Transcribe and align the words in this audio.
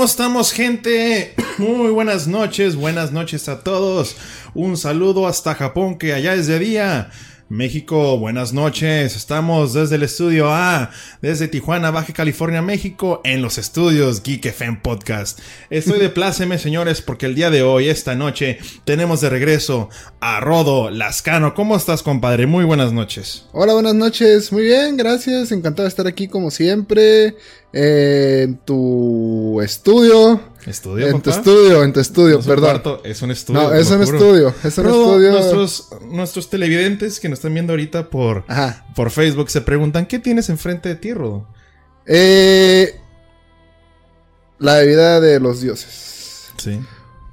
¿Cómo 0.00 0.08
estamos, 0.08 0.52
gente? 0.52 1.34
Muy 1.58 1.90
buenas 1.90 2.26
noches, 2.26 2.74
buenas 2.74 3.12
noches 3.12 3.50
a 3.50 3.60
todos. 3.62 4.16
Un 4.54 4.78
saludo 4.78 5.26
hasta 5.26 5.54
Japón, 5.54 5.98
que 5.98 6.14
allá 6.14 6.32
es 6.32 6.46
de 6.46 6.58
día. 6.58 7.10
México, 7.50 8.16
buenas 8.16 8.52
noches. 8.52 9.16
Estamos 9.16 9.74
desde 9.74 9.96
el 9.96 10.04
estudio 10.04 10.52
A, 10.52 10.92
desde 11.20 11.48
Tijuana, 11.48 11.90
Baja 11.90 12.12
California, 12.12 12.62
México, 12.62 13.20
en 13.24 13.42
los 13.42 13.58
estudios 13.58 14.22
Geek 14.22 14.46
FM 14.46 14.78
Podcast. 14.84 15.40
Estoy 15.68 15.98
de 15.98 16.10
pláceme, 16.10 16.60
señores, 16.60 17.02
porque 17.02 17.26
el 17.26 17.34
día 17.34 17.50
de 17.50 17.64
hoy, 17.64 17.88
esta 17.88 18.14
noche, 18.14 18.60
tenemos 18.84 19.20
de 19.20 19.30
regreso 19.30 19.88
a 20.20 20.38
Rodo 20.38 20.90
Lascano. 20.90 21.52
¿Cómo 21.54 21.74
estás, 21.74 22.04
compadre? 22.04 22.46
Muy 22.46 22.64
buenas 22.64 22.92
noches. 22.92 23.46
Hola, 23.50 23.72
buenas 23.72 23.96
noches. 23.96 24.52
Muy 24.52 24.62
bien, 24.62 24.96
gracias. 24.96 25.50
Encantado 25.50 25.86
de 25.86 25.88
estar 25.88 26.06
aquí 26.06 26.28
como 26.28 26.52
siempre. 26.52 27.34
en 27.72 28.58
tu 28.58 29.60
estudio. 29.60 30.40
¿Estudio, 30.66 31.08
en 31.08 31.20
tu 31.22 31.30
estudio, 31.30 31.82
en 31.82 31.92
tu 31.92 32.00
estudio, 32.00 32.34
No 32.34 32.40
es 32.40 32.46
un 32.46 32.50
perdón. 32.52 32.70
cuarto, 32.70 33.00
es 33.04 33.22
un 33.22 33.30
estudio. 33.30 33.60
no, 33.62 33.72
es 33.74 33.90
un 33.90 34.04
juro. 34.04 34.16
estudio. 34.18 34.54
Es 34.64 34.78
un 34.78 34.86
estudio. 34.86 35.30
Nuestros, 35.32 35.88
nuestros 36.10 36.50
televidentes 36.50 37.18
que 37.20 37.28
nos 37.28 37.38
están 37.38 37.54
viendo 37.54 37.72
ahorita 37.72 38.10
por, 38.10 38.44
Ajá. 38.48 38.84
por 38.94 39.10
Facebook 39.10 39.50
se 39.50 39.60
preguntan, 39.62 40.06
¿qué 40.06 40.18
tienes 40.18 40.48
enfrente 40.50 40.88
de 40.90 40.94
ti, 40.96 41.14
Rodo? 41.14 41.46
Eh, 42.06 42.94
la 44.58 44.74
bebida 44.74 45.20
de 45.20 45.40
los 45.40 45.60
dioses. 45.60 46.50
Sí. 46.58 46.80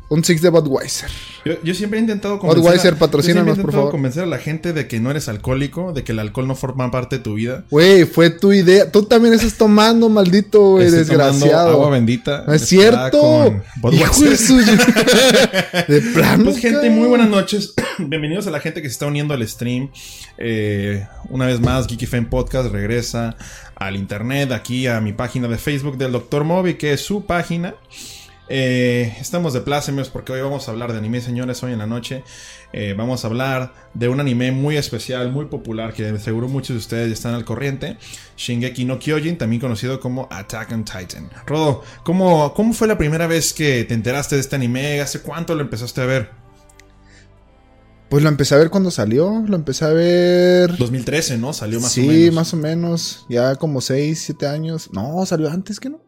Un 0.09 0.23
six 0.23 0.41
de 0.41 0.49
Budweiser. 0.49 1.09
Yo, 1.43 1.61
yo 1.63 1.73
siempre 1.73 1.99
he 1.99 2.01
intentado 2.01 2.39
convencer, 2.39 2.63
Budweiser, 2.63 2.93
a, 2.93 2.97
patrocínanos, 2.97 3.59
por 3.59 3.73
favor. 3.73 3.91
convencer 3.91 4.23
a 4.23 4.25
la 4.25 4.37
gente 4.37 4.71
de 4.71 4.87
que 4.87 5.01
no 5.01 5.11
eres 5.11 5.27
alcohólico, 5.27 5.91
de 5.91 6.05
que 6.05 6.13
el 6.13 6.19
alcohol 6.19 6.47
no 6.47 6.55
forma 6.55 6.89
parte 6.91 7.17
de 7.17 7.23
tu 7.23 7.33
vida. 7.33 7.65
Güey, 7.69 8.05
fue 8.05 8.29
tu 8.29 8.53
idea. 8.53 8.89
Tú 8.89 9.03
también 9.03 9.33
estás 9.33 9.55
tomando, 9.55 10.07
maldito, 10.07 10.61
güey, 10.71 10.89
desgraciado. 10.89 11.71
Agua 11.71 11.89
bendita. 11.89 12.45
No 12.47 12.53
es 12.53 12.61
cierto. 12.61 13.53
Hijo 13.91 14.21
de 14.23 14.37
su... 14.37 14.57
de 15.87 16.01
plano. 16.13 16.45
Pues 16.45 16.59
gente, 16.59 16.89
muy 16.89 17.09
buenas 17.09 17.29
noches. 17.29 17.73
Bienvenidos 17.97 18.47
a 18.47 18.51
la 18.51 18.61
gente 18.61 18.81
que 18.81 18.87
se 18.87 18.93
está 18.93 19.07
uniendo 19.07 19.33
al 19.33 19.45
stream. 19.45 19.89
Eh, 20.37 21.05
una 21.29 21.47
vez 21.47 21.59
más, 21.59 21.85
Geeky 21.85 22.05
Fan 22.05 22.29
Podcast 22.29 22.71
regresa 22.71 23.35
al 23.75 23.97
internet, 23.97 24.53
aquí 24.53 24.87
a 24.87 25.01
mi 25.01 25.11
página 25.11 25.49
de 25.49 25.57
Facebook 25.57 25.97
del 25.97 26.13
Dr. 26.13 26.45
Moby, 26.45 26.75
que 26.75 26.93
es 26.93 27.01
su 27.01 27.25
página. 27.25 27.75
Eh, 28.49 29.15
estamos 29.19 29.53
de 29.53 29.61
plácemes 29.61 30.09
porque 30.09 30.31
hoy 30.31 30.41
vamos 30.41 30.67
a 30.67 30.71
hablar 30.71 30.91
de 30.91 30.99
anime, 30.99 31.21
señores. 31.21 31.61
Hoy 31.63 31.73
en 31.73 31.79
la 31.79 31.87
noche 31.87 32.23
eh, 32.73 32.93
vamos 32.97 33.23
a 33.23 33.27
hablar 33.27 33.73
de 33.93 34.07
un 34.07 34.19
anime 34.19 34.51
muy 34.51 34.77
especial, 34.77 35.31
muy 35.31 35.45
popular, 35.45 35.93
que 35.93 36.17
seguro 36.19 36.47
muchos 36.47 36.69
de 36.69 36.77
ustedes 36.77 37.07
ya 37.09 37.13
están 37.13 37.33
al 37.33 37.45
corriente. 37.45 37.97
Shingeki 38.37 38.85
no 38.85 38.99
Kyojin, 38.99 39.37
también 39.37 39.59
conocido 39.59 39.99
como 39.99 40.27
Attack 40.31 40.71
on 40.71 40.85
Titan. 40.85 41.29
Rodo, 41.45 41.83
¿cómo, 42.03 42.53
¿cómo 42.53 42.73
fue 42.73 42.87
la 42.87 42.97
primera 42.97 43.27
vez 43.27 43.53
que 43.53 43.83
te 43.83 43.93
enteraste 43.93 44.35
de 44.35 44.41
este 44.41 44.55
anime? 44.55 45.01
¿Hace 45.01 45.21
cuánto 45.21 45.53
lo 45.55 45.61
empezaste 45.61 46.01
a 46.01 46.05
ver? 46.05 46.47
Pues 48.09 48.23
lo 48.23 48.29
empecé 48.29 48.55
a 48.55 48.57
ver 48.57 48.69
cuando 48.69 48.89
salió. 48.89 49.43
Lo 49.45 49.57
empecé 49.57 49.83
a 49.83 49.89
ver. 49.89 50.77
2013, 50.77 51.37
¿no? 51.37 51.51
Salió 51.51 51.81
más 51.81 51.91
sí, 51.91 52.07
o 52.07 52.11
menos. 52.11 52.33
más 52.33 52.53
o 52.53 52.57
menos. 52.57 53.25
Ya 53.27 53.55
como 53.57 53.81
6, 53.81 54.21
7 54.27 54.47
años. 54.47 54.89
No, 54.93 55.25
salió 55.25 55.49
antes 55.49 55.79
que 55.81 55.89
no. 55.89 56.06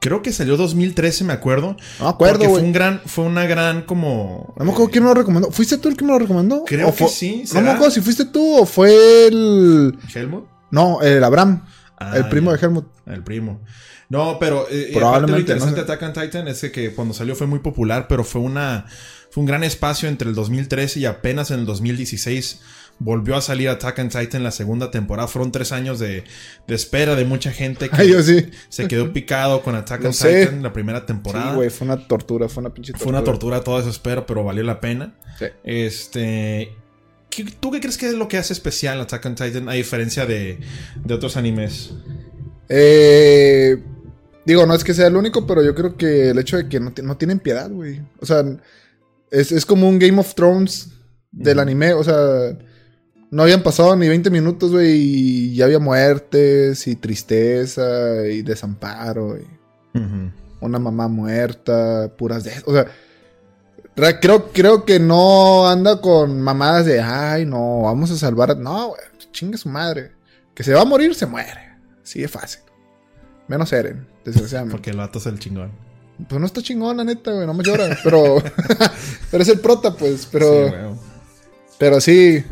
Creo 0.00 0.22
que 0.22 0.32
salió 0.32 0.56
2013, 0.56 1.24
me 1.24 1.34
acuerdo. 1.34 1.76
No 2.00 2.08
acuerdo, 2.08 2.38
porque 2.38 2.48
fue 2.48 2.62
un 2.62 2.72
gran, 2.72 3.02
fue 3.04 3.24
una 3.26 3.44
gran 3.46 3.82
como. 3.82 4.54
No 4.56 4.64
me 4.64 4.70
acuerdo 4.70 4.88
eh, 4.88 4.92
quién 4.92 5.04
me 5.04 5.10
lo 5.10 5.14
recomendó. 5.14 5.50
¿Fuiste 5.50 5.76
tú 5.76 5.90
el 5.90 5.96
que 5.96 6.06
me 6.06 6.12
lo 6.12 6.18
recomendó? 6.18 6.64
Creo 6.64 6.88
¿O 6.88 6.94
que 6.94 7.06
sí, 7.08 7.40
No 7.42 7.46
¿será? 7.46 7.60
me 7.60 7.70
acuerdo 7.72 7.90
si 7.90 8.00
fuiste 8.00 8.24
tú 8.24 8.60
o 8.60 8.64
fue 8.64 9.26
el. 9.26 9.98
Helmut. 10.14 10.46
No, 10.70 11.02
el 11.02 11.22
Abraham. 11.22 11.66
Ah, 11.98 12.16
el 12.16 12.30
primo 12.30 12.50
ya. 12.50 12.56
de 12.56 12.66
Helmut. 12.66 12.86
El 13.04 13.22
primo. 13.22 13.60
No, 14.08 14.38
pero 14.40 14.66
eh, 14.70 14.90
Probablemente, 14.94 15.02
aparte 15.06 15.32
lo 15.32 15.38
interesante 15.38 15.70
no 15.80 15.86
de 15.86 15.92
Attack 15.92 16.02
on 16.02 16.12
Titan 16.24 16.48
es 16.48 16.60
que, 16.62 16.72
que 16.72 16.94
cuando 16.94 17.12
salió 17.12 17.36
fue 17.36 17.46
muy 17.46 17.58
popular, 17.58 18.06
pero 18.08 18.24
fue 18.24 18.40
una 18.40 18.86
fue 19.30 19.42
un 19.42 19.46
gran 19.46 19.62
espacio 19.62 20.08
entre 20.08 20.28
el 20.28 20.34
2013 20.34 20.98
y 20.98 21.06
apenas 21.06 21.50
en 21.50 21.60
el 21.60 21.66
2016 21.66 22.60
volvió 23.00 23.34
a 23.34 23.40
salir 23.40 23.68
Attack 23.68 23.98
on 23.98 24.08
Titan 24.10 24.44
la 24.44 24.52
segunda 24.52 24.90
temporada. 24.92 25.26
Fueron 25.26 25.50
tres 25.50 25.72
años 25.72 25.98
de, 25.98 26.22
de 26.68 26.74
espera 26.74 27.16
de 27.16 27.24
mucha 27.24 27.50
gente 27.50 27.88
que 27.88 27.96
Ay, 28.00 28.10
yo 28.12 28.22
sí. 28.22 28.48
se 28.68 28.86
quedó 28.86 29.12
picado 29.12 29.62
con 29.62 29.74
Attack 29.74 30.04
on. 30.04 30.12
Titan 30.12 30.62
la 30.62 30.72
primera 30.72 31.04
temporada. 31.06 31.50
Sí, 31.50 31.56
güey, 31.56 31.70
fue 31.70 31.86
una 31.86 32.06
tortura, 32.06 32.48
fue 32.48 32.60
una 32.60 32.72
pinche 32.72 32.92
tortura. 32.92 33.04
fue 33.10 33.18
una 33.18 33.24
tortura 33.24 33.60
toda 33.64 33.80
esa 33.80 33.90
espera, 33.90 34.24
pero 34.26 34.44
valió 34.44 34.62
la 34.62 34.78
pena. 34.80 35.14
Sí. 35.38 35.46
Este. 35.64 36.76
¿qué- 37.30 37.44
¿Tú 37.58 37.70
qué 37.70 37.80
crees 37.80 37.96
que 37.98 38.06
es 38.06 38.14
lo 38.14 38.28
que 38.28 38.36
hace 38.38 38.52
especial 38.52 39.00
Attack 39.00 39.24
on 39.26 39.34
Titan 39.34 39.68
a 39.68 39.72
diferencia 39.72 40.26
de, 40.26 40.60
de 41.04 41.14
otros 41.14 41.36
animes? 41.36 41.92
Eh, 42.68 43.82
digo, 44.44 44.66
no 44.66 44.74
es 44.74 44.84
que 44.84 44.94
sea 44.94 45.06
el 45.08 45.16
único, 45.16 45.46
pero 45.46 45.62
yo 45.64 45.74
creo 45.74 45.96
que 45.96 46.30
el 46.30 46.38
hecho 46.38 46.56
de 46.56 46.68
que 46.68 46.80
no, 46.80 46.92
ti- 46.92 47.02
no 47.02 47.16
tienen 47.16 47.38
piedad, 47.40 47.70
güey. 47.70 48.00
O 48.20 48.26
sea, 48.26 48.44
es, 49.30 49.52
es 49.52 49.66
como 49.66 49.88
un 49.88 49.98
Game 49.98 50.18
of 50.20 50.34
Thrones 50.34 50.90
del 51.32 51.58
anime. 51.58 51.94
O 51.94 52.04
sea, 52.04 52.56
no 53.30 53.42
habían 53.42 53.62
pasado 53.62 53.94
ni 53.96 54.08
20 54.08 54.30
minutos, 54.30 54.72
güey, 54.72 54.92
y 54.92 55.54
ya 55.54 55.66
había 55.66 55.78
muertes 55.78 56.86
y 56.86 56.96
tristeza 56.96 58.26
y 58.26 58.42
desamparo 58.42 59.38
y 59.38 59.46
una 60.60 60.78
mamá 60.78 61.08
muerta, 61.08 62.12
puras 62.16 62.44
de... 62.44 62.52
O 62.66 62.72
sea, 62.72 62.86
creo, 64.20 64.52
creo 64.52 64.84
que 64.84 65.00
no 65.00 65.68
anda 65.68 66.00
con 66.00 66.40
mamadas 66.40 66.86
de, 66.86 67.00
ay, 67.00 67.46
no, 67.46 67.82
vamos 67.82 68.10
a 68.10 68.16
salvar... 68.16 68.50
a-". 68.50 68.54
No, 68.54 68.88
güey, 68.88 69.00
chingue 69.32 69.58
su 69.58 69.68
madre. 69.68 70.12
Que 70.54 70.62
se 70.62 70.74
va 70.74 70.82
a 70.82 70.84
morir, 70.84 71.14
se 71.14 71.26
muere. 71.26 71.76
Así 72.02 72.20
de 72.20 72.28
fácil. 72.28 72.60
Menos 73.48 73.72
Eren, 73.72 74.06
desgraciadamente. 74.24 74.76
Porque 74.76 74.90
el 74.90 74.98
vato 74.98 75.18
es 75.18 75.26
el 75.26 75.38
chingón. 75.38 75.72
Pues 76.28 76.40
no 76.40 76.46
está 76.46 76.60
chingón, 76.62 76.98
la 76.98 77.04
neta, 77.04 77.32
güey, 77.32 77.46
no 77.46 77.54
me 77.54 77.64
llora. 77.64 77.96
Pero, 78.04 78.36
pero 79.30 79.42
es 79.42 79.48
el 79.48 79.60
prota, 79.60 79.94
pues. 79.94 80.26
Pero, 80.30 80.68
Sí, 80.68 80.98
pero 81.78 82.00
sí. 82.00 82.44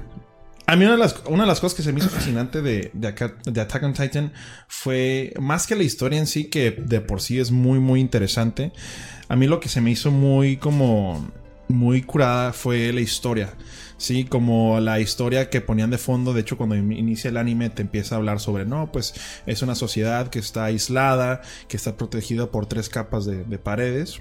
A 0.69 0.77
mí 0.77 0.85
una 0.85 0.93
de, 0.93 0.99
las, 0.99 1.15
cosas 1.61 1.73
que 1.73 1.83
se 1.83 1.95
me 1.95 1.99
hizo 2.01 2.11
fascinante 2.11 2.61
de, 2.61 2.91
de, 2.93 3.09
Attack 3.09 3.83
on 3.85 3.95
Titan 3.95 4.35
fue 4.67 5.33
más 5.41 5.67
que 5.67 5.75
la 5.75 5.83
historia 5.83 6.19
en 6.19 6.27
sí, 6.27 6.51
que 6.51 6.73
de 6.73 7.01
por 7.01 7.23
sí 7.23 7.41
es 7.41 7.51
muy, 7.51 7.79
muy 7.79 8.01
interesante. 8.01 8.73
A 9.31 9.35
mí 9.35 9.47
lo 9.47 9.61
que 9.61 9.71
se 9.71 9.81
me 9.81 9.91
hizo 9.91 10.11
muy 10.11 10.59
como 10.59 11.27
muy 11.69 12.03
curada 12.03 12.53
fue 12.53 12.93
la 12.93 13.01
historia. 13.01 13.55
Sí, 13.97 14.25
como 14.25 14.79
la 14.81 15.01
historia 15.01 15.49
que 15.49 15.63
ponían 15.63 15.89
de 15.89 15.97
fondo. 15.97 16.35
De 16.35 16.43
hecho, 16.43 16.59
cuando 16.59 16.77
in- 16.77 16.93
inicia 16.93 17.31
el 17.31 17.39
anime 17.39 17.71
te 17.71 17.81
empieza 17.81 18.17
a 18.17 18.19
hablar 18.19 18.39
sobre, 18.39 18.67
no, 18.67 18.93
pues 18.93 19.15
es 19.47 19.63
una 19.63 19.75
sociedad 19.75 20.29
que 20.29 20.39
está 20.39 20.67
aislada, 20.67 21.41
que 21.69 21.79
está 21.79 21.97
protegida 21.97 22.51
por 22.51 22.67
tres 22.67 22.91
capas 22.91 23.25
de, 23.25 23.43
de 23.43 23.59
paredes, 23.59 24.21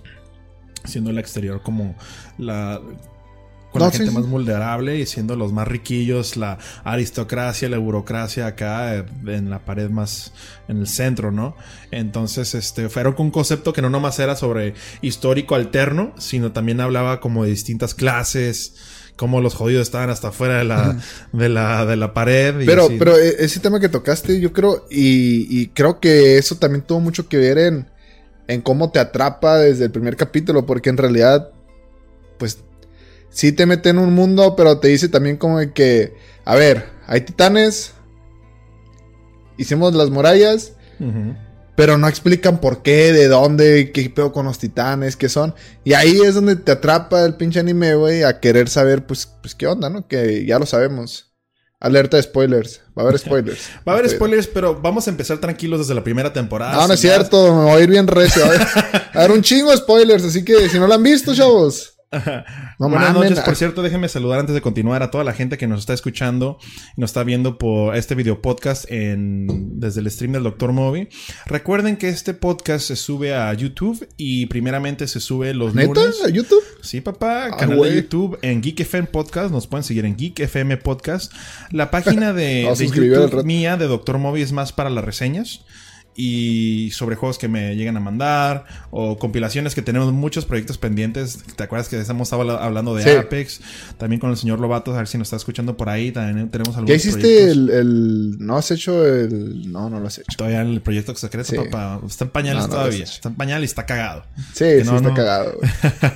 siendo 0.85 1.09
el 1.09 1.17
exterior 1.17 1.61
como 1.61 1.97
la... 2.37 2.79
Con 3.77 3.85
No, 3.85 3.85
la 3.85 3.91
gente 3.91 4.11
sí. 4.11 4.11
más 4.11 4.27
vulnerable 4.27 4.97
y 4.99 5.05
siendo 5.05 5.35
los 5.35 5.53
más 5.53 5.67
riquillos, 5.67 6.37
la 6.37 6.57
aristocracia, 6.83 7.69
la 7.69 7.77
burocracia 7.77 8.47
acá 8.47 8.95
eh, 8.95 9.05
en 9.27 9.49
la 9.49 9.59
pared 9.65 9.89
más 9.89 10.33
en 10.67 10.79
el 10.79 10.87
centro, 10.87 11.31
¿no? 11.31 11.55
Entonces, 11.91 12.55
este, 12.55 12.89
fueron 12.89 13.13
con 13.13 13.27
un 13.27 13.31
concepto 13.31 13.73
que 13.73 13.81
no 13.81 13.89
nomás 13.89 14.19
era 14.19 14.35
sobre 14.35 14.73
histórico 15.01 15.55
alterno, 15.55 16.13
sino 16.17 16.51
también 16.51 16.81
hablaba 16.81 17.19
como 17.19 17.43
de 17.43 17.51
distintas 17.51 17.93
clases, 17.93 18.75
cómo 19.15 19.41
los 19.41 19.55
jodidos 19.55 19.83
estaban 19.83 20.09
hasta 20.09 20.29
afuera 20.29 20.57
de 20.57 20.63
la, 20.65 20.97
de 21.33 21.49
la, 21.49 21.85
de 21.85 21.95
la 21.95 22.13
pared. 22.13 22.59
y 22.61 22.65
Pero, 22.65 22.75
así. 22.75 22.97
pero 22.97 23.17
e- 23.17 23.35
ese 23.43 23.59
tema 23.59 23.79
que 23.79 23.89
tocaste, 23.89 24.39
yo 24.39 24.53
creo, 24.53 24.85
y, 24.89 25.61
y 25.61 25.67
creo 25.69 25.99
que 25.99 26.37
eso 26.37 26.55
también 26.55 26.83
tuvo 26.85 26.99
mucho 26.99 27.27
que 27.29 27.37
ver 27.37 27.57
en, 27.57 27.87
en 28.47 28.61
cómo 28.61 28.91
te 28.91 28.99
atrapa 28.99 29.57
desde 29.57 29.85
el 29.85 29.91
primer 29.91 30.15
capítulo, 30.17 30.65
porque 30.65 30.89
en 30.89 30.97
realidad, 30.97 31.49
pues, 32.37 32.59
sí 33.37 33.51
te 33.51 33.67
mete 33.67 33.89
en 33.89 33.99
un 33.99 34.15
mundo, 34.15 34.55
pero 34.55 34.79
te 34.79 34.87
dice 34.87 35.09
también 35.09 35.37
como 35.37 35.59
de 35.59 35.71
que, 35.71 36.15
a 36.43 36.55
ver, 36.55 36.89
hay 37.05 37.21
titanes, 37.21 37.93
hicimos 39.57 39.93
las 39.93 40.09
murallas, 40.09 40.73
pero 41.75 41.99
no 41.99 42.07
explican 42.07 42.59
por 42.59 42.81
qué, 42.81 43.13
de 43.13 43.27
dónde, 43.27 43.91
qué 43.91 44.09
pedo 44.09 44.31
con 44.31 44.47
los 44.47 44.57
titanes, 44.57 45.15
qué 45.15 45.29
son. 45.29 45.53
Y 45.83 45.93
ahí 45.93 46.19
es 46.19 46.33
donde 46.33 46.55
te 46.55 46.71
atrapa 46.71 47.23
el 47.25 47.35
pinche 47.35 47.59
anime, 47.59 47.93
güey, 47.93 48.23
a 48.23 48.39
querer 48.39 48.69
saber, 48.69 49.05
pues, 49.05 49.27
pues, 49.27 49.53
qué 49.53 49.67
onda, 49.67 49.87
¿no? 49.91 50.07
Que 50.07 50.43
ya 50.47 50.57
lo 50.57 50.65
sabemos. 50.65 51.35
Alerta 51.79 52.17
de 52.17 52.23
spoilers. 52.23 52.81
Va 52.97 53.03
a 53.03 53.05
haber 53.05 53.19
spoilers. 53.19 53.69
Va 53.87 53.91
a 53.93 53.97
haber 53.97 54.09
spoilers, 54.09 54.47
pero 54.47 54.81
vamos 54.81 55.05
a 55.05 55.11
empezar 55.11 55.37
tranquilos 55.37 55.77
desde 55.77 55.93
la 55.93 56.03
primera 56.03 56.33
temporada. 56.33 56.73
No, 56.73 56.87
no 56.87 56.93
es 56.95 56.99
cierto. 56.99 57.53
Me 57.53 57.65
voy 57.65 57.81
a 57.81 57.83
ir 57.83 57.89
bien 57.91 58.07
recio. 58.07 58.43
A 58.43 59.11
a 59.13 59.19
haber 59.19 59.31
un 59.33 59.43
chingo 59.43 59.69
de 59.69 59.77
spoilers. 59.77 60.23
Así 60.23 60.43
que 60.43 60.67
si 60.69 60.79
no 60.79 60.87
lo 60.87 60.95
han 60.95 61.03
visto, 61.03 61.35
chavos. 61.35 61.96
No 62.79 62.89
Buenas 62.89 63.13
noches, 63.13 63.39
por 63.41 63.55
cierto, 63.57 63.81
déjenme 63.81 64.07
saludar 64.07 64.39
antes 64.39 64.55
de 64.55 64.61
continuar 64.61 65.03
a 65.03 65.11
toda 65.11 65.25
la 65.25 65.33
gente 65.33 65.57
que 65.57 65.67
nos 65.67 65.81
está 65.81 65.93
escuchando 65.93 66.57
y 66.95 67.01
nos 67.01 67.09
está 67.09 67.23
viendo 67.23 67.57
por 67.57 67.95
este 67.97 68.15
video 68.15 68.41
podcast 68.41 68.89
en, 68.89 69.77
desde 69.79 69.99
el 69.99 70.09
stream 70.09 70.31
del 70.31 70.43
Dr. 70.43 70.71
Moby. 70.71 71.09
Recuerden 71.47 71.97
que 71.97 72.07
este 72.07 72.33
podcast 72.33 72.87
se 72.87 72.95
sube 72.95 73.35
a 73.35 73.53
YouTube 73.53 74.07
y 74.15 74.45
primeramente 74.45 75.07
se 75.07 75.19
sube 75.19 75.53
los 75.53 75.75
¿Neta? 75.75 75.99
lunes. 76.01 76.23
¿A 76.23 76.29
YouTube? 76.29 76.63
Sí, 76.81 77.01
papá, 77.01 77.47
Ah, 77.51 77.57
canal 77.57 77.81
de 77.81 77.95
YouTube 77.95 78.39
en 78.41 78.61
Geek 78.61 78.79
FM 78.79 79.07
Podcast, 79.09 79.51
nos 79.51 79.67
pueden 79.67 79.83
seguir 79.83 80.05
en 80.05 80.15
Geek 80.15 80.39
FM 80.39 80.77
Podcast. 80.77 81.33
La 81.71 81.91
página 81.91 82.31
de, 82.31 82.63
YouTube 82.79 83.43
mía 83.43 83.75
de 83.75 83.87
Dr. 83.87 84.17
Moby 84.17 84.41
es 84.41 84.53
más 84.53 84.71
para 84.71 84.89
las 84.89 85.03
reseñas. 85.03 85.65
Y 86.19 86.89
sobre 86.91 87.15
juegos 87.15 87.37
que 87.37 87.47
me 87.47 87.75
llegan 87.75 87.95
a 87.95 87.99
mandar 87.99 88.65
o 88.89 89.19
compilaciones 89.19 89.75
que 89.75 89.83
tenemos 89.83 90.11
muchos 90.11 90.45
proyectos 90.45 90.79
pendientes. 90.79 91.43
¿Te 91.55 91.63
acuerdas 91.63 91.89
que 91.89 91.99
estamos 91.99 92.33
hablando 92.33 92.95
de 92.95 93.19
Apex? 93.19 93.61
También 93.99 94.19
con 94.19 94.31
el 94.31 94.37
señor 94.37 94.59
Lobato, 94.59 94.95
a 94.95 94.97
ver 94.97 95.07
si 95.07 95.19
nos 95.19 95.27
está 95.27 95.35
escuchando 95.35 95.77
por 95.77 95.89
ahí. 95.89 96.11
También 96.11 96.49
tenemos 96.49 96.75
algunos 96.75 96.89
¿Ya 96.89 96.95
hiciste 96.95 97.51
el, 97.51 98.37
¿No 98.39 98.57
has 98.57 98.71
hecho 98.71 99.05
el...? 99.05 99.71
No, 99.71 99.91
no 99.91 99.99
lo 99.99 100.07
has 100.07 100.17
hecho. 100.17 100.35
Todavía 100.35 100.61
el 100.61 100.81
proyecto 100.81 101.13
secreto, 101.15 101.53
papá. 101.65 102.01
Está 102.07 102.25
en 102.25 102.31
pañales 102.31 102.67
todavía. 102.67 103.03
Está 103.03 103.29
en 103.29 103.35
pañales 103.35 103.69
y 103.69 103.71
está 103.71 103.85
cagado. 103.85 104.25
Sí, 104.53 104.65
sí 104.83 104.95
está 104.95 105.13
cagado. 105.13 105.59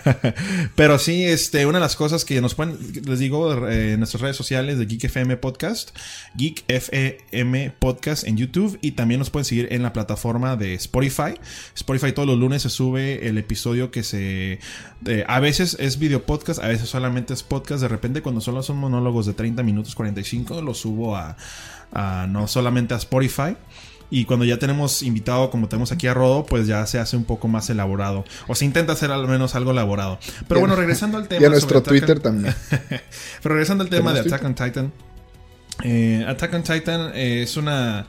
Pero 0.75 0.97
sí, 0.97 1.25
este, 1.25 1.67
una 1.67 1.77
de 1.77 1.83
las 1.83 1.95
cosas 1.95 2.25
que 2.25 2.41
nos 2.41 2.55
pueden... 2.55 2.75
Les 3.05 3.19
digo, 3.19 3.67
eh, 3.67 3.93
en 3.93 3.99
nuestras 3.99 4.21
redes 4.21 4.35
sociales 4.35 4.79
de 4.79 4.87
Geek 4.87 5.03
FM 5.03 5.37
Podcast. 5.37 5.95
Geek 6.35 6.63
FM 6.67 7.75
Podcast 7.77 8.25
en 8.25 8.37
YouTube. 8.37 8.79
Y 8.81 8.93
también 8.93 9.19
nos 9.19 9.29
pueden 9.29 9.45
seguir 9.45 9.67
en 9.71 9.83
la 9.83 9.90
plataforma 9.93 10.55
de 10.55 10.73
Spotify. 10.75 11.33
Spotify 11.75 12.11
todos 12.11 12.27
los 12.27 12.37
lunes 12.37 12.61
se 12.61 12.69
sube 12.69 13.27
el 13.27 13.37
episodio 13.37 13.91
que 13.91 14.03
se... 14.03 14.59
a 15.27 15.39
veces 15.39 15.77
es 15.79 15.99
video 15.99 16.23
podcast, 16.23 16.61
a 16.63 16.67
veces 16.67 16.89
solamente 16.89 17.33
es 17.33 17.43
podcast. 17.43 17.81
De 17.81 17.87
repente 17.87 18.21
cuando 18.21 18.41
solo 18.41 18.63
son 18.63 18.77
monólogos 18.77 19.25
de 19.25 19.33
30 19.33 19.63
minutos, 19.63 19.95
45, 19.95 20.61
lo 20.61 20.73
subo 20.73 21.15
a, 21.15 21.35
no 22.27 22.47
solamente 22.47 22.93
a 22.93 22.97
Spotify. 22.97 23.55
Y 24.13 24.25
cuando 24.25 24.43
ya 24.43 24.59
tenemos 24.59 25.03
invitado, 25.03 25.49
como 25.49 25.69
tenemos 25.69 25.93
aquí 25.93 26.05
a 26.05 26.13
Rodo, 26.13 26.45
pues 26.45 26.67
ya 26.67 26.85
se 26.85 26.99
hace 26.99 27.15
un 27.15 27.23
poco 27.23 27.47
más 27.47 27.69
elaborado. 27.69 28.25
O 28.47 28.55
se 28.55 28.65
intenta 28.65 28.91
hacer 28.91 29.09
al 29.09 29.25
menos 29.25 29.55
algo 29.55 29.71
elaborado. 29.71 30.19
Pero 30.49 30.59
bueno, 30.59 30.75
regresando 30.77 31.17
al 31.17 31.29
tema. 31.29 31.41
Y 31.41 31.45
a 31.45 31.49
nuestro 31.49 31.81
Twitter 31.81 32.19
también. 32.19 32.53
Pero 33.41 33.55
regresando 33.55 33.85
al 33.85 33.89
tema 33.89 34.11
de 34.11 34.19
Attack 34.19 34.43
on 34.43 34.53
Titan. 34.53 34.91
Eh, 35.83 36.25
Attack 36.27 36.53
on 36.53 36.63
Titan 36.63 37.11
es 37.15 37.55
una 37.55 38.01
eh, 38.01 38.05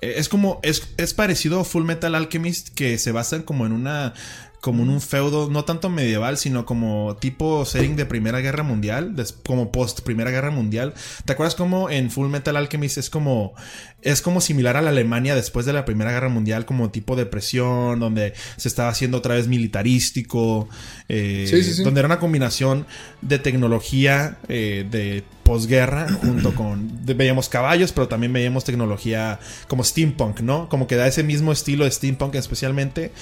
es 0.00 0.28
como, 0.28 0.60
es, 0.62 0.88
es 0.96 1.14
parecido 1.14 1.60
a 1.60 1.64
Full 1.64 1.84
Metal 1.84 2.14
Alchemist 2.14 2.70
que 2.70 2.98
se 2.98 3.12
basa 3.12 3.44
como 3.44 3.66
en 3.66 3.72
una 3.72 4.14
como 4.60 4.82
en 4.82 4.90
un 4.90 5.00
feudo, 5.00 5.48
no 5.50 5.64
tanto 5.64 5.88
medieval, 5.88 6.36
sino 6.36 6.66
como 6.66 7.16
tipo 7.20 7.64
setting 7.64 7.94
de 7.96 8.06
Primera 8.06 8.40
Guerra 8.40 8.62
Mundial, 8.64 9.14
como 9.46 9.70
post 9.70 10.00
Primera 10.00 10.30
Guerra 10.30 10.50
Mundial. 10.50 10.94
¿Te 11.24 11.32
acuerdas 11.32 11.54
cómo 11.54 11.90
en 11.90 12.10
Full 12.10 12.28
Metal 12.28 12.56
Alchemist 12.56 12.98
es 12.98 13.10
como 13.10 13.54
es 14.02 14.22
como 14.22 14.40
similar 14.40 14.76
a 14.76 14.82
la 14.82 14.90
Alemania 14.90 15.34
después 15.34 15.66
de 15.66 15.72
la 15.72 15.84
Primera 15.84 16.12
Guerra 16.12 16.28
Mundial, 16.28 16.64
como 16.66 16.90
tipo 16.90 17.14
depresión, 17.14 18.00
donde 18.00 18.32
se 18.56 18.68
estaba 18.68 18.88
haciendo 18.88 19.18
otra 19.18 19.34
vez 19.34 19.48
militarístico, 19.48 20.68
eh, 21.08 21.80
donde 21.82 22.00
era 22.00 22.06
una 22.06 22.18
combinación 22.18 22.86
de 23.22 23.38
tecnología 23.38 24.38
eh, 24.48 24.86
de 24.90 25.24
posguerra 25.48 26.06
junto 26.20 26.54
con 26.54 26.90
veíamos 27.04 27.48
caballos 27.48 27.92
pero 27.92 28.06
también 28.06 28.34
veíamos 28.34 28.64
tecnología 28.64 29.40
como 29.66 29.82
steampunk 29.82 30.40
no 30.40 30.68
como 30.68 30.86
que 30.86 30.96
da 30.96 31.06
ese 31.06 31.22
mismo 31.22 31.52
estilo 31.52 31.84
de 31.84 31.90
steampunk 31.90 32.34
especialmente 32.34 33.12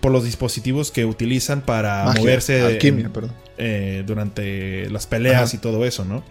por 0.00 0.10
los 0.10 0.24
dispositivos 0.24 0.90
que 0.90 1.04
utilizan 1.04 1.60
para 1.60 2.12
moverse 2.16 2.80
eh, 3.58 4.02
durante 4.04 4.90
las 4.90 5.06
peleas 5.06 5.54
y 5.54 5.58
todo 5.58 5.86
eso 5.86 6.04
no 6.04 6.24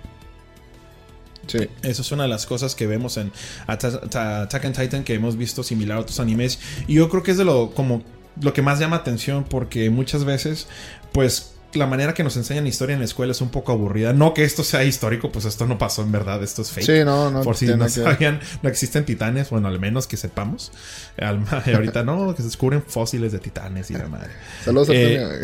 Sí. 1.48 1.70
Eso 1.84 2.02
es 2.02 2.12
una 2.12 2.24
de 2.24 2.30
las 2.30 2.48
cosas 2.48 2.74
que 2.74 2.88
vemos 2.88 3.18
en 3.18 3.32
Attack 3.68 4.66
on 4.66 4.74
Titan 4.74 5.04
que 5.04 5.14
hemos 5.14 5.38
visto 5.38 5.62
similar 5.62 6.00
a 6.00 6.02
otros 6.02 6.20
animes. 6.20 6.58
Y 6.88 6.96
yo 6.96 7.08
creo 7.08 7.22
que 7.22 7.30
es 7.30 7.38
de 7.38 7.46
lo 7.46 7.70
como 7.70 8.02
lo 8.42 8.52
que 8.52 8.64
más 8.64 8.80
llama 8.80 8.96
atención 8.96 9.46
porque 9.48 9.92
muchas 9.92 10.26
veces 10.26 10.68
pues 11.12 11.55
la 11.76 11.88
manera 11.88 12.14
que 12.14 12.24
nos 12.24 12.38
enseñan 12.38 12.68
historia 12.68 12.94
en 12.94 13.00
la 13.00 13.06
escuela 13.06 13.32
es 13.32 13.42
un 13.42 13.50
poco 13.50 13.72
aburrida. 13.72 14.14
No 14.14 14.34
que 14.34 14.44
esto 14.44 14.64
sea 14.64 14.84
histórico, 14.84 15.32
pues 15.32 15.46
esto 15.46 15.66
no 15.66 15.78
pasó 15.78 16.02
en 16.02 16.12
verdad, 16.12 16.42
esto 16.44 16.62
es 16.62 16.72
fake. 16.72 16.86
Sí, 16.86 17.06
no, 17.06 17.32
no. 17.32 17.42
Por 17.42 17.56
si 17.56 17.66
no 17.68 17.88
sabían, 17.90 18.40
no 18.62 18.70
existen 18.70 19.06
titanes, 19.06 19.50
bueno, 19.50 19.68
al 19.68 19.80
menos 19.80 20.08
que 20.08 20.18
sepamos. 20.18 20.72
ahorita 21.20 22.04
no, 22.04 22.34
que 22.34 22.42
se 22.42 22.48
descubren 22.48 22.84
fósiles 22.84 23.32
de 23.32 23.40
titanes 23.40 23.92
y 23.92 23.94
la 23.94 24.08
madre. 24.08 24.32
Saludos 24.66 24.90
a 24.90 24.94
eh, 24.94 25.42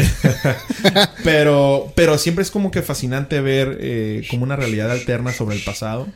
pero, 1.24 1.92
pero 1.95 2.18
siempre 2.18 2.44
es 2.44 2.51
como 2.51 2.72
que 2.72 2.81
fascinante 2.81 3.42
ver 3.42 3.77
eh, 3.80 4.25
como 4.30 4.44
una 4.44 4.56
realidad 4.56 4.92
alterna 4.92 5.31
sobre 5.31 5.56
el 5.56 5.63
pasado. 5.63 6.07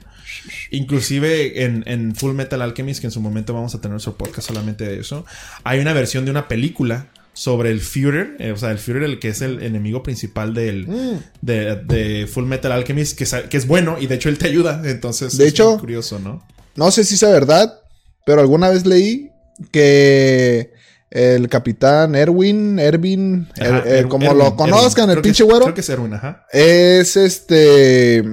Inclusive 0.69 1.63
en, 1.63 1.83
en, 1.88 2.15
Full 2.15 2.33
Metal 2.33 2.61
Alchemist, 2.61 3.01
que 3.01 3.07
en 3.07 3.11
su 3.11 3.21
momento 3.21 3.53
vamos 3.53 3.73
a 3.73 3.81
tener 3.81 3.91
nuestro 3.91 4.18
podcast 4.18 4.47
solamente 4.47 4.85
de 4.85 5.00
eso, 5.00 5.25
hay 5.63 5.79
una 5.79 5.94
versión 5.94 6.25
de 6.25 6.31
una 6.31 6.47
película 6.47 7.07
sobre 7.35 7.69
el 7.69 7.81
Führer, 7.81 8.37
eh, 8.39 8.51
o 8.53 8.57
sea, 8.57 8.71
el 8.71 8.79
Führer, 8.79 9.03
el 9.03 9.19
que 9.19 9.27
es 9.27 9.41
el 9.41 9.61
enemigo 9.61 10.01
principal 10.01 10.53
del, 10.53 10.87
mm. 10.87 11.19
de, 11.41 12.29
Full 12.31 12.45
Metal 12.45 12.71
Alchemist, 12.71 13.17
que, 13.17 13.25
que, 13.49 13.57
es 13.57 13.67
bueno 13.67 13.97
y 13.99 14.07
de 14.07 14.15
hecho 14.15 14.29
él 14.29 14.37
te 14.37 14.47
ayuda. 14.47 14.81
Entonces, 14.85 15.37
de 15.37 15.45
es 15.45 15.51
hecho, 15.51 15.77
curioso, 15.77 16.17
¿no? 16.17 16.41
No 16.75 16.89
sé 16.91 17.03
si 17.03 17.15
es 17.15 17.21
verdad, 17.21 17.81
pero 18.25 18.39
alguna 18.39 18.69
vez 18.69 18.85
leí 18.85 19.31
que 19.71 20.71
el 21.09 21.49
capitán 21.49 22.15
Erwin, 22.15 22.79
Erwin, 22.79 23.47
er, 23.57 24.07
como 24.07 24.33
lo 24.33 24.55
conozcan, 24.55 25.09
el 25.09 25.21
pinche 25.21 25.43
güero. 25.43 25.61
Creo 25.61 25.73
que 25.73 25.81
es 25.81 25.89
Erwin, 25.89 26.13
ajá. 26.13 26.45
Es 26.51 27.17
este. 27.17 28.23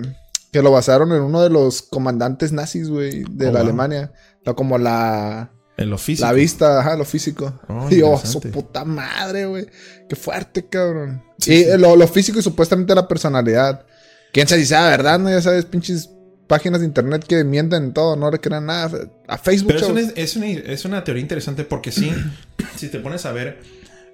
Que 0.53 0.63
lo 0.63 0.71
basaron 0.71 1.13
en 1.13 1.23
uno 1.23 1.43
de 1.43 1.51
los 1.51 1.83
comandantes 1.83 2.53
nazis, 2.53 2.89
güey, 2.89 3.25
de 3.31 3.49
oh, 3.49 3.53
la 3.53 3.61
Alemania. 3.61 4.13
como 4.55 4.79
la 4.79 5.52
en 5.77 5.91
lo 5.91 5.99
físico. 5.99 6.27
La 6.27 6.33
vista, 6.33 6.81
ajá, 6.81 6.97
lo 6.97 7.05
físico. 7.05 7.61
Oh, 7.69 7.89
Dios, 7.91 8.21
su 8.23 8.41
puta 8.41 8.85
madre, 8.85 9.47
güey. 9.47 9.67
Qué 10.09 10.17
fuerte, 10.17 10.67
cabrón. 10.67 11.23
Sí, 11.39 11.65
Lo, 11.79 12.07
físico 12.09 12.39
y 12.39 12.43
supuestamente 12.43 12.95
la 12.95 13.09
personalidad. 13.09 13.85
Quién 14.33 14.49
sabe 14.49 14.63
si 14.63 14.69
sea 14.69 14.89
verdad, 14.89 15.19
¿no? 15.19 15.31
Ya 15.31 15.41
sabes, 15.43 15.65
pinches 15.65 16.11
páginas 16.47 16.81
de 16.81 16.87
internet 16.87 17.25
que 17.27 17.45
mienten 17.45 17.93
todo, 17.93 18.17
no 18.17 18.31
le 18.31 18.39
crean 18.39 18.67
nada. 18.67 19.09
A 19.27 19.39
Facebook. 19.39 19.73
Pero 19.75 19.99
es 19.99 20.37
una, 20.37 20.47
es, 20.47 20.85
una, 20.85 21.05
teoría 21.05 21.23
interesante 21.23 21.65
porque 21.65 21.93
sí, 21.93 22.13
si 22.77 22.89
te 22.89 22.99
pones 22.99 23.27
a 23.27 23.33
ver 23.33 23.61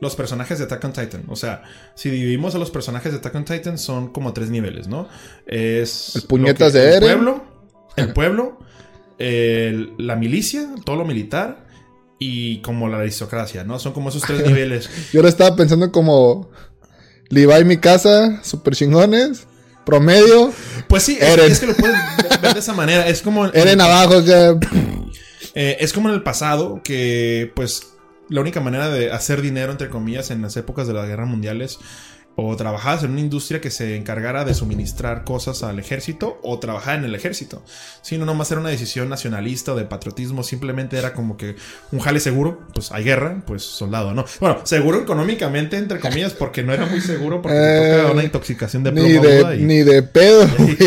los 0.00 0.14
personajes 0.14 0.58
de 0.58 0.64
Attack 0.64 0.84
on 0.84 0.92
Titan. 0.92 1.24
O 1.28 1.36
sea, 1.36 1.62
si 1.94 2.10
dividimos 2.10 2.54
a 2.54 2.58
los 2.58 2.70
personajes 2.70 3.12
de 3.12 3.18
Attack 3.18 3.34
on 3.34 3.44
Titan, 3.44 3.78
son 3.78 4.12
como 4.12 4.32
tres 4.32 4.50
niveles, 4.50 4.86
¿no? 4.88 5.08
Es. 5.46 6.16
El 6.16 6.22
puñetas 6.22 6.72
de 6.72 6.94
El 6.94 7.00
pueblo. 7.00 7.44
El 7.96 8.12
pueblo 8.12 8.58
la 9.18 10.16
milicia, 10.16 10.68
todo 10.84 10.96
lo 10.96 11.04
militar 11.04 11.66
y 12.18 12.58
como 12.62 12.88
la 12.88 12.98
aristocracia, 12.98 13.64
¿no? 13.64 13.78
Son 13.78 13.92
como 13.92 14.08
esos 14.08 14.22
tres 14.22 14.44
niveles. 14.46 14.88
Yo 15.12 15.22
lo 15.22 15.28
estaba 15.28 15.56
pensando 15.56 15.92
como 15.92 16.50
Levi 17.28 17.64
mi 17.64 17.78
casa, 17.78 18.42
super 18.42 18.74
chingones. 18.74 19.46
Promedio. 19.84 20.52
Pues 20.86 21.02
sí, 21.02 21.16
es, 21.18 21.60
que 21.60 21.66
lo 21.66 21.74
puedes 21.74 21.96
ver 22.42 22.52
de 22.52 22.60
esa 22.60 22.74
manera. 22.74 23.08
Es 23.08 23.22
como. 23.22 23.46
Eren 23.46 23.80
abajo, 23.80 24.22
eh, 25.54 25.78
es 25.80 25.94
como 25.94 26.10
en 26.10 26.14
el 26.14 26.22
pasado, 26.22 26.82
que 26.84 27.50
pues 27.56 27.94
la 28.28 28.42
única 28.42 28.60
manera 28.60 28.90
de 28.90 29.10
hacer 29.10 29.40
dinero, 29.40 29.72
entre 29.72 29.88
comillas, 29.88 30.30
en 30.30 30.42
las 30.42 30.56
épocas 30.58 30.86
de 30.86 30.92
las 30.92 31.06
guerras 31.06 31.28
mundiales 31.28 31.78
o 32.40 32.54
trabajabas 32.54 33.02
en 33.02 33.10
una 33.10 33.20
industria 33.20 33.60
que 33.60 33.68
se 33.68 33.96
encargara 33.96 34.44
de 34.44 34.54
suministrar 34.54 35.24
cosas 35.24 35.64
al 35.64 35.80
ejército 35.80 36.38
o 36.44 36.60
trabajar 36.60 36.96
en 36.96 37.04
el 37.04 37.16
ejército. 37.16 37.64
Si 38.00 38.16
no 38.16 38.26
nomás 38.26 38.48
era 38.52 38.60
una 38.60 38.70
decisión 38.70 39.08
nacionalista 39.08 39.72
o 39.72 39.76
de 39.76 39.84
patriotismo, 39.84 40.44
simplemente 40.44 40.96
era 40.96 41.14
como 41.14 41.36
que 41.36 41.56
un 41.90 41.98
jale 41.98 42.20
seguro, 42.20 42.60
pues 42.72 42.92
hay 42.92 43.02
guerra, 43.02 43.42
pues 43.44 43.64
soldado, 43.64 44.14
¿no? 44.14 44.24
Bueno, 44.38 44.60
seguro 44.62 45.02
económicamente, 45.02 45.78
entre 45.78 45.98
comillas, 45.98 46.32
porque 46.32 46.62
no 46.62 46.72
era 46.72 46.86
muy 46.86 47.00
seguro 47.00 47.42
porque 47.42 47.58
te 47.58 47.96
toca 47.96 48.12
una 48.12 48.22
intoxicación 48.22 48.84
de 48.84 48.92
plomo. 48.92 49.08
Ni 49.08 49.18
de, 49.18 49.56
ni 49.56 49.78
de 49.78 50.04
pedo. 50.04 50.46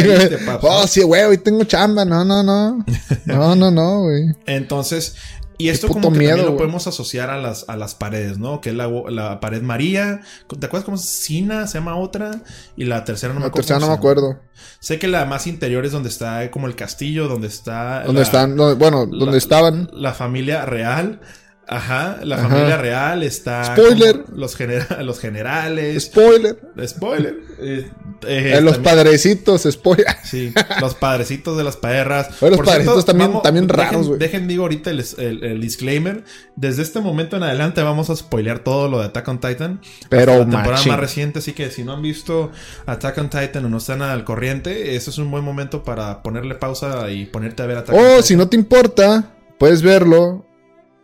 oh, 0.61 0.87
sí, 0.87 1.01
güey, 1.01 1.23
hoy 1.23 1.37
tengo 1.37 1.65
chamba. 1.65 2.05
No, 2.05 2.23
no, 2.23 2.43
no. 2.43 2.85
No, 3.25 3.55
no, 3.55 3.71
no, 3.71 4.03
güey. 4.03 4.33
Entonces, 4.45 5.15
y 5.61 5.69
esto 5.69 5.87
como 5.87 6.11
que 6.11 6.17
también 6.17 6.37
lo 6.37 6.57
podemos 6.57 6.87
asociar 6.87 7.29
a 7.29 7.37
las, 7.37 7.69
a 7.69 7.77
las 7.77 7.93
paredes, 7.93 8.39
¿no? 8.39 8.61
Que 8.61 8.71
es 8.71 8.75
la, 8.75 9.39
pared 9.39 9.61
María. 9.61 10.21
¿Te 10.47 10.65
acuerdas 10.65 10.85
cómo 10.85 10.97
es? 10.97 11.03
Sina 11.03 11.67
se 11.67 11.77
llama 11.77 11.97
otra. 11.97 12.41
Y 12.75 12.85
la 12.85 13.03
tercera 13.03 13.33
no 13.33 13.39
me 13.39 13.45
acuerdo. 13.45 13.61
La 13.61 13.67
tercera 13.67 13.79
no 13.79 13.87
me 13.87 13.93
acuerdo. 13.93 14.39
Sé 14.79 14.97
que 14.97 15.07
la 15.07 15.25
más 15.25 15.45
interior 15.45 15.85
es 15.85 15.91
donde 15.91 16.09
está 16.09 16.49
como 16.49 16.65
el 16.65 16.75
castillo, 16.75 17.27
donde 17.27 17.47
está... 17.47 18.03
Donde 18.03 18.23
están, 18.23 18.57
bueno, 18.57 19.05
donde 19.05 19.37
estaban. 19.37 19.91
La 19.93 20.13
familia 20.13 20.65
real. 20.65 21.21
Ajá, 21.71 22.19
la 22.23 22.37
familia 22.37 22.75
real 22.75 23.23
está. 23.23 23.63
Spoiler. 23.63 24.25
Los, 24.35 24.57
los 24.99 25.19
generales. 25.19 26.03
Spoiler. 26.03 26.59
Spoiler. 26.85 27.35
Eh, 28.27 28.53
eh, 28.57 28.61
los 28.61 28.77
padrecitos, 28.77 29.63
spoiler. 29.63 30.05
Sí, 30.23 30.53
los 30.79 30.93
padrecitos 30.93 31.57
de 31.57 31.63
las 31.63 31.75
perras. 31.75 32.39
los 32.39 32.59
padrecitos 32.59 33.03
también, 33.03 33.41
también 33.41 33.67
raros, 33.67 34.09
güey. 34.09 34.19
Dejen, 34.19 34.47
digo 34.47 34.61
ahorita 34.61 34.91
el, 34.91 35.59
disclaimer. 35.59 36.23
Desde 36.55 36.83
este 36.83 36.99
momento 36.99 37.37
en 37.37 37.43
adelante 37.43 37.81
vamos 37.81 38.11
a 38.11 38.15
spoilear 38.15 38.59
todo 38.59 38.89
lo 38.89 38.99
de 38.99 39.05
Attack 39.05 39.27
on 39.27 39.39
Titan. 39.39 39.81
Pero 40.09 40.37
la 40.37 40.49
temporada 40.49 40.85
más 40.85 40.99
reciente, 40.99 41.39
así 41.39 41.53
que 41.53 41.71
si 41.71 41.83
no 41.83 41.93
han 41.93 42.03
visto 42.03 42.51
Attack 42.85 43.17
on 43.17 43.29
Titan 43.31 43.65
o 43.65 43.69
no 43.69 43.77
están 43.77 44.03
al 44.03 44.23
corriente, 44.23 44.95
ese 44.95 45.09
es 45.09 45.17
un 45.17 45.31
buen 45.31 45.43
momento 45.43 45.83
para 45.83 46.21
ponerle 46.21 46.53
pausa 46.53 47.09
y 47.09 47.25
ponerte 47.25 47.63
a 47.63 47.65
ver 47.65 47.77
Attack 47.77 47.95
on 47.95 48.01
Titan. 48.01 48.19
O 48.19 48.21
si 48.21 48.35
no 48.35 48.47
te 48.49 48.55
importa, 48.55 49.33
puedes 49.57 49.81
verlo 49.81 50.45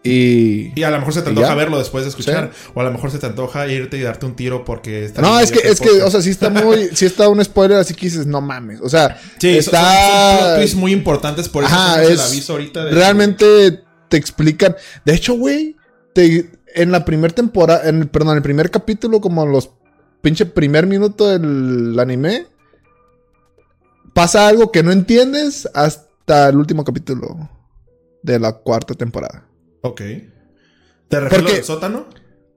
y, 0.07 0.83
a 0.83 0.89
lo 0.89 0.99
mejor 0.99 1.13
se 1.13 1.21
te 1.21 1.29
antoja 1.29 1.55
verlo 1.55 1.77
después 1.77 2.03
de 2.03 2.09
escuchar. 2.09 2.51
O 2.73 2.81
a 2.81 2.83
lo 2.83 2.91
mejor 2.91 3.11
se 3.11 3.19
te 3.19 3.25
antoja 3.25 3.67
irte 3.67 3.97
y 3.97 4.01
darte 4.01 4.25
un 4.25 4.35
tiro 4.35 4.63
porque 4.65 5.05
está 5.05 5.21
No, 5.21 5.39
es 5.39 5.51
que, 5.51 5.67
es 5.67 5.79
que, 5.79 5.89
o 6.01 6.09
sea, 6.09 6.21
sí 6.21 6.29
está 6.29 6.49
muy, 6.49 6.89
sí 6.93 7.05
está 7.05 7.29
un 7.29 7.43
spoiler 7.43 7.77
así 7.77 7.93
que 7.93 8.07
dices, 8.07 8.25
no 8.25 8.41
mames. 8.41 8.79
O 8.81 8.89
sea, 8.89 9.19
sí, 9.39 9.57
está. 9.57 10.65
Son, 10.65 10.79
muy 10.79 10.93
importantes, 10.93 11.49
por 11.49 11.63
eso 11.63 11.75
es, 12.01 12.09
el 12.11 12.19
aviso 12.19 12.53
ahorita. 12.53 12.85
realmente 12.85 13.83
te 14.09 14.17
explican. 14.17 14.75
De 15.05 15.13
hecho, 15.13 15.33
güey, 15.33 15.75
te- 16.13 16.49
en 16.75 16.91
la 16.91 17.05
primera 17.05 17.33
temporada, 17.33 17.87
en, 17.89 18.07
perdón, 18.07 18.31
en 18.31 18.37
el 18.37 18.43
primer 18.43 18.71
capítulo, 18.71 19.19
como 19.21 19.45
los 19.45 19.71
pinche 20.21 20.45
primer 20.45 20.87
minuto 20.87 21.27
del 21.27 21.97
anime, 21.99 22.47
pasa 24.13 24.47
algo 24.47 24.71
que 24.71 24.83
no 24.83 24.91
entiendes 24.91 25.69
hasta 25.73 26.49
el 26.49 26.57
último 26.57 26.83
capítulo 26.83 27.49
de 28.23 28.39
la 28.39 28.53
cuarta 28.53 28.93
temporada. 28.93 29.45
Ok. 29.87 30.01
¿Te 31.07 31.19
refieres 31.19 31.59
al 31.59 31.63
sótano? 31.63 32.07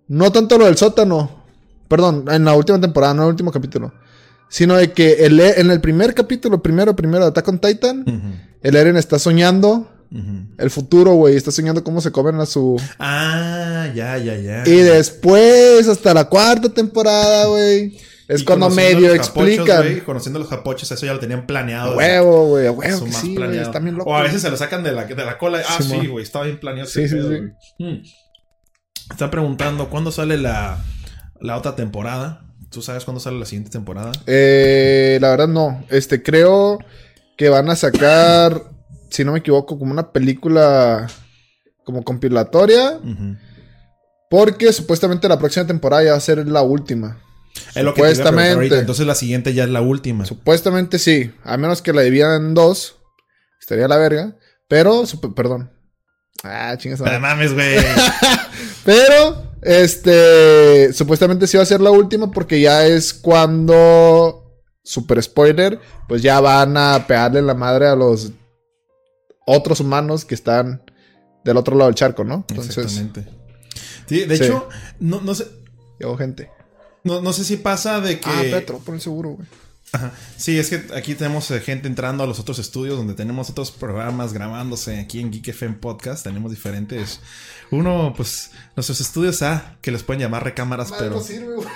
No 0.09 0.33
tanto 0.33 0.59
lo 0.59 0.67
del 0.67 0.77
sótano, 0.77 1.45
perdón, 1.89 2.25
en 2.31 2.45
la 2.45 2.55
última 2.55 2.81
temporada, 2.81 3.15
no 3.15 3.23
en 3.23 3.27
el 3.29 3.33
último 3.33 3.53
capítulo, 3.53 3.93
sino 4.49 4.77
de 4.77 4.93
que 4.93 5.25
el, 5.25 5.39
en 5.39 5.71
el 5.71 5.81
primer 5.81 6.15
capítulo, 6.15 6.61
primero, 6.63 6.97
primero 6.97 7.25
de 7.25 7.31
Attack 7.31 7.49
on 7.49 7.61
Titan, 7.61 8.05
el 8.61 8.77
Eren 8.77 8.97
está 8.97 9.19
soñando 9.19 9.89
el 10.59 10.71
futuro, 10.71 11.13
güey, 11.15 11.37
está 11.37 11.53
soñando 11.53 11.85
cómo 11.85 12.01
se 12.01 12.11
comen 12.11 12.41
a 12.41 12.47
su... 12.47 12.77
Ah, 12.99 13.89
ya, 13.95 14.19
ya, 14.19 14.37
ya. 14.37 14.65
Y 14.67 14.79
después, 14.79 15.87
hasta 15.87 16.13
la 16.13 16.25
cuarta 16.29 16.69
temporada, 16.69 17.47
güey. 17.47 17.97
Es 18.31 18.43
Y 18.43 18.45
cuando 18.45 18.71
medio 18.71 19.13
explican. 19.13 20.01
conociendo 20.07 20.39
los 20.39 20.49
japochos, 20.49 20.89
eso 20.91 21.05
ya 21.05 21.13
lo 21.13 21.19
tenían 21.19 21.47
planeado. 21.47 21.97
huevo, 21.97 22.47
güey, 22.47 22.69
huevo 22.69 23.05
que 23.05 23.13
sí. 23.13 23.37
Está 23.55 23.81
bien 23.81 23.97
loco. 23.97 24.09
O 24.09 24.15
a 24.15 24.23
veces 24.23 24.41
se 24.41 24.51
lo 24.51 24.57
sacan 24.57 24.85
de 24.85 24.93
la, 24.93 25.05
de 25.05 25.17
la 25.17 25.37
cola. 25.37 25.61
Ah, 25.69 25.79
sí, 25.83 26.07
güey, 26.07 26.23
estaba 26.23 26.45
bien 26.45 26.61
planeado. 26.61 26.89
Sí, 26.89 27.03
ese 27.03 27.09
sí, 27.09 27.15
pedo, 27.17 27.29
sí. 27.31 27.37
güey. 27.79 27.93
Mm. 27.93 28.03
Están 29.11 29.31
preguntando 29.31 29.89
cuándo 29.91 30.13
sale 30.13 30.39
la, 30.39 30.79
la 31.41 31.57
otra 31.57 31.75
temporada. 31.75 32.45
¿Tú 32.71 32.83
sabes 32.83 33.05
cuándo 33.05 33.19
sale 33.19 33.37
la 33.41 33.47
siguiente 33.47 33.71
temporada? 33.71 34.13
Eh, 34.29 35.19
la 35.21 35.31
verdad 35.31 35.49
no. 35.49 35.85
Este, 35.91 36.23
creo 36.23 36.79
que 37.37 37.49
van 37.49 37.69
a 37.69 37.75
sacar, 37.75 38.63
si 39.09 39.25
no 39.25 39.33
me 39.33 39.41
equivoco, 39.41 39.77
como 39.77 39.91
una 39.91 40.13
película 40.13 41.09
como 41.83 42.05
compilatoria. 42.05 43.01
Porque 44.31 44.73
supuestamente 44.73 45.29
la 45.29 45.41
próxima 45.41 45.67
temporada 45.67 46.05
ya 46.05 46.11
va 46.13 46.19
a 46.19 46.21
ser 46.21 46.47
la 46.47 46.63
última. 46.63 47.19
Es 47.75 47.85
lo 47.85 47.95
que 47.95 48.01
Supuestamente. 48.01 48.53
ahorita. 48.55 48.79
Entonces 48.79 49.07
la 49.07 49.15
siguiente 49.15 49.55
ya 49.55 49.65
es 49.65 49.71
la 49.71 49.81
última. 49.81 50.25
Supuestamente 50.27 50.99
sí. 50.99 51.33
A 51.45 51.57
menos 51.57 51.83
que 51.83 51.93
la 51.93 52.03
dividan 52.03 52.47
en 52.47 52.55
dos. 52.55 52.97
Estaría 53.61 53.89
la 53.89 53.97
verga. 53.97 54.37
Pero, 54.69 55.05
perdón. 55.35 55.71
Ah, 56.43 56.75
chingas. 56.79 57.01
No 57.01 57.21
mames, 57.21 57.53
güey. 57.55 57.77
Pero, 58.85 59.53
este, 59.63 60.93
supuestamente 60.93 61.47
sí 61.47 61.57
va 61.57 61.63
a 61.65 61.67
ser 61.67 61.81
la 61.81 61.91
última 61.91 62.31
porque 62.31 62.61
ya 62.61 62.87
es 62.87 63.13
cuando, 63.13 64.63
super 64.83 65.23
spoiler, 65.23 65.79
pues 66.09 66.23
ya 66.23 66.41
van 66.41 66.77
a 66.77 67.07
pegarle 67.07 67.43
la 67.43 67.55
madre 67.55 67.89
a 67.89 67.97
los 67.97 68.33
otros 69.47 69.81
humanos 69.81 70.25
que 70.25 70.35
están 70.35 70.83
del 71.45 71.57
otro 71.57 71.77
lado 71.77 71.89
del 71.91 71.95
charco, 71.97 72.25
¿no? 72.25 72.45
Entonces, 72.49 72.77
Exactamente. 72.79 73.27
Sí, 74.07 74.25
de 74.25 74.37
Sí. 74.37 74.45
hecho, 74.45 74.69
no, 74.99 75.21
no 75.21 75.35
sé. 75.35 75.47
llegó 75.99 76.17
gente. 76.17 76.51
No, 77.05 77.21
no 77.23 77.33
sé 77.33 77.45
si 77.45 77.57
pasa 77.57 78.01
de 78.01 78.21
que. 78.21 78.29
Ah, 78.29 78.43
Petro, 78.43 78.79
por 78.79 78.95
el 78.95 79.01
seguro, 79.01 79.31
güey. 79.31 79.49
Ajá. 79.93 80.13
Sí, 80.37 80.59
es 80.59 80.71
que 80.71 80.95
aquí 80.95 81.15
tenemos 81.15 81.51
eh, 81.51 81.61
gente 81.61 81.89
entrando 81.89 82.23
a 82.23 82.27
los 82.27 82.39
otros 82.39 82.59
estudios 82.61 82.97
donde 82.97 83.15
tenemos 83.15 83.51
otros 83.51 83.73
programas 83.73 84.33
grabándose 84.33 85.01
aquí 85.01 85.21
en 85.21 85.33
Geek 85.33 85.49
FM 85.49 85.77
Podcast. 85.77 86.23
Tenemos 86.23 86.51
diferentes. 86.53 87.21
Uno, 87.73 88.15
pues, 88.17 88.53
nuestros 88.77 89.01
estudios 89.01 89.43
A, 89.43 89.79
que 89.83 89.91
les 89.91 90.03
pueden 90.05 90.21
llamar 90.21 90.45
recámaras, 90.45 90.93
pero. 90.97 91.21
sirve, 91.21 91.55
güey. 91.57 91.69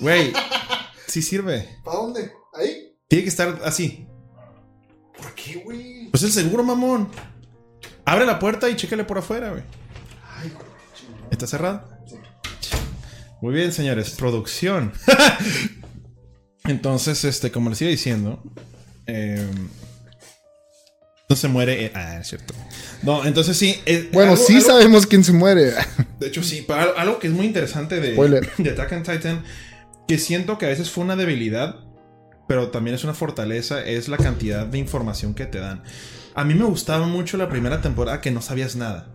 Güey, 0.00 0.32
sí 1.08 1.22
sirve. 1.22 1.78
¿Para 1.84 1.96
dónde? 1.98 2.32
¿Ahí? 2.54 2.94
Tiene 3.08 3.24
que 3.24 3.30
estar 3.30 3.60
así. 3.64 4.06
¿Por 5.16 5.34
qué, 5.34 5.56
güey? 5.56 6.10
Pues 6.10 6.22
el 6.22 6.32
seguro, 6.32 6.62
mamón. 6.62 7.08
Abre 8.04 8.26
la 8.26 8.38
puerta 8.38 8.70
y 8.70 8.76
chécale 8.76 9.04
por 9.04 9.18
afuera, 9.18 9.50
güey. 9.50 9.62
Ay, 10.36 10.50
güey. 10.50 10.66
¿Está 11.30 11.46
cerrado? 11.46 11.95
Muy 13.40 13.54
bien, 13.54 13.72
señores. 13.72 14.10
Producción. 14.10 14.92
Entonces, 16.64 17.24
este, 17.24 17.50
como 17.50 17.70
les 17.70 17.80
iba 17.82 17.90
diciendo. 17.90 18.42
eh, 19.06 19.46
no 21.28 21.34
se 21.36 21.48
muere. 21.48 21.86
eh, 21.86 21.92
ah, 21.94 22.18
es 22.20 22.28
cierto. 22.28 22.54
No, 23.02 23.24
entonces 23.24 23.56
sí. 23.56 23.80
eh, 23.84 24.08
Bueno, 24.12 24.32
algo- 24.32 24.44
sí 24.44 24.54
algo- 24.56 24.66
sabemos 24.66 25.06
quién 25.06 25.24
se 25.24 25.32
muere. 25.32 25.72
De 26.20 26.28
hecho, 26.28 26.42
sí. 26.42 26.64
Pero 26.66 26.96
algo- 26.96 27.18
que 27.18 27.26
es 27.26 27.32
muy 27.32 27.46
interesante 27.46 28.00
de, 28.00 28.12
Spoiler. 28.12 28.48
de 28.58 28.70
Attack 28.70 28.92
on 28.92 29.02
Titan. 29.02 29.44
Que 30.08 30.18
siento 30.18 30.56
que 30.58 30.66
a 30.66 30.68
veces 30.68 30.90
fue 30.90 31.02
una 31.04 31.16
debilidad. 31.16 31.76
Pero 32.48 32.68
también 32.70 32.94
es 32.94 33.02
una 33.04 33.12
fortaleza. 33.14 33.84
Es 33.84 34.08
la 34.08 34.18
cantidad 34.18 34.66
de 34.66 34.78
información 34.78 35.34
que 35.34 35.46
te 35.46 35.58
dan. 35.58 35.82
A 36.34 36.44
mí 36.44 36.54
me 36.54 36.64
gustaba 36.64 37.06
mucho 37.08 37.36
la 37.36 37.48
primera 37.48 37.80
temporada 37.80 38.20
que 38.20 38.30
no 38.30 38.40
sabías 38.40 38.76
nada. 38.76 39.08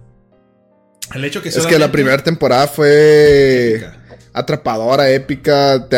El 1.16 1.24
hecho 1.24 1.42
que 1.42 1.50
Es 1.50 1.66
que 1.66 1.80
la 1.80 1.92
primera 1.92 2.22
temporada 2.24 2.68
fue. 2.68 3.90
Atrapadora, 4.34 5.10
épica. 5.10 5.88
Te, 5.90 5.98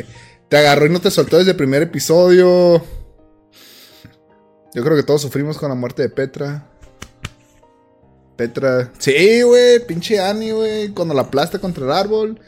eh, 0.00 0.06
te 0.48 0.56
agarró 0.56 0.86
y 0.86 0.90
no 0.90 1.00
te 1.00 1.10
soltó 1.10 1.38
desde 1.38 1.52
el 1.52 1.56
primer 1.56 1.82
episodio. 1.82 2.84
Yo 4.74 4.84
creo 4.84 4.96
que 4.96 5.02
todos 5.02 5.22
sufrimos 5.22 5.56
con 5.58 5.68
la 5.70 5.74
muerte 5.74 6.02
de 6.02 6.08
Petra. 6.10 6.66
Petra. 8.36 8.92
Sí, 8.98 9.42
güey, 9.42 9.84
pinche 9.86 10.20
Annie, 10.20 10.52
güey. 10.52 10.88
Cuando 10.90 11.14
la 11.14 11.22
aplasta 11.22 11.58
contra 11.58 11.84
el 11.84 11.92
árbol. 11.92 12.38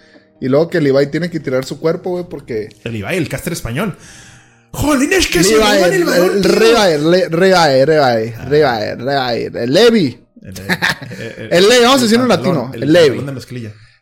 Y 0.41 0.49
luego 0.49 0.69
que 0.69 0.81
Levi 0.81 1.07
tiene 1.09 1.31
que 1.31 1.41
tirar 1.41 1.65
su 1.65 1.81
cuerpo, 1.81 2.11
güey, 2.11 2.25
porque. 2.29 2.69
El 2.85 2.95
Ibai, 2.97 3.17
el 3.17 3.29
caster 3.29 3.53
español. 3.53 3.97
¡Jolín, 4.71 5.13
es 5.13 5.27
que 5.27 5.43
se 5.43 5.53
Levi, 5.57 5.63
roban 5.63 5.83
el, 5.85 5.93
el 5.95 6.05
balón! 6.05 6.31
el, 6.37 6.43
le- 6.43 7.29
Rebaer, 7.29 7.89
Rebaer, 7.89 8.39
Rebaer, 8.49 8.99
Rebaer, 8.99 9.57
el 9.57 9.73
Levi. 9.73 10.21
El, 10.43 10.55
El 11.51 11.69
Levi, 11.69 11.83
vamos 11.85 12.01
a 12.01 12.03
decirlo 12.05 12.25
en 12.25 12.29
latino, 12.29 12.71
el 12.75 12.93
Levi. 12.93 13.19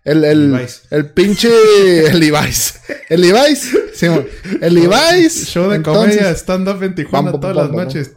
El, 0.07 0.25
el, 0.25 0.53
Levi's. 0.53 0.83
el 0.91 1.11
pinche. 1.11 1.49
El 2.11 2.21
Levi's. 2.21 2.81
El 3.09 3.21
Levi's. 3.23 3.77
Sí, 3.95 4.09
mon. 4.09 4.25
el 4.61 4.75
Levi's. 4.75 5.49
Show 5.49 5.69
de 5.69 5.77
entonces- 5.77 6.17
comedia, 6.17 6.31
stand-up 6.37 6.83
en 6.83 6.95
Tijuana 6.95 7.33
Pam, 7.33 7.41
pam, 7.41 7.53
todas 7.53 7.69
pam, 7.69 7.77
las 7.77 7.87
noches. 7.87 8.13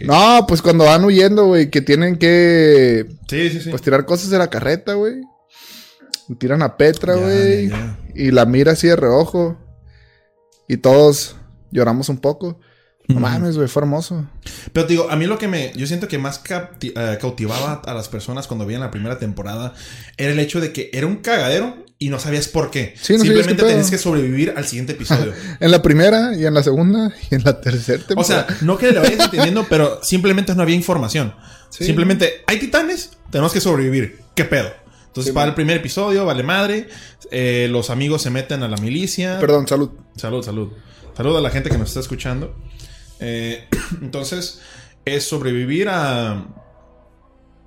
No, 0.00 0.46
pues 0.48 0.62
cuando 0.62 0.84
van 0.84 1.04
huyendo, 1.04 1.44
güey, 1.46 1.70
que 1.70 1.82
tienen 1.82 2.16
que. 2.16 3.06
Sí, 3.28 3.50
sí, 3.50 3.60
sí. 3.60 3.70
Pues 3.70 3.82
tirar 3.82 4.06
cosas 4.06 4.30
de 4.30 4.38
la 4.38 4.48
carreta, 4.48 4.94
güey. 4.94 5.20
Y 6.28 6.36
tiran 6.36 6.62
a 6.62 6.78
Petra, 6.78 7.16
güey. 7.16 7.70
Y 8.14 8.30
la 8.30 8.46
mira 8.46 8.72
así 8.72 8.88
de 8.88 8.96
reojo. 8.96 9.58
Y 10.68 10.78
todos 10.78 11.36
lloramos 11.70 12.08
un 12.08 12.18
poco. 12.18 12.58
No 13.06 13.20
mames, 13.20 13.56
güey, 13.56 13.68
fue 13.68 13.82
hermoso. 13.82 14.26
Pero 14.72 14.86
te 14.86 14.94
digo, 14.94 15.10
a 15.10 15.16
mí 15.16 15.26
lo 15.26 15.36
que 15.36 15.46
me. 15.46 15.72
Yo 15.76 15.86
siento 15.86 16.08
que 16.08 16.16
más 16.18 16.42
capti- 16.42 16.92
eh, 16.96 17.18
cautivaba 17.20 17.82
a 17.84 17.92
las 17.94 18.08
personas 18.08 18.46
cuando 18.46 18.64
veían 18.64 18.80
la 18.80 18.90
primera 18.90 19.18
temporada 19.18 19.74
era 20.16 20.32
el 20.32 20.38
hecho 20.38 20.60
de 20.60 20.72
que 20.72 20.88
era 20.92 21.06
un 21.06 21.16
cagadero 21.16 21.84
y 21.98 22.08
no 22.08 22.18
sabías 22.18 22.48
por 22.48 22.70
qué. 22.70 22.94
Sí, 22.96 23.12
no 23.12 23.18
sabías 23.18 23.36
Simplemente 23.36 23.62
tenías 23.62 23.90
que 23.90 23.98
sobrevivir 23.98 24.54
al 24.56 24.64
siguiente 24.64 24.92
episodio. 24.94 25.34
En 25.60 25.70
la 25.70 25.82
primera 25.82 26.34
y 26.34 26.46
en 26.46 26.54
la 26.54 26.62
segunda 26.62 27.12
y 27.30 27.34
en 27.34 27.42
la 27.44 27.60
tercera 27.60 28.02
o 28.02 28.06
temporada. 28.06 28.46
sea, 28.48 28.56
no 28.62 28.78
que 28.78 28.90
le 28.90 28.98
vayas 29.00 29.20
entendiendo, 29.20 29.66
pero 29.68 30.02
simplemente 30.02 30.54
no 30.54 30.62
había 30.62 30.74
información. 30.76 31.34
Sí. 31.68 31.84
Simplemente, 31.84 32.42
hay 32.46 32.58
titanes, 32.58 33.10
tenemos 33.30 33.52
que 33.52 33.60
sobrevivir. 33.60 34.20
¿Qué 34.34 34.44
pedo? 34.46 34.70
Entonces, 35.08 35.30
Sí, 35.30 35.34
para 35.34 35.48
el 35.48 35.54
primer 35.54 35.76
episodio, 35.76 36.24
vale 36.24 36.42
madre. 36.42 36.88
eh, 37.30 37.68
los 37.70 37.90
amigos 37.90 38.22
se 38.22 38.30
meten 38.30 38.62
a 38.62 38.68
la 38.68 38.76
milicia. 38.78 39.38
Perdón, 39.40 39.68
salud. 39.68 39.90
Salud, 40.16 40.42
salud. 40.42 40.72
Salud 41.16 41.36
a 41.36 41.40
la 41.40 41.50
gente 41.50 41.68
que 41.70 41.78
nos 41.78 41.88
está 41.88 42.00
escuchando. 42.00 42.56
Eh, 43.20 43.64
entonces, 44.02 44.60
es 45.04 45.24
sobrevivir 45.24 45.88
a. 45.90 46.46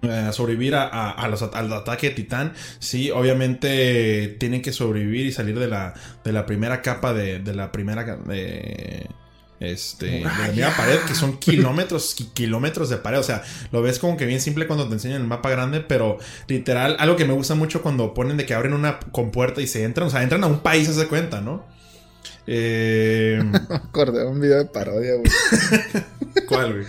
eh, 0.03 0.29
sobrevivir 0.31 0.75
a, 0.75 0.83
a- 0.87 1.11
a 1.11 1.27
los 1.27 1.41
al 1.41 1.73
ataque 1.73 2.09
de 2.09 2.15
Titán. 2.15 2.53
Sí, 2.79 3.11
obviamente 3.11 4.35
tienen 4.39 4.61
que 4.61 4.71
sobrevivir 4.71 5.25
y 5.25 5.31
salir 5.31 5.57
de 5.59 5.67
la, 5.67 5.93
de 6.23 6.31
la 6.31 6.45
primera 6.45 6.81
capa 6.81 7.13
de, 7.13 7.39
de 7.39 7.53
la 7.55 7.71
primera. 7.71 8.03
de- 8.03 9.07
este, 9.59 10.05
de 10.05 10.61
la 10.61 10.77
pared, 10.77 10.99
que 11.07 11.15
son 11.15 11.37
kilómetros 11.39 12.15
y 12.21 12.25
kilómetros 12.25 12.89
de 12.89 12.97
pared. 12.97 13.17
O 13.17 13.23
sea, 13.23 13.41
lo 13.71 13.81
ves 13.81 13.97
como 13.97 14.15
que 14.15 14.27
bien 14.27 14.39
simple 14.39 14.67
cuando 14.67 14.87
te 14.87 14.93
enseñan 14.93 15.19
el 15.21 15.27
mapa 15.27 15.49
grande, 15.49 15.79
pero 15.79 16.19
literal, 16.47 16.95
algo 16.99 17.15
que 17.15 17.25
me 17.25 17.33
gusta 17.33 17.55
mucho 17.55 17.81
cuando 17.81 18.13
ponen 18.13 18.37
de 18.37 18.45
que 18.45 18.53
abren 18.53 18.73
una 18.73 18.99
compuerta 18.99 19.59
y 19.59 19.65
se 19.65 19.83
entran. 19.83 20.09
O 20.09 20.11
sea, 20.11 20.21
entran 20.21 20.43
a 20.43 20.47
un 20.47 20.59
país, 20.59 20.87
se 20.89 21.07
cuenta, 21.07 21.41
¿no? 21.41 21.65
Eh, 22.47 23.43
acordé 23.69 24.25
un 24.25 24.39
video 24.39 24.59
de 24.59 24.65
parodia, 24.65 25.15
güey. 25.15 25.29
¿Cuál, 26.47 26.73
güey? 26.73 26.85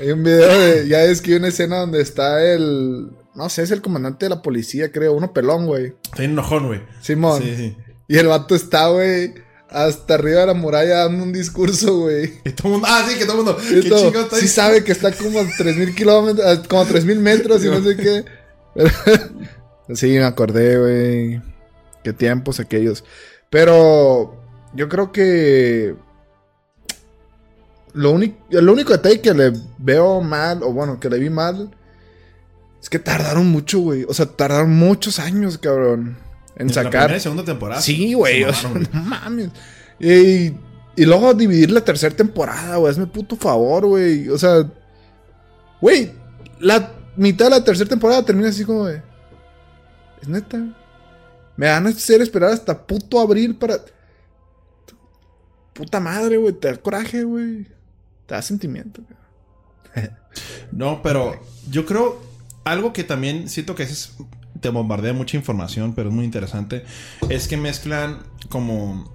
Hay 0.00 0.10
un 0.10 0.24
video 0.24 0.58
de. 0.58 0.88
Ya 0.88 1.04
es 1.04 1.20
que 1.20 1.32
hay 1.32 1.36
una 1.36 1.48
escena 1.48 1.78
donde 1.78 2.00
está 2.00 2.42
el. 2.42 3.10
No 3.34 3.48
sé, 3.50 3.62
es 3.62 3.70
el 3.70 3.82
comandante 3.82 4.24
de 4.24 4.30
la 4.30 4.42
policía, 4.42 4.90
creo. 4.90 5.12
Uno 5.12 5.32
pelón, 5.32 5.66
güey. 5.66 5.94
Está 6.02 6.18
bien 6.18 6.32
enojón, 6.32 6.66
güey. 6.66 6.82
Simón. 7.00 7.42
Sí, 7.42 7.54
sí. 7.56 7.76
Y 8.08 8.16
el 8.16 8.26
vato 8.26 8.54
está, 8.54 8.88
güey. 8.88 9.34
Hasta 9.68 10.14
arriba 10.14 10.40
de 10.40 10.46
la 10.48 10.54
muralla 10.54 10.98
dando 10.98 11.24
un 11.24 11.32
discurso, 11.32 12.00
güey. 12.00 12.40
Y 12.44 12.50
todo 12.50 12.68
el 12.68 12.72
mundo. 12.72 12.88
Ah, 12.90 13.06
sí, 13.08 13.18
que 13.18 13.24
todo 13.24 13.40
el 13.40 13.44
mundo. 13.44 13.56
¿Qué 13.56 13.88
todo, 13.88 14.08
está 14.08 14.36
sí 14.36 14.48
sabe 14.48 14.84
que 14.84 14.92
está 14.92 15.12
como 15.12 15.40
a 15.40 15.46
3000 15.46 15.94
kilómetros, 15.94 16.46
a 16.46 16.62
como 16.62 16.82
a 16.82 16.86
3000 16.86 17.18
metros 17.20 17.64
y 17.64 17.68
no 17.68 17.82
sé 17.82 17.96
qué. 17.96 18.24
sí, 19.94 20.08
me 20.08 20.24
acordé, 20.24 20.78
güey. 20.78 21.42
Qué 22.02 22.12
tiempos 22.12 22.60
aquellos. 22.60 23.04
Pero 23.48 24.41
yo 24.74 24.88
creo 24.88 25.12
que 25.12 25.94
lo, 27.94 28.10
único 28.10 28.36
lo 28.50 28.72
único 28.72 28.92
detalle 28.92 29.20
que 29.20 29.34
le 29.34 29.52
veo 29.78 30.20
mal, 30.20 30.62
o 30.62 30.72
bueno, 30.72 30.98
que 30.98 31.10
le 31.10 31.18
vi 31.18 31.30
mal, 31.30 31.70
Es 32.80 32.88
que 32.88 32.98
tardaron 32.98 33.46
mucho, 33.46 33.80
güey. 33.80 34.04
O 34.08 34.14
sea, 34.14 34.26
tardaron 34.26 34.70
muchos 34.70 35.18
años, 35.18 35.58
cabrón. 35.58 36.16
En 36.56 36.68
La 36.68 36.74
sacar. 36.74 36.90
primera 36.90 37.16
y 37.16 37.20
segunda 37.20 37.44
temporada. 37.44 37.80
Sí, 37.80 38.14
güey. 38.14 38.44
O 38.44 38.52
sea, 38.52 38.70
no 38.70 39.02
mames. 39.02 39.50
Y, 40.00 40.54
y 40.96 41.04
luego 41.06 41.32
dividir 41.34 41.70
la 41.70 41.82
tercera 41.82 42.14
temporada, 42.14 42.76
güey. 42.76 42.90
Hazme 42.90 43.06
puto 43.06 43.36
favor, 43.36 43.86
güey. 43.86 44.28
O 44.28 44.38
sea, 44.38 44.68
güey, 45.80 46.12
la 46.58 46.92
mitad 47.16 47.46
de 47.46 47.50
la 47.52 47.64
tercera 47.64 47.88
temporada 47.88 48.24
termina 48.24 48.48
así 48.48 48.64
como 48.64 48.86
de. 48.86 49.02
Es 50.20 50.28
neta. 50.28 50.58
Me 51.56 51.68
van 51.68 51.86
a 51.86 51.90
hacer 51.90 52.20
esperar 52.22 52.50
hasta 52.50 52.86
puto 52.86 53.20
abril 53.20 53.54
para. 53.54 53.78
Puta 55.72 56.00
madre, 56.00 56.36
güey. 56.36 56.52
Te 56.52 56.68
da 56.68 56.76
coraje, 56.76 57.24
güey. 57.24 57.66
Te 58.26 58.34
da 58.34 58.42
sentimiento, 58.42 59.02
güey. 59.02 60.08
No, 60.72 61.02
pero 61.02 61.38
yo 61.70 61.84
creo 61.84 62.22
algo 62.64 62.94
que 62.94 63.04
también 63.04 63.50
siento 63.50 63.74
que 63.74 63.82
es 63.82 64.14
te 64.62 64.70
bombardea 64.70 65.12
mucha 65.12 65.36
información, 65.36 65.94
pero 65.94 66.08
es 66.08 66.14
muy 66.14 66.24
interesante, 66.24 66.84
es 67.28 67.48
que 67.48 67.56
mezclan 67.56 68.22
como 68.48 69.12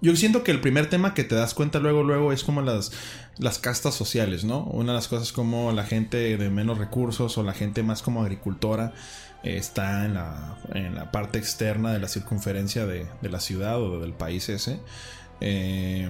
yo 0.00 0.16
siento 0.16 0.42
que 0.42 0.50
el 0.50 0.60
primer 0.60 0.90
tema 0.90 1.14
que 1.14 1.24
te 1.24 1.34
das 1.34 1.54
cuenta 1.54 1.78
luego 1.78 2.02
luego 2.02 2.32
es 2.32 2.42
como 2.42 2.62
las 2.62 2.90
las 3.38 3.58
castas 3.58 3.94
sociales, 3.94 4.44
¿no? 4.44 4.64
Una 4.64 4.92
de 4.92 4.96
las 4.96 5.08
cosas 5.08 5.32
como 5.32 5.72
la 5.72 5.84
gente 5.84 6.36
de 6.36 6.50
menos 6.50 6.78
recursos 6.78 7.36
o 7.36 7.42
la 7.42 7.52
gente 7.52 7.82
más 7.82 8.02
como 8.02 8.22
agricultora 8.22 8.92
eh, 9.42 9.56
está 9.56 10.04
en 10.04 10.14
la, 10.14 10.58
en 10.72 10.94
la 10.94 11.10
parte 11.10 11.38
externa 11.38 11.92
de 11.92 11.98
la 11.98 12.08
circunferencia 12.08 12.86
de, 12.86 13.06
de 13.20 13.28
la 13.28 13.40
ciudad 13.40 13.80
o 13.80 14.00
del 14.00 14.12
país 14.12 14.48
ese. 14.48 14.78
Eh, 15.40 16.08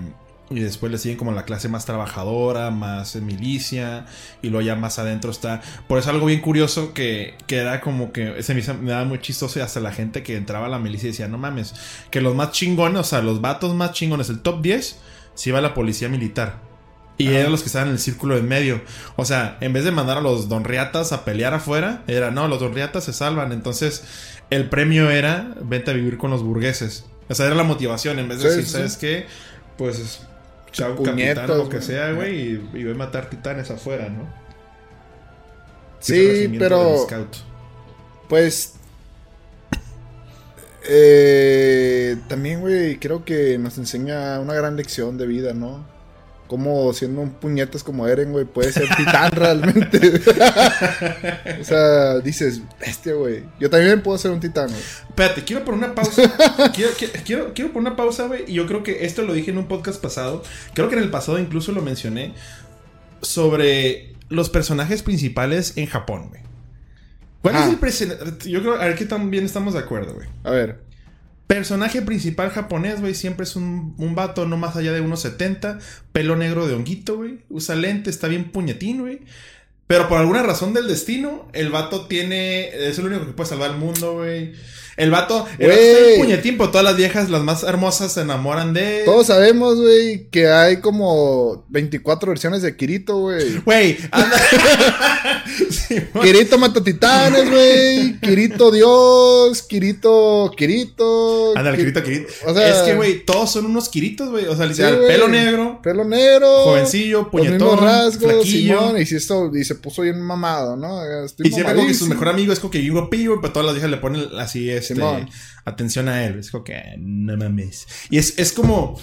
y 0.51 0.61
después 0.61 0.93
le 0.93 0.99
siguen 0.99 1.17
como 1.17 1.33
la 1.33 1.45
clase 1.45 1.69
más 1.69 1.87
trabajadora, 1.87 2.71
más 2.71 3.17
milicia. 3.17 4.07
Y 4.43 4.51
luego 4.51 4.67
ya 4.67 4.77
más 4.77 4.99
adentro 4.99 5.31
está. 5.31 5.63
Por 5.89 5.99
eso 5.99 6.11
algo 6.11 6.27
bien 6.27 6.41
curioso 6.41 6.93
que, 6.93 7.35
que 7.47 7.57
era 7.57 7.81
como 7.81 8.13
que. 8.13 8.43
Se 8.43 8.55
me, 8.55 8.63
me 8.75 8.91
daba 8.91 9.05
muy 9.05 9.21
chistoso. 9.21 9.59
Y 9.59 9.63
hasta 9.63 9.81
la 9.81 9.93
gente 9.93 10.23
que 10.23 10.37
entraba 10.37 10.67
a 10.67 10.69
la 10.69 10.79
milicia 10.79 11.09
decía: 11.09 11.29
No 11.29 11.39
mames, 11.39 11.75
que 12.11 12.21
los 12.21 12.35
más 12.35 12.53
chingones, 12.53 13.01
o 13.01 13.05
sea, 13.05 13.23
los 13.23 13.41
vatos 13.41 13.75
más 13.75 13.93
chingones, 13.93 14.29
el 14.29 14.41
top 14.41 14.61
10, 14.61 14.99
se 15.35 15.49
iba 15.49 15.59
a 15.59 15.63
la 15.63 15.75
policía 15.75 16.09
militar. 16.09 16.61
Y 17.17 17.29
eran 17.29 17.53
los 17.53 17.63
que 17.63 17.67
estaban 17.67 17.89
en 17.89 17.95
el 17.95 18.01
círculo 18.01 18.37
en 18.37 18.49
medio. 18.49 18.81
O 19.17 19.25
sea, 19.25 19.57
en 19.61 19.73
vez 19.73 19.85
de 19.85 19.93
mandar 19.93 20.19
a 20.19 20.21
los 20.21 20.49
donriatas 20.49 21.13
a 21.13 21.25
pelear 21.25 21.55
afuera, 21.55 22.03
era 22.09 22.33
no, 22.33 22.49
los 22.49 22.59
donriatas 22.59 23.05
se 23.05 23.13
salvan. 23.13 23.53
Entonces, 23.53 24.05
el 24.51 24.69
premio 24.69 25.11
era 25.11 25.55
vente 25.63 25.93
a 25.93 25.95
vivir 25.95 26.19
con 26.19 26.33
los 26.33 26.43
burgueses. 26.43 27.07
O 27.29 27.35
sea, 27.35 27.47
era 27.47 27.55
la 27.55 27.63
motivación. 27.65 28.19
En 28.19 28.29
vez 28.29 28.39
de 28.43 28.51
Sí, 28.51 28.57
decir, 28.57 28.67
sí. 28.67 28.73
¿sabes 28.73 28.97
qué? 28.97 29.27
Pues, 29.77 30.21
Puñetas, 30.97 31.35
capitán, 31.45 31.59
lo 31.59 31.69
que 31.69 31.81
sea, 31.81 32.13
güey, 32.13 32.41
y, 32.41 32.71
y 32.75 32.85
voy 32.85 32.93
a 32.93 32.97
matar 32.97 33.31
titanes 33.31 33.71
afuera, 33.71 34.09
¿no? 34.09 34.27
Sí, 36.01 36.55
pero-. 36.59 37.07
Pues. 38.29 38.75
eh, 40.87 42.17
también, 42.29 42.61
güey, 42.61 42.99
creo 42.99 43.25
que 43.25 43.59
nos 43.59 43.79
enseña 43.79 44.39
una 44.41 44.55
gran 44.55 44.77
lección 44.77 45.17
de 45.17 45.27
vida, 45.27 45.55
¿no? 45.55 45.85
Como 46.47 46.93
siendo 46.93 47.23
un 47.23 47.31
puñetas 47.31 47.83
como 47.83 48.07
Eren, 48.07 48.31
güey, 48.33 48.45
puede 48.45 48.71
ser 48.71 48.87
titán 48.97 49.31
realmente. 49.35 49.99
o 51.61 51.65
sea, 51.65 52.19
dices, 52.21 52.61
bestia, 52.79 53.15
güey. 53.15 53.45
Yo 53.59 53.71
también 53.71 54.03
puedo 54.03 54.19
ser 54.19 54.31
un 54.31 54.41
titán, 54.41 54.69
güey. 54.69 54.81
Espérate, 55.09 55.43
quiero 55.45 55.65
poner 55.65 55.79
una 55.85 55.95
pausa. 55.95 56.23
quiero, 56.75 56.93
quiero, 57.25 57.55
quiero, 57.55 57.73
poner 57.73 57.89
una 57.89 57.97
pausa, 57.97 58.27
güey. 58.27 58.45
Y 58.47 58.55
yo 58.55 58.67
creo 58.67 58.83
que 58.83 59.05
esto 59.07 59.23
lo 59.23 59.33
dije 59.33 59.51
en 59.53 59.59
un 59.59 59.67
podcast 59.69 60.01
pasado. 60.03 60.43
Creo 60.75 60.89
que 60.91 60.97
en 60.97 61.03
el 61.03 61.11
pasado 61.11 61.39
incluso 61.39 61.73
lo 61.73 61.81
mencioné. 61.83 62.35
Sobre 63.23 64.13
los 64.29 64.51
personajes 64.51 65.03
principales 65.03 65.73
en 65.77 65.87
Japón, 65.87 66.29
güey. 66.29 66.43
¿Cuál 67.41 67.57
Ah. 67.57 67.65
es 67.65 67.71
el 67.71 67.77
personaje? 67.79 68.51
Yo 68.51 68.61
creo, 68.61 68.75
a 68.75 68.85
ver 68.85 68.95
que 68.97 69.07
también 69.07 69.45
estamos 69.45 69.75
de 69.75 69.81
acuerdo, 69.81 70.15
güey. 70.15 70.29
A 70.45 70.51
ver. 70.51 70.81
Personaje 71.47 72.01
principal 72.03 72.51
japonés, 72.51 73.01
güey, 73.01 73.15
siempre 73.15 73.45
es 73.45 73.55
un, 73.55 73.95
un 73.99 74.15
vato 74.15 74.47
no 74.47 74.57
más 74.57 74.77
allá 74.77 74.93
de 74.93 75.01
unos 75.01 75.21
70, 75.21 75.79
pelo 76.13 76.37
negro 76.37 76.67
de 76.67 76.75
honguito, 76.75 77.17
güey, 77.17 77.41
usa 77.51 77.75
lente, 77.75 78.09
está 78.09 78.29
bien 78.29 78.51
puñetín, 78.51 79.03
güey. 79.03 79.21
Pero 79.87 80.09
por 80.09 80.19
alguna 80.19 80.43
razón 80.43 80.73
del 80.73 80.89
destino, 80.89 81.49
el 81.53 81.71
vato 81.71 82.07
tiene. 82.07 82.69
Es 82.89 82.99
el 82.99 83.07
único 83.07 83.27
que 83.27 83.33
puede 83.33 83.51
salvar 83.51 83.73
el 83.73 83.77
mundo, 83.77 84.15
güey. 84.15 84.55
El 84.97 85.11
vato. 85.11 85.47
El 85.59 85.69
vato 85.69 85.81
está 85.81 86.07
bien 86.07 86.21
puñetín, 86.21 86.57
pero 86.59 86.71
todas 86.71 86.85
las 86.85 86.97
viejas, 86.97 87.29
las 87.31 87.43
más 87.43 87.63
hermosas, 87.65 88.13
se 88.13 88.21
enamoran 88.23 88.73
de 88.73 89.01
él. 89.01 89.05
Todos 89.05 89.27
sabemos, 89.27 89.81
güey, 89.81 90.29
que 90.31 90.49
hay 90.49 90.77
como 90.81 91.65
24 91.69 92.31
versiones 92.31 92.63
de 92.63 92.77
Kirito, 92.77 93.19
güey. 93.19 93.59
Güey, 93.65 93.97
anda. 94.11 94.37
Sí. 95.71 95.97
Kirito 96.23 96.59
mata 96.59 96.83
titanes, 96.83 97.49
güey. 97.51 98.19
Kirito 98.21 98.71
Dios. 98.71 99.63
Kirito. 99.63 100.51
Kirito. 100.57 101.57
Anda, 101.57 101.77
Kirito, 101.77 102.03
Kirito. 102.03 102.33
O 102.47 102.55
sea- 102.55 102.69
es 102.69 102.83
que, 102.83 102.95
güey, 102.95 103.25
todos 103.25 103.53
son 103.53 103.67
unos 103.67 103.89
Kiritos, 103.89 104.31
güey. 104.31 104.47
O 104.47 104.57
sea, 104.57 104.65
Sí, 104.67 104.71
literal, 104.73 104.97
güey. 104.97 105.09
pelo 105.09 105.29
negro, 105.29 105.81
Pelo 105.83 106.05
negro. 106.05 106.47
jovencillo, 106.65 107.29
Los 107.33 107.43
mismos 107.43 107.59
puñetón, 107.59 107.85
rasgos, 107.85 108.33
flaquillo. 108.33 108.79
Simón, 108.81 109.01
y, 109.01 109.07
si 109.07 109.17
esto, 109.17 109.51
y 109.55 109.65
se 109.65 109.75
puso 109.77 110.03
bien 110.03 110.21
mamado, 110.21 110.77
¿no? 110.77 111.03
Estoy 111.25 111.47
Y 111.49 111.51
siempre 111.53 111.75
como 111.75 111.87
que 111.87 111.95
su 111.95 112.07
mejor 112.07 112.29
amigo 112.29 112.53
es 112.53 112.61
como 112.61 112.71
que 112.71 112.83
Yugo 112.83 113.11
Pillo, 113.11 113.41
pero 113.41 113.53
todas 113.53 113.67
las 113.67 113.75
viejas 113.75 113.91
le 113.91 113.99
ponen 113.99 114.27
así, 114.39 114.71
este, 114.93 114.95
Simón. 114.95 115.29
atención 115.65 116.09
a 116.09 116.25
él. 116.25 116.39
Es 116.39 116.51
como 116.51 116.65
que, 116.65 116.83
no 116.99 117.37
mames. 117.37 117.87
Y 118.11 118.19
es, 118.19 118.39
es 118.39 118.53
como, 118.53 119.01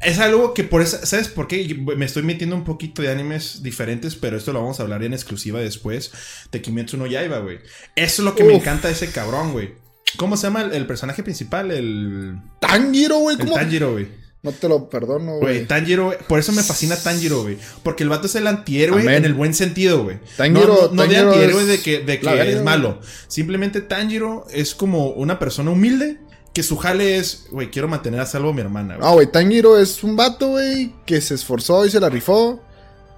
es 0.00 0.18
algo 0.18 0.54
que 0.54 0.64
por 0.64 0.82
eso, 0.82 1.04
¿sabes 1.04 1.28
por 1.28 1.48
qué? 1.48 1.66
Yo 1.66 1.76
Me 1.76 2.04
estoy 2.04 2.22
metiendo 2.22 2.56
un 2.56 2.64
poquito 2.64 3.02
de 3.02 3.10
animes 3.10 3.62
diferentes, 3.62 4.16
pero 4.16 4.36
esto 4.36 4.52
lo 4.52 4.60
vamos 4.60 4.80
a 4.80 4.82
hablar 4.82 5.02
en 5.02 5.12
exclusiva 5.12 5.60
después 5.60 6.12
de 6.52 6.60
Kimetsu 6.60 6.96
no 6.96 7.06
Yaiba, 7.06 7.38
güey. 7.38 7.58
Eso 7.96 8.22
es 8.22 8.24
lo 8.24 8.34
que 8.34 8.44
me 8.44 8.54
encanta 8.54 8.88
de 8.88 8.94
ese 8.94 9.10
cabrón, 9.10 9.52
güey. 9.52 9.74
¿Cómo 10.16 10.36
se 10.36 10.46
llama 10.46 10.62
el, 10.62 10.72
el 10.72 10.86
personaje 10.86 11.22
principal? 11.22 11.70
El, 11.70 12.38
Tanjiro, 12.60 13.18
güey. 13.18 13.36
el. 13.40 13.50
Tanjiro, 13.50 13.92
güey. 13.92 14.23
No 14.44 14.52
te 14.52 14.68
lo 14.68 14.88
perdono, 14.88 15.38
Güey, 15.38 15.54
güey. 15.56 15.66
Tanjiro, 15.66 16.12
por 16.28 16.38
eso 16.38 16.52
me 16.52 16.62
fascina 16.62 16.94
Tanjiro, 16.96 17.42
güey. 17.42 17.58
Porque 17.82 18.02
el 18.04 18.10
vato 18.10 18.26
es 18.26 18.34
el 18.36 18.46
antihéroe 18.46 19.00
Amén. 19.00 19.14
en 19.16 19.24
el 19.24 19.34
buen 19.34 19.54
sentido, 19.54 20.04
güey. 20.04 20.18
Tanjiro- 20.36 20.66
no, 20.66 20.88
no, 20.88 20.92
no 20.92 21.06
de 21.06 21.16
antihéroe 21.16 21.62
es 21.62 21.66
de 21.66 21.80
que, 21.80 22.00
de 22.00 22.20
que 22.20 22.26
verga, 22.26 22.44
es 22.44 22.62
malo. 22.62 23.00
Simplemente 23.26 23.80
Tanjiro 23.80 24.46
es 24.52 24.74
como 24.74 25.08
una 25.08 25.38
persona 25.38 25.70
humilde 25.70 26.18
que 26.52 26.62
su 26.62 26.76
jale 26.76 27.16
es, 27.16 27.46
güey, 27.50 27.70
quiero 27.70 27.88
mantener 27.88 28.20
a 28.20 28.26
salvo 28.26 28.50
a 28.50 28.52
mi 28.52 28.60
hermana, 28.60 28.96
güey. 28.96 29.08
No, 29.08 29.14
güey, 29.14 29.26
Tanjiro 29.32 29.76
es 29.80 30.04
un 30.04 30.14
vato, 30.14 30.50
güey, 30.50 30.92
que 31.06 31.20
se 31.20 31.34
esforzó 31.34 31.84
y 31.86 31.90
se 31.90 31.98
la 31.98 32.08
rifó 32.10 32.60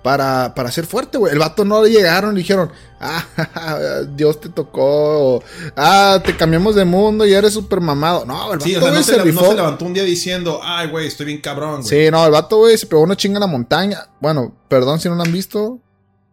para, 0.07 0.55
para 0.55 0.71
ser 0.71 0.87
fuerte, 0.87 1.19
güey. 1.19 1.33
El 1.33 1.41
vato 1.41 1.65
no 1.65 1.83
le 1.83 1.91
llegaron 1.91 2.37
y 2.37 2.43
dijeron, 2.43 2.71
ah, 3.01 3.25
Dios 4.15 4.41
te 4.41 4.49
tocó, 4.51 5.35
o, 5.39 5.43
ah, 5.77 6.23
te 6.25 6.37
cambiamos 6.37 6.77
de 6.77 6.85
mundo 6.85 7.27
y 7.27 7.33
eres 7.33 7.53
súper 7.55 7.81
mamado. 7.81 8.25
No, 8.25 8.53
el 8.53 8.59
vato, 8.61 8.65
Sí, 8.65 8.77
o 8.77 8.81
sea, 8.81 8.91
no 8.93 8.97
se, 8.99 9.11
se 9.11 9.17
la- 9.17 9.25
rifó. 9.25 9.41
no 9.43 9.49
se 9.49 9.55
levantó 9.57 9.85
un 9.85 9.95
día 9.95 10.05
diciendo, 10.05 10.61
ay, 10.63 10.89
güey, 10.91 11.09
estoy 11.09 11.27
bien 11.27 11.41
cabrón, 11.41 11.81
güey. 11.83 11.89
Sí, 11.89 12.09
no, 12.13 12.25
el 12.25 12.31
vato, 12.31 12.59
güey, 12.59 12.79
se 12.79 12.87
pegó 12.87 13.03
una 13.03 13.17
chinga 13.17 13.39
en 13.39 13.41
la 13.41 13.47
montaña. 13.49 14.07
Bueno, 14.21 14.55
perdón 14.69 15.01
si 15.01 15.09
no 15.09 15.17
lo 15.17 15.25
han 15.25 15.33
visto, 15.33 15.81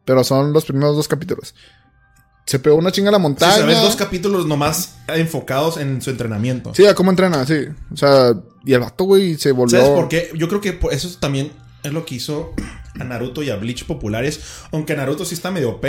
pero 0.06 0.24
son 0.24 0.54
los 0.54 0.66
primeros 0.66 0.96
dos 0.96 1.08
capítulos. 1.08 1.56
Se 2.46 2.60
pegó 2.60 2.76
una 2.76 2.92
chinga 2.92 3.08
en 3.08 3.14
la 3.14 3.18
Sí, 3.18 3.24
montaña. 3.24 3.58
sabes, 3.58 3.82
dos 3.82 3.96
capítulos 3.96 4.46
nomás 4.46 4.98
enfocados 5.08 5.78
en 5.78 6.00
su 6.00 6.12
entrenamiento. 6.12 6.76
Sí, 6.76 6.86
a 6.86 6.94
cómo 6.94 7.10
entrena, 7.10 7.44
sí. 7.48 7.66
O 7.92 7.98
sea, 7.98 8.34
y 8.64 8.74
el 8.74 8.82
vato, 8.82 9.06
güey, 9.06 9.36
se 9.36 9.52
volvió. 9.52 9.80
¿Sabes 9.80 9.96
por 9.96 10.10
qué? 10.10 10.30
Yo 10.36 10.48
creo 10.48 10.62
que 10.62 10.78
eso 10.92 11.10
también 11.20 11.52
es 11.82 11.92
lo 11.92 12.06
que 12.06 12.16
hizo 12.16 12.54
a 12.99 13.03
Naruto 13.03 13.41
y 13.43 13.49
a 13.49 13.56
Bleach 13.56 13.86
populares. 13.86 14.39
Aunque 14.71 14.95
Naruto 14.95 15.25
sí 15.25 15.34
está 15.36 15.49
medio 15.51 15.71
OP. 15.71 15.86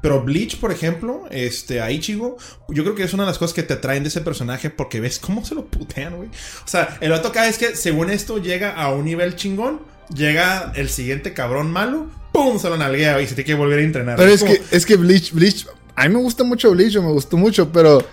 Pero 0.00 0.22
Bleach, 0.22 0.58
por 0.58 0.72
ejemplo, 0.72 1.24
este, 1.30 1.80
a 1.80 1.90
Ichigo, 1.90 2.36
yo 2.68 2.82
creo 2.84 2.94
que 2.94 3.02
es 3.04 3.12
una 3.14 3.24
de 3.24 3.28
las 3.28 3.38
cosas 3.38 3.54
que 3.54 3.62
te 3.62 3.74
atraen 3.74 4.02
de 4.02 4.08
ese 4.08 4.20
personaje 4.20 4.70
porque 4.70 5.00
ves 5.00 5.18
cómo 5.18 5.44
se 5.44 5.54
lo 5.54 5.66
putean, 5.66 6.16
güey. 6.16 6.28
O 6.28 6.68
sea, 6.68 6.96
el 7.00 7.10
vato 7.10 7.30
cada 7.32 7.46
vez 7.46 7.58
que, 7.58 7.74
según 7.76 8.10
esto, 8.10 8.38
llega 8.38 8.72
a 8.74 8.92
un 8.92 9.04
nivel 9.04 9.36
chingón, 9.36 9.80
llega 10.14 10.72
el 10.76 10.88
siguiente 10.88 11.32
cabrón 11.34 11.70
malo, 11.70 12.06
¡pum! 12.32 12.58
Se 12.58 12.68
lo 12.68 12.76
nalguea 12.76 13.20
y 13.20 13.26
se 13.26 13.34
tiene 13.34 13.46
que 13.46 13.54
volver 13.54 13.78
a 13.78 13.82
entrenar. 13.82 14.16
Pero 14.16 14.30
es 14.32 14.40
como- 14.40 14.52
que, 14.52 14.62
es 14.70 14.86
que 14.86 14.96
Bleach, 14.96 15.32
Bleach, 15.32 15.66
a 15.96 16.08
mí 16.08 16.14
me 16.14 16.20
gusta 16.20 16.44
mucho 16.44 16.70
Bleach, 16.70 16.94
me 16.96 17.12
gustó 17.12 17.36
mucho, 17.36 17.72
pero 17.72 18.04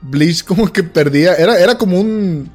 Bleach 0.00 0.44
como 0.44 0.72
que 0.72 0.82
perdía, 0.82 1.34
era, 1.34 1.58
era 1.58 1.78
como 1.78 2.00
un 2.00 2.50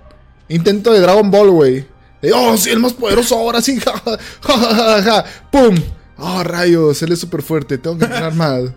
intento 0.49 0.93
de 0.93 0.99
Dragon 0.99 1.29
Ball, 1.31 1.49
güey. 1.51 1.85
De, 2.21 2.33
oh, 2.33 2.57
sí, 2.57 2.69
el 2.69 2.79
más 2.79 2.93
poderoso 2.93 3.35
ahora 3.35 3.61
sí, 3.61 3.79
ja, 3.85 3.93
ja, 4.41 5.03
ja. 5.03 5.25
¡Pum! 5.51 5.75
Oh, 6.17 6.43
rayos, 6.43 7.01
él 7.03 7.11
es 7.11 7.19
súper 7.19 7.41
fuerte, 7.41 7.77
tengo 7.77 7.97
que 7.97 8.05
entrenar 8.05 8.33
más. 8.33 8.71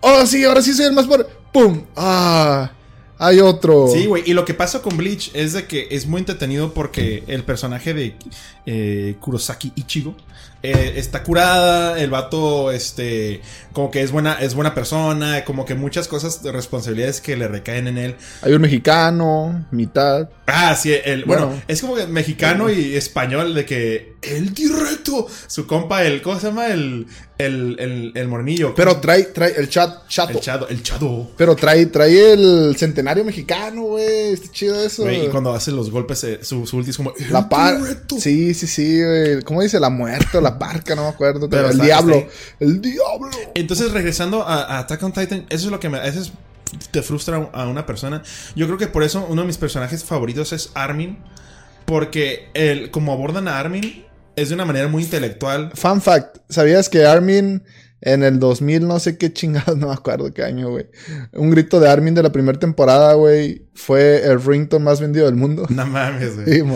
Oh, 0.00 0.26
sí, 0.26 0.44
ahora 0.44 0.62
sí 0.62 0.74
soy 0.74 0.86
el 0.86 0.92
más 0.92 1.06
poderoso. 1.06 1.30
¡Pum! 1.52 1.84
¡Ah! 1.96 2.70
Hay 3.18 3.40
otro. 3.40 3.88
Sí, 3.92 4.06
güey. 4.06 4.22
Y 4.26 4.32
lo 4.32 4.44
que 4.44 4.54
pasa 4.54 4.80
con 4.80 4.96
Bleach 4.96 5.30
es 5.34 5.52
de 5.52 5.66
que 5.66 5.88
es 5.90 6.06
muy 6.06 6.20
entretenido 6.20 6.72
porque 6.72 7.24
el 7.26 7.42
personaje 7.42 7.94
de 7.94 8.14
eh, 8.66 9.16
Kurosaki 9.20 9.72
Ichigo. 9.74 10.14
Eh, 10.60 10.94
está 10.96 11.22
curada, 11.22 12.00
el 12.00 12.10
vato, 12.10 12.72
este, 12.72 13.42
como 13.72 13.92
que 13.92 14.02
es 14.02 14.10
buena, 14.10 14.34
es 14.40 14.54
buena 14.54 14.74
persona, 14.74 15.44
como 15.44 15.64
que 15.64 15.76
muchas 15.76 16.08
cosas 16.08 16.42
de 16.42 16.50
responsabilidades 16.50 17.20
que 17.20 17.36
le 17.36 17.46
recaen 17.46 17.86
en 17.86 17.96
él. 17.96 18.16
Hay 18.42 18.52
un 18.54 18.62
mexicano, 18.62 19.66
mitad. 19.70 20.28
Ah, 20.48 20.74
sí, 20.74 20.92
el, 21.04 21.26
bueno, 21.26 21.62
es 21.68 21.80
como 21.80 21.94
que 21.94 22.08
mexicano 22.08 22.70
y 22.70 22.96
español 22.96 23.54
de 23.54 23.64
que 23.64 24.16
el 24.22 24.52
directo, 24.52 25.26
su 25.46 25.66
compa, 25.66 26.02
el, 26.04 26.20
¿cómo 26.22 26.40
se 26.40 26.48
llama? 26.48 26.66
El, 26.68 27.06
el, 27.38 27.76
el, 27.78 28.12
el 28.16 28.28
mornillo. 28.28 28.74
Pero 28.74 28.96
trae, 29.00 29.22
trae 29.24 29.54
el 29.56 29.68
chat, 29.68 30.08
chato. 30.08 30.32
El 30.32 30.40
chado, 30.40 30.68
el. 30.68 30.82
Pero 31.36 31.54
trae, 31.54 31.86
trae 31.86 32.32
el 32.32 32.74
centenario 32.76 33.24
mexicano, 33.24 33.82
güey. 33.82 34.32
Está 34.32 34.50
chido 34.50 34.80
eso. 34.82 35.10
Y 35.10 35.28
cuando 35.28 35.54
hace 35.54 35.70
los 35.70 35.90
golpes, 35.90 36.24
eh, 36.24 36.40
su, 36.42 36.66
su 36.66 36.78
ulti 36.78 36.90
es 36.90 36.96
como. 36.96 37.12
"El 37.16 37.32
La 37.32 37.48
par. 37.48 37.80
directo". 37.80 38.16
Sí, 38.18 38.54
sí, 38.54 38.66
sí, 38.66 39.04
güey. 39.04 39.42
¿Cómo 39.42 39.62
dice? 39.62 39.78
La 39.78 39.90
muerte 39.90 40.38
o 40.38 40.40
la 40.40 40.58
parca, 40.58 40.96
no 40.96 41.02
me 41.02 41.08
acuerdo. 41.08 41.48
Pero 41.48 41.70
el 41.70 41.78
diablo. 41.78 42.26
El 42.58 42.80
diablo. 42.80 43.30
Entonces, 43.54 43.92
regresando 43.92 44.42
a, 44.42 44.62
a 44.64 44.78
Attack 44.80 45.02
on 45.04 45.12
Titan, 45.12 45.46
eso 45.48 45.66
es 45.66 45.70
lo 45.70 45.78
que 45.78 45.88
me. 45.88 46.06
Eso 46.06 46.20
es- 46.20 46.32
te 46.90 47.00
frustra 47.02 47.48
a 47.52 47.66
una 47.68 47.86
persona. 47.86 48.22
Yo 48.54 48.66
creo 48.66 48.76
que 48.78 48.88
por 48.88 49.02
eso 49.02 49.24
uno 49.28 49.40
de 49.42 49.46
mis 49.46 49.56
personajes 49.58 50.02
favoritos 50.04 50.52
es 50.52 50.70
Armin. 50.74 51.18
Porque 51.86 52.50
el, 52.52 52.90
como 52.90 53.14
abordan 53.14 53.48
a 53.48 53.58
Armin 53.58 54.04
es 54.40 54.48
de 54.48 54.54
una 54.54 54.64
manera 54.64 54.88
muy 54.88 55.02
intelectual. 55.02 55.70
Fun 55.74 56.00
fact. 56.00 56.38
¿Sabías 56.48 56.88
que 56.88 57.04
Armin 57.04 57.62
en 58.00 58.22
el 58.22 58.38
2000, 58.38 58.86
no 58.86 59.00
sé 59.00 59.18
qué 59.18 59.32
chingados, 59.32 59.76
no 59.78 59.88
me 59.88 59.92
acuerdo 59.92 60.32
qué 60.32 60.44
año, 60.44 60.70
güey? 60.70 60.86
Un 61.32 61.50
grito 61.50 61.80
de 61.80 61.88
Armin 61.88 62.14
de 62.14 62.22
la 62.22 62.32
primera 62.32 62.58
temporada, 62.58 63.14
güey, 63.14 63.68
fue 63.74 64.24
el 64.24 64.40
ringtone 64.42 64.84
más 64.84 65.00
vendido 65.00 65.26
del 65.26 65.34
mundo. 65.34 65.66
No 65.68 65.86
mames, 65.86 66.36
güey. 66.36 66.46
Sí. 66.46 66.62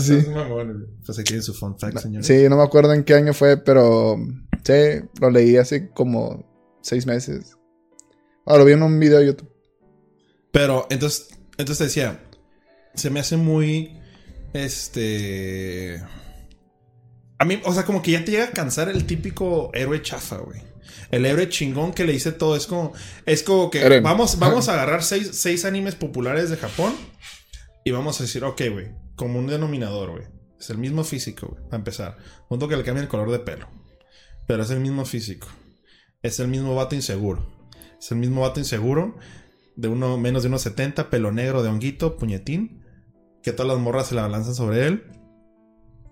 Sí. 0.00 0.26
Pues 1.06 1.18
aquí 1.20 1.40
su 1.40 1.54
fun 1.54 1.78
fact, 1.78 1.98
señor. 1.98 2.24
Sí, 2.24 2.48
no 2.48 2.56
me 2.56 2.64
acuerdo 2.64 2.92
en 2.92 3.04
qué 3.04 3.14
año 3.14 3.32
fue, 3.32 3.56
pero 3.56 4.18
sí, 4.64 5.06
lo 5.20 5.30
leí 5.30 5.56
hace 5.56 5.90
como 5.90 6.44
seis 6.82 7.06
meses. 7.06 7.56
Ah, 8.44 8.58
lo 8.58 8.64
vi 8.64 8.72
en 8.72 8.82
un 8.82 8.98
video 8.98 9.20
de 9.20 9.26
YouTube. 9.26 9.50
Pero 10.50 10.86
entonces, 10.90 11.28
entonces 11.56 11.78
te 11.78 11.84
decía, 11.84 12.23
se 12.94 13.10
me 13.10 13.20
hace 13.20 13.36
muy, 13.36 13.98
este, 14.52 16.02
a 17.38 17.44
mí, 17.44 17.60
o 17.64 17.74
sea, 17.74 17.84
como 17.84 18.02
que 18.02 18.12
ya 18.12 18.24
te 18.24 18.30
llega 18.30 18.44
a 18.44 18.52
cansar 18.52 18.88
el 18.88 19.04
típico 19.06 19.70
héroe 19.74 20.00
chafa, 20.02 20.38
güey. 20.38 20.62
El 21.10 21.26
héroe 21.26 21.48
chingón 21.48 21.92
que 21.92 22.04
le 22.04 22.12
dice 22.12 22.32
todo 22.32 22.56
es 22.56 22.66
como, 22.66 22.92
es 23.26 23.42
como 23.42 23.70
que 23.70 23.82
Eren. 23.82 24.02
vamos, 24.02 24.38
vamos 24.38 24.68
a 24.68 24.74
agarrar 24.74 25.02
seis, 25.02 25.30
seis 25.32 25.64
animes 25.64 25.94
populares 25.94 26.50
de 26.50 26.56
Japón 26.56 26.94
y 27.84 27.90
vamos 27.90 28.20
a 28.20 28.24
decir, 28.24 28.44
ok, 28.44 28.62
güey, 28.70 28.90
como 29.16 29.38
un 29.38 29.46
denominador, 29.46 30.12
güey. 30.12 30.24
Es 30.58 30.70
el 30.70 30.78
mismo 30.78 31.04
físico, 31.04 31.48
güey, 31.48 31.62
para 31.64 31.76
empezar. 31.76 32.16
Punto 32.48 32.68
que 32.68 32.76
le 32.76 32.84
cambia 32.84 33.02
el 33.02 33.08
color 33.08 33.30
de 33.30 33.40
pelo. 33.40 33.68
Pero 34.46 34.62
es 34.62 34.70
el 34.70 34.80
mismo 34.80 35.04
físico. 35.04 35.48
Es 36.22 36.40
el 36.40 36.48
mismo 36.48 36.74
vato 36.74 36.94
inseguro. 36.94 37.46
Es 37.98 38.10
el 38.10 38.18
mismo 38.18 38.42
vato 38.42 38.60
inseguro 38.60 39.18
de 39.76 39.88
uno 39.88 40.16
menos 40.16 40.42
de 40.42 40.48
unos 40.48 40.62
70, 40.62 41.10
pelo 41.10 41.32
negro 41.32 41.62
de 41.62 41.68
honguito, 41.68 42.16
puñetín, 42.16 42.83
que 43.44 43.52
todas 43.52 43.72
las 43.72 43.80
morras 43.80 44.08
se 44.08 44.14
la 44.14 44.28
lanzan 44.28 44.54
sobre 44.54 44.86
él. 44.86 45.04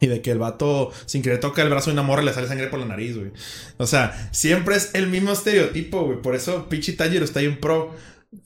Y 0.00 0.06
de 0.08 0.20
que 0.20 0.32
el 0.32 0.38
vato, 0.38 0.90
sin 1.06 1.22
querer, 1.22 1.40
toca 1.40 1.62
el 1.62 1.70
brazo 1.70 1.90
de 1.90 1.94
una 1.94 2.02
morra 2.02 2.22
y 2.22 2.26
le 2.26 2.32
sale 2.32 2.48
sangre 2.48 2.66
por 2.66 2.78
la 2.78 2.86
nariz, 2.86 3.16
güey. 3.16 3.32
O 3.78 3.86
sea, 3.86 4.30
siempre 4.32 4.76
es 4.76 4.90
el 4.94 5.08
mismo 5.08 5.32
estereotipo, 5.32 6.04
güey. 6.04 6.20
Por 6.20 6.34
eso 6.34 6.68
pinche 6.68 6.92
Tanjiro 6.92 7.24
está 7.24 7.40
ahí 7.40 7.46
en 7.46 7.58
pro. 7.58 7.94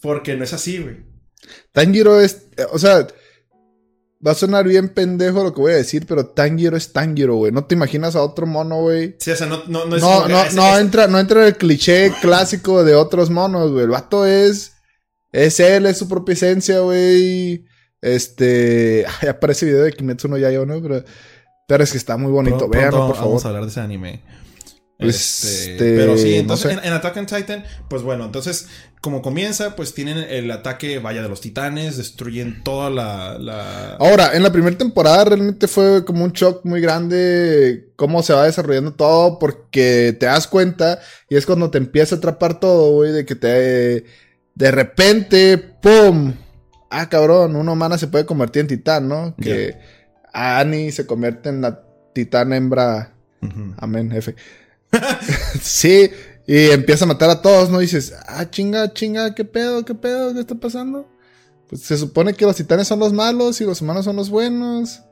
Porque 0.00 0.36
no 0.36 0.44
es 0.44 0.52
así, 0.52 0.78
güey. 0.78 0.96
Tanjiro 1.72 2.20
es, 2.20 2.48
eh, 2.56 2.66
o 2.70 2.78
sea, 2.78 3.06
va 4.24 4.32
a 4.32 4.34
sonar 4.34 4.68
bien 4.68 4.90
pendejo 4.90 5.42
lo 5.42 5.54
que 5.54 5.60
voy 5.60 5.72
a 5.72 5.76
decir, 5.76 6.04
pero 6.06 6.26
Tanjiro 6.26 6.76
es 6.76 6.92
Tanjiro, 6.92 7.36
güey. 7.36 7.52
No 7.52 7.64
te 7.64 7.74
imaginas 7.74 8.16
a 8.16 8.22
otro 8.22 8.46
mono, 8.46 8.82
güey. 8.82 9.16
Sí, 9.18 9.30
o 9.30 9.36
sea, 9.36 9.46
no, 9.46 9.64
no, 9.66 9.86
no 9.86 9.96
es 9.96 10.02
No, 10.02 10.28
no, 10.28 10.50
no 10.52 10.78
entra, 10.78 11.06
no 11.06 11.18
entra 11.18 11.46
el 11.46 11.56
cliché 11.56 12.12
clásico 12.20 12.84
de 12.84 12.94
otros 12.94 13.30
monos, 13.30 13.72
güey. 13.72 13.84
El 13.84 13.90
vato 13.90 14.26
es, 14.26 14.74
es 15.32 15.58
él, 15.58 15.86
es 15.86 15.96
su 15.96 16.06
propia 16.06 16.34
esencia, 16.34 16.80
güey. 16.80 17.65
Este, 18.00 19.04
ay, 19.22 19.28
aparece 19.28 19.66
video 19.66 19.82
de 19.82 19.92
Kimetsu 19.92 20.28
no 20.28 20.38
Yaiba, 20.38 20.66
¿no? 20.66 20.80
Pero, 20.80 21.04
pero 21.66 21.84
es 21.84 21.92
que 21.92 21.98
está 21.98 22.16
muy 22.16 22.30
bonito. 22.30 22.68
Véanlo, 22.68 23.06
por 23.06 23.16
favor. 23.16 23.30
Vamos 23.30 23.44
a 23.44 23.48
hablar 23.48 23.64
de 23.64 23.70
ese 23.70 23.80
anime. 23.80 24.22
Pues, 24.98 25.44
Este, 25.44 25.72
este, 25.72 25.96
pero 25.96 26.16
sí, 26.16 26.30
no 26.30 26.36
entonces 26.36 26.72
sé. 26.72 26.78
en, 26.78 26.84
en 26.86 26.92
Attack 26.94 27.16
on 27.18 27.26
Titan, 27.26 27.64
pues 27.88 28.02
bueno, 28.02 28.24
entonces 28.24 28.68
como 29.02 29.20
comienza, 29.20 29.76
pues 29.76 29.92
tienen 29.92 30.16
el 30.18 30.50
ataque, 30.50 30.98
vaya, 30.98 31.22
de 31.22 31.28
los 31.28 31.42
titanes, 31.42 31.98
destruyen 31.98 32.64
toda 32.64 32.88
la... 32.88 33.38
la... 33.38 33.96
Ahora, 33.96 34.34
en 34.34 34.42
la 34.42 34.50
primera 34.50 34.76
temporada 34.78 35.26
realmente 35.26 35.68
fue 35.68 36.04
como 36.04 36.24
un 36.24 36.32
shock 36.32 36.64
muy 36.64 36.80
grande 36.80 37.92
cómo 37.96 38.22
se 38.22 38.32
va 38.32 38.44
desarrollando 38.44 38.94
todo, 38.94 39.38
porque 39.38 40.16
te 40.18 40.26
das 40.26 40.46
cuenta 40.46 40.98
y 41.28 41.36
es 41.36 41.44
cuando 41.44 41.70
te 41.70 41.76
empieza 41.78 42.14
a 42.14 42.18
atrapar 42.18 42.58
todo, 42.58 42.92
güey, 42.92 43.12
de 43.12 43.26
que 43.26 43.34
te. 43.34 44.04
De 44.54 44.70
repente, 44.70 45.58
¡pum! 45.58 46.32
Ah, 46.90 47.08
cabrón, 47.08 47.56
una 47.56 47.72
humana 47.72 47.98
se 47.98 48.06
puede 48.06 48.26
convertir 48.26 48.60
en 48.60 48.68
titán, 48.68 49.08
¿no? 49.08 49.34
Que 49.36 49.76
Annie 50.32 50.92
se 50.92 51.06
convierte 51.06 51.48
en 51.48 51.60
la 51.60 51.82
titán 52.12 52.52
hembra. 52.52 53.12
Amén, 53.78 54.10
jefe. 54.10 54.34
sí, 55.62 56.10
y 56.46 56.70
empieza 56.70 57.04
a 57.04 57.08
matar 57.08 57.30
a 57.30 57.42
todos, 57.42 57.70
¿no? 57.70 57.80
Y 57.80 57.84
dices, 57.84 58.14
ah, 58.26 58.48
chinga, 58.50 58.92
chinga, 58.92 59.34
¿qué 59.34 59.44
pedo, 59.44 59.84
qué 59.84 59.94
pedo, 59.94 60.32
qué 60.32 60.40
está 60.40 60.54
pasando? 60.54 61.08
Pues 61.68 61.82
se 61.82 61.96
supone 61.96 62.34
que 62.34 62.46
los 62.46 62.56
titanes 62.56 62.86
son 62.86 63.00
los 63.00 63.12
malos 63.12 63.60
y 63.60 63.64
los 63.64 63.80
humanos 63.80 64.04
son 64.04 64.16
los 64.16 64.30
buenos. 64.30 65.02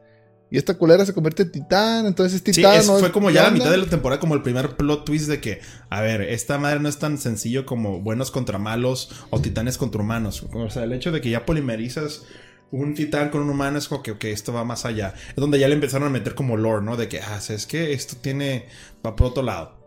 Y 0.55 0.57
esta 0.57 0.75
culera 0.79 1.05
se 1.05 1.13
convierte 1.13 1.43
en 1.43 1.51
titán, 1.51 2.07
entonces 2.07 2.35
es 2.35 2.43
Sí, 2.47 2.53
titán. 2.61 2.77
es- 2.77 2.87
¿no? 2.87 2.97
fue 3.01 3.11
como 3.11 3.27
¿Qué 3.27 3.35
ya 3.35 3.43
la 3.43 3.51
mitad 3.51 3.73
de 3.73 3.77
la 3.77 3.87
temporada, 3.87 4.21
como 4.21 4.37
el 4.37 4.43
primer 4.43 4.77
plot 4.77 5.05
twist 5.05 5.27
de 5.27 5.41
que, 5.41 5.61
a 5.91 6.01
ver, 6.01 6.21
esta 6.23 6.59
madre 6.59 6.79
no 6.79 6.89
es 6.89 6.97
tan 7.01 7.19
sencillo 7.19 7.67
como 7.67 8.01
buenos 8.03 8.31
contra 8.31 8.57
malos 8.57 9.11
o 9.31 9.41
titanes 9.41 9.79
contra 9.79 10.01
humanos. 10.01 10.45
O 10.53 10.71
sea, 10.71 10.85
el 10.85 10.93
hecho 10.93 11.11
de 11.11 11.21
que 11.21 11.31
ya 11.31 11.45
polimerizas 11.45 12.23
un 12.71 12.95
titán 12.95 13.31
con 13.31 13.43
un 13.43 13.51
humano 13.51 13.79
es 13.79 13.89
como 13.89 14.05
que, 14.05 14.13
ok, 14.13 14.27
esto 14.27 14.53
va 14.53 14.65
más 14.65 14.85
allá. 14.85 15.15
Es 15.31 15.35
donde 15.35 15.59
ya 15.59 15.67
le 15.67 15.75
empezaron 15.75 16.07
a 16.07 16.11
meter 16.13 16.37
como 16.37 16.57
lore, 16.57 16.85
¿no? 16.85 16.97
De 16.97 17.09
que, 17.09 17.19
ah, 17.21 17.41
es 17.49 17.67
que 17.67 17.93
esto 17.93 18.15
tiene, 18.21 18.67
va 19.05 19.17
por 19.17 19.27
otro 19.27 19.43
lado. 19.43 19.84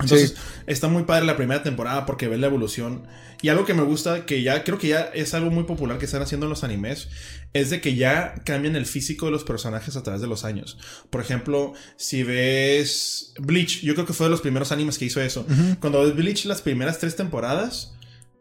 Entonces, 0.00 0.30
Sí. 0.30 0.36
está 0.66 0.88
muy 0.88 1.02
padre 1.02 1.26
la 1.26 1.36
primera 1.36 1.62
temporada 1.62 2.06
porque 2.06 2.28
ves 2.28 2.40
la 2.40 2.46
evolución. 2.46 3.02
Y 3.42 3.48
algo 3.48 3.64
que 3.66 3.74
me 3.74 3.82
gusta, 3.82 4.24
que 4.24 4.42
ya 4.42 4.62
creo 4.64 4.78
que 4.78 4.88
ya 4.88 5.00
es 5.14 5.34
algo 5.34 5.50
muy 5.50 5.64
popular 5.64 5.98
que 5.98 6.04
están 6.04 6.22
haciendo 6.22 6.46
en 6.46 6.50
los 6.50 6.62
animes, 6.64 7.08
es 7.52 7.70
de 7.70 7.80
que 7.80 7.96
ya 7.96 8.34
cambian 8.44 8.76
el 8.76 8.86
físico 8.86 9.26
de 9.26 9.32
los 9.32 9.42
personajes 9.44 9.96
a 9.96 10.02
través 10.02 10.22
de 10.22 10.28
los 10.28 10.44
años. 10.44 10.78
Por 11.10 11.20
ejemplo, 11.20 11.74
si 11.96 12.22
ves 12.22 13.32
Bleach, 13.38 13.80
yo 13.82 13.94
creo 13.94 14.06
que 14.06 14.12
fue 14.12 14.26
de 14.26 14.30
los 14.30 14.40
primeros 14.40 14.70
animes 14.72 14.96
que 14.96 15.04
hizo 15.06 15.20
eso. 15.20 15.44
Cuando 15.80 16.02
ves 16.02 16.14
Bleach 16.14 16.44
las 16.46 16.62
primeras 16.62 16.98
tres 16.98 17.16
temporadas 17.16 17.92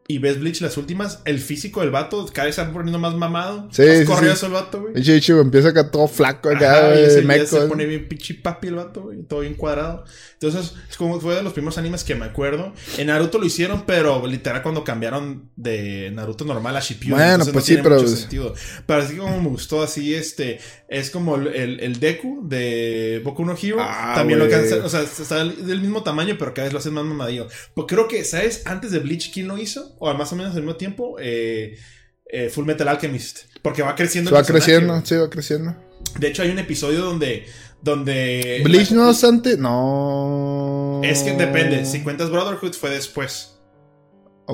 y 0.08 0.18
ves 0.18 0.40
Bleach 0.40 0.62
las 0.62 0.76
últimas, 0.78 1.22
el 1.26 1.40
físico 1.40 1.82
del 1.82 1.92
vato 1.92 2.26
cada 2.34 2.48
vez 2.48 2.56
se 2.56 2.64
va 2.64 2.74
poniendo 2.74 3.00
más 3.00 3.16
mamado. 3.16 3.70
Sí, 3.72 3.84
más 3.84 3.98
sí, 4.00 4.06
corrioso 4.06 4.40
sí. 4.42 4.46
el 4.48 4.52
vato, 4.52 4.82
güey. 4.82 4.94
Ichigo 5.18 5.40
empieza 5.40 5.70
acá 5.70 5.90
todo 5.90 6.08
flaco, 6.08 6.50
acá, 6.50 6.72
Ajá, 6.72 6.88
y 6.90 6.92
güey, 6.92 7.04
ese 7.06 7.22
ya 7.22 7.28
meco, 7.28 7.46
se 7.46 7.68
pone 7.68 7.86
bien 7.86 8.08
pinche 8.10 8.34
papi 8.36 8.68
el 8.68 8.76
vato, 8.76 9.04
güey, 9.04 9.24
todo 9.24 9.42
bien 9.42 9.54
cuadrado. 9.54 10.04
Entonces, 10.34 10.74
es 10.90 10.98
como 10.98 11.22
fue 11.22 11.36
de 11.36 11.44
los 11.44 11.54
primeros 11.54 11.78
animes 11.78 12.04
que 12.04 12.16
me 12.16 12.26
acuerdo. 12.26 12.74
En 12.98 13.08
Naruto 13.08 13.38
lo 13.38 13.46
hicieron, 13.46 13.84
pero 13.86 14.26
literal 14.26 14.64
cuando 14.64 14.84
cambiaron 14.84 15.50
de 15.56 16.10
Naruto 16.12 16.46
normal 16.46 16.76
a 16.76 16.80
Shippuden. 16.80 17.12
Bueno, 17.12 17.44
pues 17.46 17.56
no 17.56 17.62
sí, 17.62 17.78
pero- 17.82 17.96
mucho 17.98 18.08
sentido. 18.08 18.54
Pero 18.88 19.02
así 19.02 19.16
como 19.16 19.40
me 19.40 19.50
gustó, 19.50 19.84
así 19.84 20.16
este, 20.16 20.60
es 20.90 21.12
como 21.12 21.36
el, 21.36 21.80
el, 21.80 22.00
Deku 22.00 22.48
de 22.50 23.22
Boku 23.24 23.46
no 23.46 23.56
Hero. 23.62 23.78
Ah, 23.80 24.14
también 24.16 24.40
lo 24.40 24.48
güey. 24.48 24.58
cansan, 24.58 24.82
o 24.82 24.90
sea, 24.90 25.02
está 25.02 25.38
del 25.38 25.66
del 25.66 25.80
mismo 25.80 26.02
tamaño, 26.02 26.36
pero 26.40 26.54
cada 26.54 26.66
vez 26.66 26.74
lo 26.74 26.80
hacen 26.80 26.94
más 26.94 27.06
mamadillo. 27.06 27.48
Pues 27.76 27.86
creo 27.88 28.08
que, 28.08 28.26
¿sabes? 28.26 28.64
Antes 28.66 28.92
de 28.92 29.00
Bleach, 29.00 29.32
¿quién 29.32 29.48
lo 29.48 29.58
hizo? 29.60 29.96
O 30.04 30.14
más 30.16 30.34
o 30.34 30.36
menos 30.36 30.56
al 30.56 30.62
mismo 30.64 30.76
tiempo, 30.76 31.16
eh, 31.20 31.78
eh, 32.26 32.50
Full 32.50 32.66
Metal 32.66 32.88
Alchemist. 32.88 33.44
Porque 33.62 33.84
va 33.84 33.96
creciendo 33.96 34.30
Se 34.32 34.36
va 34.36 34.44
creciendo, 34.44 35.02
sí, 35.06 35.16
va 35.16 35.30
creciendo. 35.30 35.76
De 36.20 36.28
hecho, 36.28 36.42
hay 36.42 36.50
un 36.50 36.60
episodio 36.60 37.02
donde. 37.06 37.46
donde 37.82 38.62
Bleach 38.64 38.92
no 38.92 39.10
es 39.12 39.24
antes. 39.24 39.58
No. 39.60 41.02
Es 41.04 41.22
que 41.22 41.34
depende. 41.34 41.86
Si 41.86 42.02
cuentas 42.02 42.30
Brotherhood 42.32 42.74
fue 42.74 42.90
después. 42.90 43.60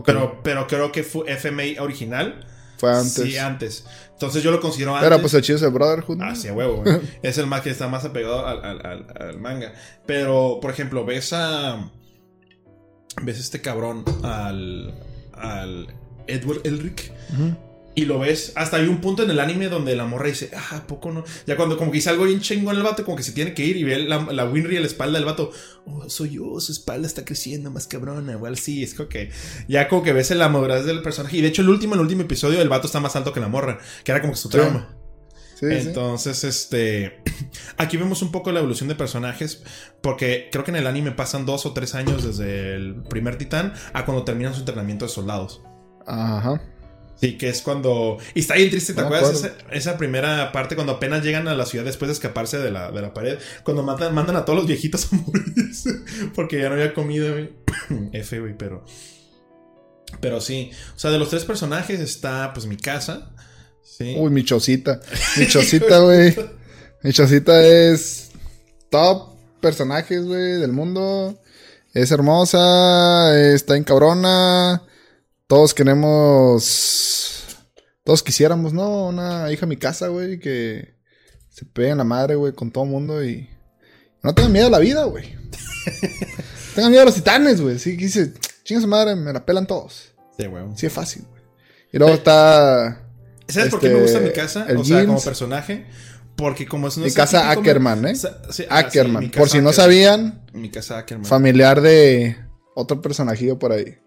Pero, 0.05 0.41
pero 0.43 0.67
creo 0.67 0.91
que 0.91 1.03
fue 1.03 1.31
FMA 1.35 1.81
original. 1.81 2.45
fue 2.77 2.91
antes. 2.91 3.13
Sí, 3.13 3.37
antes. 3.37 3.85
Entonces 4.11 4.43
yo 4.43 4.51
lo 4.51 4.59
considero 4.59 4.93
antes. 4.95 5.09
Pero 5.09 5.21
pues 5.21 5.33
el 5.33 5.41
chido 5.41 5.55
es 5.55 5.63
el 5.63 5.71
Brotherhood. 5.71 6.17
¿no? 6.17 6.25
Ah, 6.25 6.35
sí, 6.35 6.49
a 6.49 6.53
huevo, 6.53 6.83
güey. 6.83 6.99
Es 7.23 7.37
el 7.37 7.47
más 7.47 7.61
que 7.61 7.69
está 7.71 7.87
más 7.87 8.03
apegado 8.05 8.45
al, 8.45 8.63
al- 8.63 8.85
al- 8.85 9.07
al 9.19 9.39
manga. 9.39 9.73
Pero, 10.05 10.59
por 10.61 10.71
ejemplo, 10.71 11.05
ves 11.05 11.31
a. 11.33 11.89
Ves 13.23 13.37
a 13.37 13.39
este 13.39 13.61
cabrón 13.61 14.03
al. 14.23 14.93
Al 15.39 15.87
Edward 16.27 16.61
Elric. 16.63 17.11
Y 17.97 18.05
lo 18.05 18.19
ves, 18.19 18.51
hasta 18.53 18.77
hay 18.77 18.85
un 18.85 19.01
punto 19.01 19.23
en 19.23 19.31
el 19.31 19.39
anime 19.39 19.69
donde 19.69 19.95
la 19.95 20.05
morra 20.05 20.27
dice, 20.27 20.51
ah, 20.55 20.77
¿a 20.77 20.85
poco 20.85 21.11
no? 21.11 21.23
Ya 21.47 21.55
cuando 21.55 21.79
como 21.79 21.91
que 21.91 21.97
hizo 21.97 22.11
algo 22.11 22.25
bien 22.25 22.41
chingón 22.41 22.75
el 22.75 22.83
vato, 22.83 23.03
como 23.03 23.17
que 23.17 23.23
se 23.23 23.31
tiene 23.31 23.55
que 23.55 23.65
ir 23.65 23.75
y 23.75 23.83
ve 23.83 23.97
la, 23.97 24.19
la 24.31 24.45
Winry 24.45 24.75
en 24.75 24.83
la 24.83 24.87
espalda 24.87 25.17
del 25.17 25.25
vato, 25.25 25.51
oh, 25.87 26.07
soy 26.07 26.35
yo, 26.35 26.59
su 26.59 26.73
espalda 26.73 27.07
está 27.07 27.25
creciendo 27.25 27.71
más 27.71 27.87
cabrona, 27.87 28.33
igual 28.33 28.55
sí, 28.55 28.83
es 28.83 28.93
como 28.93 29.09
que 29.09 29.31
ya 29.67 29.87
como 29.87 30.03
que 30.03 30.13
ves 30.13 30.29
la 30.29 30.47
madurez 30.47 30.85
del 30.85 31.01
personaje. 31.01 31.37
Y 31.37 31.41
de 31.41 31.47
hecho 31.47 31.63
el 31.63 31.69
último, 31.69 31.95
el 31.95 32.01
último 32.01 32.21
episodio, 32.21 32.61
el 32.61 32.69
vato 32.69 32.85
está 32.85 32.99
más 32.99 33.15
alto 33.15 33.33
que 33.33 33.39
la 33.39 33.47
morra, 33.47 33.79
que 34.03 34.11
era 34.11 34.21
como 34.21 34.33
que 34.33 34.39
su 34.39 34.49
trauma. 34.49 34.96
Sí, 35.59 35.65
sí. 35.81 35.87
Entonces, 35.87 36.43
este. 36.43 37.23
Aquí 37.77 37.97
vemos 37.97 38.21
un 38.21 38.31
poco 38.31 38.51
la 38.51 38.59
evolución 38.59 38.87
de 38.89 38.95
personajes. 38.95 39.63
Porque 40.01 40.49
creo 40.51 40.63
que 40.63 40.69
en 40.69 40.77
el 40.77 40.85
anime 40.85 41.11
pasan 41.11 41.47
dos 41.47 41.65
o 41.65 41.73
tres 41.73 41.95
años 41.95 42.23
desde 42.23 42.75
el 42.75 43.01
primer 43.09 43.37
titán 43.37 43.73
a 43.93 44.05
cuando 44.05 44.23
terminan 44.23 44.53
su 44.53 44.59
entrenamiento 44.59 45.05
de 45.05 45.09
soldados. 45.09 45.61
Ajá. 46.05 46.61
Sí, 47.15 47.39
que 47.39 47.49
es 47.49 47.63
cuando. 47.63 48.19
Y 48.35 48.41
está 48.41 48.53
bien 48.53 48.69
triste, 48.69 48.93
¿te 48.93 49.01
No 49.01 49.07
acuerdas? 49.07 49.31
Esa, 49.31 49.55
esa 49.71 49.97
primera 49.97 50.51
parte, 50.51 50.75
cuando 50.75 50.93
apenas 50.93 51.23
llegan 51.23 51.47
a 51.47 51.55
la 51.55 51.65
ciudad 51.65 51.83
después 51.83 52.07
de 52.09 52.13
escaparse 52.13 52.59
de 52.59 52.69
la, 52.69 52.91
de 52.91 53.01
la 53.01 53.15
pared. 53.15 53.39
Cuando 53.63 53.81
matan, 53.81 54.13
mandan 54.13 54.35
a 54.35 54.45
todos 54.45 54.59
los 54.59 54.67
viejitos 54.67 55.11
a 55.11 55.15
morirse. 55.25 55.89
Porque 56.35 56.59
ya 56.59 56.69
no 56.69 56.75
había 56.75 56.93
comida, 56.93 57.31
güey. 57.31 57.49
F, 58.13 58.39
güey, 58.39 58.55
pero. 58.55 58.85
Pero 60.21 60.39
sí. 60.39 60.69
O 60.95 60.99
sea, 60.99 61.09
de 61.09 61.17
los 61.17 61.31
tres 61.31 61.45
personajes 61.45 61.99
está, 61.99 62.53
pues, 62.53 62.67
mi 62.67 62.77
casa. 62.77 63.31
Sí. 63.87 64.15
Uy, 64.17 64.29
mi 64.29 64.43
chocita. 64.43 64.99
Mi 65.37 65.47
chocita, 65.47 65.99
güey. 65.99 66.35
Mi 67.03 67.13
chocita 67.13 67.65
es 67.65 68.31
top 68.89 69.35
personajes, 69.61 70.25
güey, 70.25 70.59
del 70.59 70.71
mundo. 70.71 71.39
Es 71.93 72.11
hermosa, 72.11 73.39
está 73.53 73.75
en 73.77 73.83
cabrona. 73.83 74.83
Todos 75.47 75.73
queremos. 75.73 77.43
Todos 78.03 78.23
quisiéramos, 78.23 78.73
¿no? 78.73 79.07
Una 79.07 79.51
hija 79.51 79.65
a 79.65 79.69
mi 79.69 79.77
casa, 79.77 80.07
güey, 80.09 80.39
que 80.39 80.95
se 81.49 81.65
pegue 81.65 81.89
en 81.89 81.97
la 81.97 82.03
madre, 82.03 82.35
güey, 82.35 82.53
con 82.53 82.71
todo 82.71 82.83
el 82.83 82.89
mundo 82.89 83.23
y. 83.23 83.49
No 84.21 84.33
tengan 84.35 84.51
miedo 84.51 84.67
a 84.67 84.71
la 84.71 84.79
vida, 84.79 85.05
güey. 85.05 85.35
tengan 86.75 86.91
miedo 86.91 87.03
a 87.03 87.05
los 87.05 87.15
titanes, 87.15 87.61
güey. 87.61 87.79
Sí, 87.79 87.95
dice, 87.95 88.33
chinga 88.63 88.81
su 88.81 88.87
madre, 88.87 89.15
me 89.15 89.31
la 89.31 89.45
pelan 89.45 89.65
todos. 89.65 90.13
Sí, 90.37 90.45
güey. 90.45 90.63
Sí, 90.75 90.85
es 90.85 90.93
fácil, 90.93 91.23
güey. 91.29 91.41
Y 91.93 91.97
luego 91.97 92.13
está. 92.13 93.06
¿Sabes 93.47 93.69
por 93.69 93.79
qué 93.79 93.87
Este, 93.87 93.97
me 93.97 94.03
gusta 94.03 94.19
mi 94.19 94.31
casa? 94.31 94.65
el 94.67 94.77
o 94.77 94.83
sea, 94.83 95.05
como 95.05 95.21
personaje. 95.23 95.85
Porque 96.35 96.67
como 96.67 96.87
es 96.87 96.97
una 96.97 97.07
Mi 97.07 97.13
casa 97.13 97.49
Ackerman, 97.49 98.05
¿eh? 98.07 98.13
Ackerman. 98.69 99.31
Por 99.31 99.49
si 99.49 99.59
no 99.59 99.73
sabían, 99.73 100.45
Mi 100.53 100.69
casa 100.69 100.99
Ackerman. 100.99 101.25
familiar 101.25 101.81
de 101.81 102.37
otro 102.75 103.01
personajillo 103.01 103.57
por 103.57 103.71
ahí. 103.71 103.97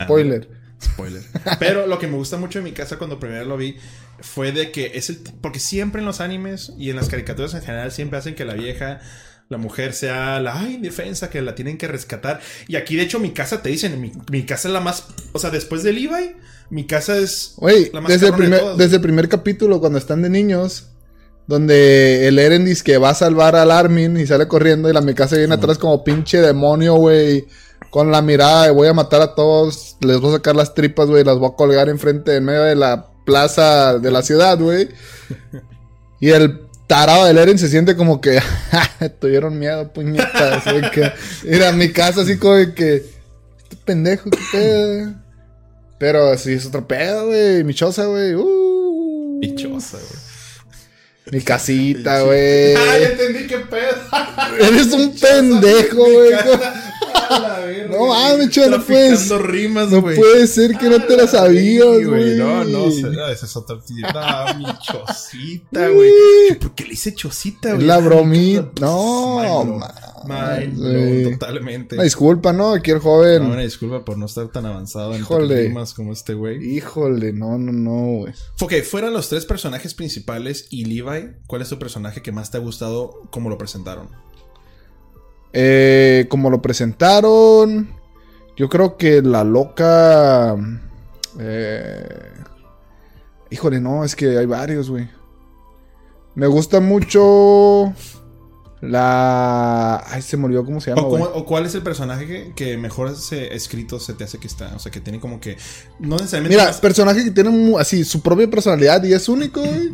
Spoiler. 0.00 0.48
Spoiler. 0.82 1.22
Pero 1.58 1.86
lo 1.86 1.98
que 1.98 2.06
me 2.06 2.16
gusta 2.16 2.36
mucho 2.38 2.58
de 2.58 2.64
mi 2.64 2.72
casa 2.72 2.96
cuando 2.98 3.20
primero 3.20 3.44
lo 3.44 3.56
vi 3.56 3.76
fue 4.20 4.52
de 4.52 4.70
que 4.72 4.92
es 4.94 5.10
el. 5.10 5.18
Porque 5.40 5.60
siempre 5.60 6.00
en 6.00 6.06
los 6.06 6.20
animes 6.20 6.72
y 6.78 6.88
en 6.90 6.96
las 6.96 7.08
caricaturas 7.08 7.52
en 7.54 7.62
general 7.62 7.92
siempre 7.92 8.18
hacen 8.18 8.34
que 8.34 8.44
la 8.46 8.54
vieja, 8.54 9.00
la 9.48 9.58
mujer 9.58 9.92
sea 9.92 10.40
la 10.40 10.58
ay, 10.58 10.74
indefensa, 10.74 11.30
que 11.30 11.42
la 11.42 11.54
tienen 11.54 11.76
que 11.76 11.86
rescatar. 11.86 12.40
Y 12.66 12.76
aquí, 12.76 12.96
de 12.96 13.02
hecho, 13.02 13.18
mi 13.18 13.32
casa 13.32 13.62
te 13.62 13.68
dicen, 13.68 14.00
mi, 14.00 14.12
mi 14.30 14.44
casa 14.44 14.68
es 14.68 14.74
la 14.74 14.80
más. 14.80 15.06
O 15.32 15.38
sea, 15.38 15.50
después 15.50 15.82
de 15.82 15.92
Levi, 15.92 16.36
mi 16.70 16.86
casa 16.86 17.16
es. 17.16 17.54
Güey, 17.56 17.90
La 17.92 18.00
más 18.00 18.10
desde 18.10 18.26
el, 18.26 18.32
de 18.32 18.38
primer, 18.38 18.60
todas, 18.60 18.78
desde 18.78 18.96
el 18.96 19.02
primer 19.02 19.28
capítulo, 19.28 19.80
cuando 19.80 19.98
están 19.98 20.22
de 20.22 20.30
niños, 20.30 20.88
donde 21.46 22.26
el 22.26 22.38
Eren 22.38 22.64
dice 22.64 22.82
que 22.82 22.98
va 22.98 23.10
a 23.10 23.14
salvar 23.14 23.54
al 23.54 23.70
Armin 23.70 24.16
y 24.16 24.26
sale 24.26 24.48
corriendo 24.48 24.88
y 24.88 24.92
la 24.92 25.02
Mikasa 25.02 25.36
viene 25.36 25.54
atrás 25.54 25.78
como 25.78 26.02
pinche 26.04 26.40
demonio, 26.40 26.94
güey. 26.94 27.46
Con 27.90 28.10
la 28.10 28.22
mirada 28.22 28.64
de 28.64 28.70
voy 28.72 28.88
a 28.88 28.92
matar 28.94 29.20
a 29.20 29.34
todos, 29.34 29.96
les 30.00 30.18
voy 30.18 30.30
a 30.30 30.36
sacar 30.36 30.56
las 30.56 30.74
tripas, 30.74 31.06
güey, 31.06 31.22
las 31.22 31.38
voy 31.38 31.50
a 31.52 31.54
colgar 31.54 31.88
enfrente, 31.88 32.34
en 32.34 32.44
medio 32.44 32.62
de 32.62 32.74
la 32.74 33.06
plaza 33.24 33.98
de 33.98 34.10
la 34.10 34.22
ciudad, 34.22 34.58
güey. 34.58 34.88
Y 36.20 36.30
el 36.30 36.63
tarado 36.86 37.24
del 37.26 37.38
Eren 37.38 37.58
se 37.58 37.68
siente 37.68 37.96
como 37.96 38.20
que 38.20 38.40
tuvieron 39.20 39.58
miedo, 39.58 39.92
puñetas. 39.92 40.64
que 40.92 41.12
ir 41.44 41.64
a 41.64 41.72
mi 41.72 41.90
casa 41.92 42.22
así 42.22 42.36
como 42.36 42.54
de 42.54 42.74
que 42.74 42.94
este 43.62 43.76
pendejo, 43.84 44.30
qué 44.30 44.38
pedo. 44.52 45.14
Pero 45.98 46.36
sí 46.36 46.52
es 46.52 46.66
otro 46.66 46.86
pedo, 46.86 47.26
güey. 47.26 47.64
Mi 47.64 47.74
choza, 47.74 48.04
güey. 48.06 48.34
Uh, 48.34 49.38
Pichosa, 49.40 49.98
güey. 49.98 50.34
Mi 51.32 51.40
casita, 51.40 52.22
güey. 52.22 52.74
¡Ah, 52.76 52.98
ya 52.98 53.08
entendí 53.08 53.46
qué 53.46 53.58
pedo! 53.58 53.96
Eres 54.60 54.92
un 54.92 55.14
pendejo, 55.18 55.96
güey. 55.96 56.32
No 57.90 58.06
mames, 58.06 58.50
chavo, 58.50 58.70
no 58.78 58.84
puedes- 58.84 59.30
rimas, 59.40 59.90
No 59.90 60.00
güey. 60.00 60.16
puede 60.16 60.46
ser 60.46 60.76
que 60.78 60.88
no 60.88 61.02
te 61.02 61.16
la 61.16 61.26
sabías, 61.26 61.86
Sí, 61.98 62.04
güey. 62.04 62.36
No, 62.38 62.64
no, 62.64 62.88
no, 62.88 63.26
esa 63.28 63.46
es 63.46 63.56
otra. 63.56 63.76
No, 63.76 64.58
mi 64.58 64.64
chocita, 64.82 65.88
güey. 65.88 66.10
¿Por 66.60 66.74
qué 66.74 66.84
le 66.84 66.92
hice 66.94 67.14
chocita, 67.14 67.74
güey? 67.74 67.86
la 67.86 67.98
bromita. 67.98 68.70
No, 68.80 69.34
güey. 69.66 70.68
blown, 70.68 71.30
totalmente. 71.32 71.96
Una 71.96 72.04
disculpa, 72.04 72.52
¿no? 72.52 72.72
Aquí 72.74 72.90
el 72.90 72.96
No, 72.98 73.02
joven. 73.02 73.42
una 73.42 73.60
disculpa 73.62 74.04
por 74.04 74.16
no 74.16 74.26
estar 74.26 74.48
tan 74.48 74.64
avanzado 74.66 75.14
en 75.14 75.24
rimas 75.26 75.92
como 75.94 76.12
este 76.12 76.34
güey. 76.34 76.64
Híjole, 76.76 77.32
no, 77.32 77.58
no, 77.58 77.72
no, 77.72 78.18
güey. 78.20 78.32
Ok, 78.60 78.72
fueran 78.88 79.12
los 79.12 79.28
tres 79.28 79.44
personajes 79.44 79.92
principales 79.94 80.66
y 80.70 80.84
Levi, 80.86 81.32
¿cuál 81.46 81.62
es 81.62 81.68
tu 81.68 81.78
personaje 81.78 82.22
que 82.22 82.32
más 82.32 82.50
te 82.50 82.56
ha 82.56 82.60
gustado 82.60 83.22
como 83.30 83.50
lo 83.50 83.58
presentaron? 83.58 84.08
Eh, 85.56 86.26
como 86.28 86.50
lo 86.50 86.60
presentaron, 86.60 87.88
yo 88.56 88.68
creo 88.68 88.96
que 88.96 89.22
la 89.22 89.44
loca. 89.44 90.56
eh, 91.38 92.32
híjole, 93.50 93.80
no, 93.80 94.04
es 94.04 94.16
que 94.16 94.36
hay 94.36 94.46
varios, 94.46 94.90
güey. 94.90 95.08
Me 96.34 96.48
gusta 96.48 96.80
mucho. 96.80 97.92
La. 98.80 100.04
Ay, 100.08 100.20
se 100.20 100.36
me 100.36 100.44
olvidó 100.46 100.64
cómo 100.64 100.80
se 100.80 100.90
llama, 100.90 101.02
O, 101.02 101.08
güey. 101.08 101.22
cómo- 101.22 101.34
o 101.36 101.46
cuál 101.46 101.64
es 101.64 101.74
el 101.74 101.82
personaje 101.82 102.26
que, 102.26 102.52
que 102.54 102.76
mejor 102.76 103.16
se, 103.16 103.54
escrito 103.54 103.98
se 103.98 104.12
te 104.12 104.24
hace 104.24 104.38
que 104.38 104.46
está? 104.46 104.72
O 104.76 104.78
sea, 104.78 104.92
que 104.92 105.00
tiene 105.00 105.20
como 105.20 105.40
que. 105.40 105.56
No 106.00 106.16
necesariamente. 106.16 106.56
Mira, 106.56 106.66
más- 106.68 106.80
personaje 106.80 107.24
que 107.24 107.30
tiene 107.30 107.74
así 107.78 108.04
su 108.04 108.20
propia 108.20 108.50
personalidad 108.50 109.02
y 109.04 109.12
es 109.14 109.28
único, 109.28 109.60
güey. 109.62 109.90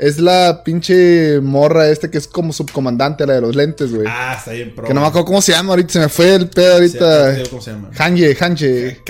Es 0.00 0.18
la 0.18 0.62
pinche 0.64 1.40
morra 1.42 1.90
esta 1.90 2.10
que 2.10 2.16
es 2.16 2.26
como 2.26 2.54
subcomandante, 2.54 3.26
la 3.26 3.34
de 3.34 3.42
los 3.42 3.54
lentes, 3.54 3.92
güey. 3.92 4.06
Ah, 4.08 4.34
está 4.38 4.52
bien, 4.52 4.74
pro. 4.74 4.86
que 4.88 4.94
no 4.94 5.02
me 5.02 5.06
acuerdo 5.06 5.26
cómo 5.26 5.42
se 5.42 5.52
llama 5.52 5.72
ahorita, 5.74 5.92
se 5.92 5.98
me 5.98 6.08
fue 6.08 6.36
el 6.36 6.48
pedo 6.48 6.68
Sí, 6.68 6.72
ahorita. 6.72 7.32
digo 7.32 7.50
¿Cómo 7.50 7.60
se 7.60 7.70
llama? 7.72 7.90
Hanje, 7.98 8.34
Hanje. 8.40 9.00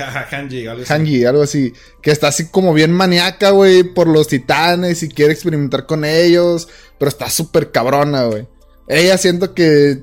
Algo 0.69 0.83
así. 0.83 0.93
Hanji, 0.93 1.25
algo 1.25 1.43
así. 1.43 1.73
Que 2.03 2.11
está 2.11 2.27
así 2.27 2.49
como 2.49 2.75
bien 2.75 2.91
maníaca, 2.91 3.51
güey, 3.51 3.85
por 3.85 4.09
los 4.09 4.27
titanes 4.27 5.05
y 5.05 5.09
quiere 5.09 5.33
experimentar 5.33 5.87
con 5.87 6.05
ellos. 6.05 6.67
Pero 6.99 7.09
está 7.09 7.31
súper 7.31 7.71
cabrona, 7.71 8.25
güey. 8.25 8.49
Ella 8.89 9.17
siento 9.17 9.55
que 9.55 10.03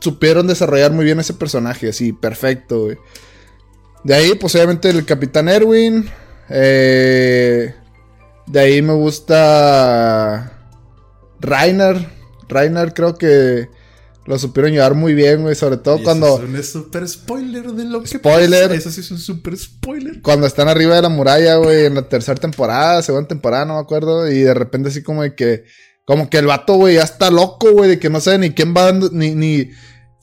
supieron 0.00 0.48
desarrollar 0.48 0.90
muy 0.90 1.04
bien 1.04 1.20
ese 1.20 1.34
personaje, 1.34 1.90
así, 1.90 2.12
perfecto, 2.12 2.86
güey. 2.86 2.98
De 4.02 4.12
ahí, 4.14 4.34
pues 4.34 4.56
obviamente 4.56 4.90
el 4.90 5.04
Capitán 5.04 5.48
Erwin. 5.48 6.10
Eh, 6.48 7.72
de 8.46 8.60
ahí 8.60 8.82
me 8.82 8.92
gusta 8.94 10.52
Reiner. 11.40 12.08
Reiner 12.48 12.94
creo 12.94 13.16
que 13.16 13.68
lo 14.24 14.38
supieron 14.38 14.72
llevar 14.72 14.94
muy 14.94 15.14
bien, 15.14 15.42
güey. 15.42 15.54
Sobre 15.54 15.76
todo 15.76 15.98
Y 15.98 16.02
cuando... 16.02 16.36
Eso 16.42 16.44
es 16.58 16.74
un 16.74 16.82
super 16.82 17.08
spoiler 17.08 17.72
de 17.72 17.84
lo 17.84 18.02
que 18.02 18.08
Spoiler. 18.08 18.72
Eso 18.72 18.90
sí 18.90 19.00
es 19.00 19.10
un 19.10 19.18
super 19.18 19.56
spoiler. 19.56 20.20
Cuando 20.22 20.46
están 20.46 20.68
arriba 20.68 20.96
de 20.96 21.02
la 21.02 21.08
muralla, 21.08 21.56
güey, 21.56 21.86
en 21.86 21.94
la 21.94 22.08
tercera 22.08 22.40
temporada, 22.40 23.02
segunda 23.02 23.28
temporada, 23.28 23.64
no 23.64 23.74
me 23.74 23.80
acuerdo, 23.80 24.30
y 24.30 24.40
de 24.40 24.54
repente 24.54 24.88
así 24.88 25.02
como 25.02 25.22
de 25.22 25.34
que, 25.34 25.64
como 26.04 26.28
que 26.30 26.38
el 26.38 26.46
vato, 26.46 26.74
güey, 26.74 26.96
ya 26.96 27.02
está 27.02 27.30
loco, 27.30 27.70
güey, 27.72 27.90
de 27.90 27.98
que 27.98 28.10
no 28.10 28.20
sabe 28.20 28.38
ni 28.38 28.50
quién 28.50 28.74
va, 28.76 28.86
dando- 28.86 29.10
ni, 29.12 29.34
ni, 29.34 29.70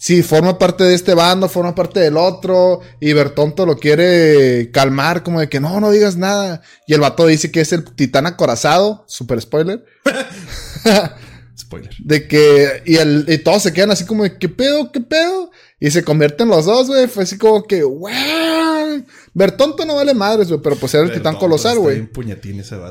si 0.03 0.21
forma 0.21 0.59
parte 0.59 0.83
de 0.83 0.95
este 0.95 1.13
bando, 1.13 1.47
forma 1.47 1.73
parte 1.73 2.01
del 2.01 2.17
otro, 2.17 2.81
y 2.99 3.13
Bertonto 3.13 3.65
lo 3.65 3.77
quiere 3.77 4.69
calmar, 4.73 5.23
como 5.23 5.39
de 5.39 5.47
que 5.47 5.61
no, 5.61 5.79
no 5.79 5.91
digas 5.91 6.17
nada, 6.17 6.61
y 6.85 6.93
el 6.93 6.99
vato 6.99 7.25
dice 7.25 7.51
que 7.51 7.61
es 7.61 7.71
el 7.71 7.85
titán 7.85 8.27
acorazado, 8.27 9.05
super 9.07 9.39
spoiler, 9.39 9.85
Spoiler. 11.57 11.95
de 11.99 12.27
que, 12.27 12.81
y, 12.85 12.97
el, 12.97 13.23
y 13.29 13.37
todos 13.37 13.63
se 13.63 13.71
quedan 13.71 13.91
así 13.91 14.03
como 14.03 14.23
de, 14.23 14.37
¿qué 14.37 14.49
pedo, 14.49 14.91
qué 14.91 14.99
pedo? 14.99 15.51
Y 15.79 15.89
se 15.89 16.03
convierten 16.03 16.49
los 16.49 16.65
dos, 16.65 16.87
güey, 16.87 17.07
fue 17.07 17.23
así 17.23 17.37
como 17.37 17.63
que, 17.63 17.83
wow, 17.83 19.05
Bertonto 19.33 19.85
no 19.85 19.95
vale 19.95 20.13
madres, 20.13 20.49
güey, 20.49 20.59
pero 20.61 20.75
pues 20.75 20.93
era 20.95 21.05
el 21.05 21.13
titán 21.13 21.37
colosal, 21.37 21.79
güey. 21.79 21.99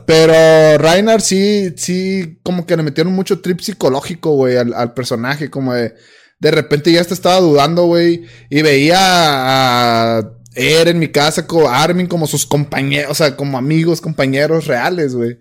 Pero 0.06 0.78
Reinhardt 0.78 1.22
sí, 1.22 1.74
sí, 1.76 2.38
como 2.42 2.64
que 2.64 2.74
le 2.74 2.82
metieron 2.82 3.12
mucho 3.12 3.42
trip 3.42 3.60
psicológico, 3.60 4.30
güey, 4.30 4.56
al, 4.56 4.72
al 4.72 4.94
personaje, 4.94 5.50
como 5.50 5.74
de, 5.74 5.94
de 6.42 6.50
repente 6.50 6.90
ya 6.90 7.00
hasta 7.00 7.14
estaba 7.14 7.38
dudando, 7.38 7.84
güey, 7.84 8.24
y 8.50 8.62
veía 8.62 8.98
a 8.98 10.32
Eren 10.56 10.96
en 10.96 10.98
mi 10.98 11.08
casa, 11.08 11.46
Armin, 11.70 12.08
como 12.08 12.26
sus 12.26 12.46
compañeros, 12.46 13.12
o 13.12 13.14
sea, 13.14 13.36
como 13.36 13.56
amigos, 13.56 14.00
compañeros 14.00 14.66
reales, 14.66 15.14
güey. 15.14 15.38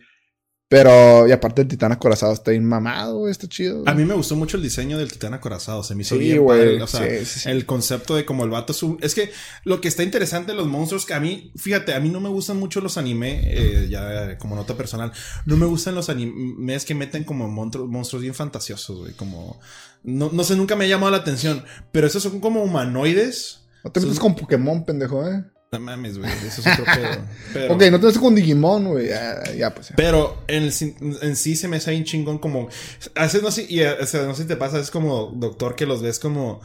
Pero, 0.72 1.28
y 1.28 1.34
aparte 1.34 1.64
el 1.64 1.68
titán 1.68 1.92
acorazado 1.92 2.32
está 2.32 2.52
bien 2.52 2.64
mamado, 2.64 3.18
güey, 3.18 3.32
está 3.32 3.46
chido. 3.46 3.84
A 3.88 3.94
mí 3.94 4.06
me 4.06 4.14
gustó 4.14 4.38
mucho 4.38 4.56
el 4.56 4.64
diseño 4.64 4.98
del 4.98 5.12
titán 5.12 5.34
acorazado. 5.34 5.84
Se 5.84 5.96
me 5.96 6.04
hizo 6.04 6.16
Sí, 6.16 6.22
bien 6.22 6.40
güey, 6.40 6.60
padre. 6.60 6.82
O 6.82 6.88
sea, 6.88 7.10
sí, 7.10 7.26
sí, 7.26 7.40
sí. 7.42 7.50
el 7.50 7.66
concepto 7.66 8.16
de 8.16 8.24
como 8.24 8.46
el 8.46 8.52
vato 8.52 8.72
es 8.72 8.82
un... 8.82 8.98
Es 9.02 9.14
que 9.14 9.34
lo 9.66 9.82
que 9.82 9.90
está 9.90 10.04
interesante 10.04 10.54
de 10.54 10.58
los 10.58 10.68
monstruos, 10.68 11.06
que 11.06 11.14
a 11.14 11.20
mí, 11.20 11.52
fíjate, 11.58 11.94
a 11.94 12.00
mí 12.00 12.08
no 12.08 12.22
me 12.22 12.30
gustan 12.30 12.56
mucho 12.56 12.80
los 12.80 12.98
anime, 12.98 13.42
eh, 13.48 13.88
ya 13.90 14.38
como 14.38 14.56
nota 14.56 14.78
personal, 14.78 15.12
no 15.46 15.58
me 15.58 15.66
gustan 15.66 15.94
los 15.94 16.08
animes 16.08 16.86
que 16.86 16.96
meten 16.96 17.26
como 17.26 17.50
monstruos, 17.50 17.90
monstruos 17.90 18.22
bien 18.22 18.34
fantasiosos, 18.34 18.98
güey, 18.98 19.12
como... 19.12 19.60
No, 20.04 20.30
no 20.32 20.46
sé, 20.46 20.56
nunca 20.56 20.78
me 20.78 20.86
ha 20.86 20.88
llamado 20.88 21.12
la 21.12 21.18
atención, 21.18 21.66
pero 21.92 22.08
esos 22.08 22.24
son 22.24 22.40
como 22.40 22.64
humanoides. 22.64 23.60
No 23.84 23.92
te 23.92 24.00
metas 24.00 24.20
con 24.20 24.36
Pokémon, 24.36 24.86
pendejo, 24.86 25.28
eh. 25.28 25.44
No 25.74 25.80
mames, 25.80 26.18
güey. 26.18 26.30
Eso 26.46 26.60
es 26.60 26.68
otro 26.68 26.84
pedo. 26.84 27.24
Pero, 27.54 27.74
Ok, 27.76 27.84
no 27.92 28.00
te 28.02 28.08
ves 28.08 28.18
con 28.18 28.36
Digimon, 28.36 28.90
güey. 28.90 29.08
Ya, 29.08 29.42
ya, 29.58 29.74
pues. 29.74 29.88
ya. 29.90 29.96
pero 29.96 30.44
en, 30.48 30.64
el 30.64 30.74
sin- 30.74 30.98
en 31.22 31.36
sí 31.38 31.56
se 31.56 31.70
me 31.70 31.78
hace 31.78 31.92
bien 31.92 32.04
chingón 32.04 32.40
como... 32.40 32.68
Haces, 33.16 33.42
no 33.42 33.52
sé, 33.52 33.66
y, 33.70 33.82
o 33.82 34.06
sea, 34.06 34.24
no 34.24 34.36
sé 34.36 34.42
si 34.42 34.48
te 34.50 34.58
pasa, 34.58 34.80
es 34.80 34.92
como 34.92 35.32
doctor 35.34 35.76
que 35.76 35.86
los 35.86 36.02
ves 36.02 36.20
como... 36.20 36.60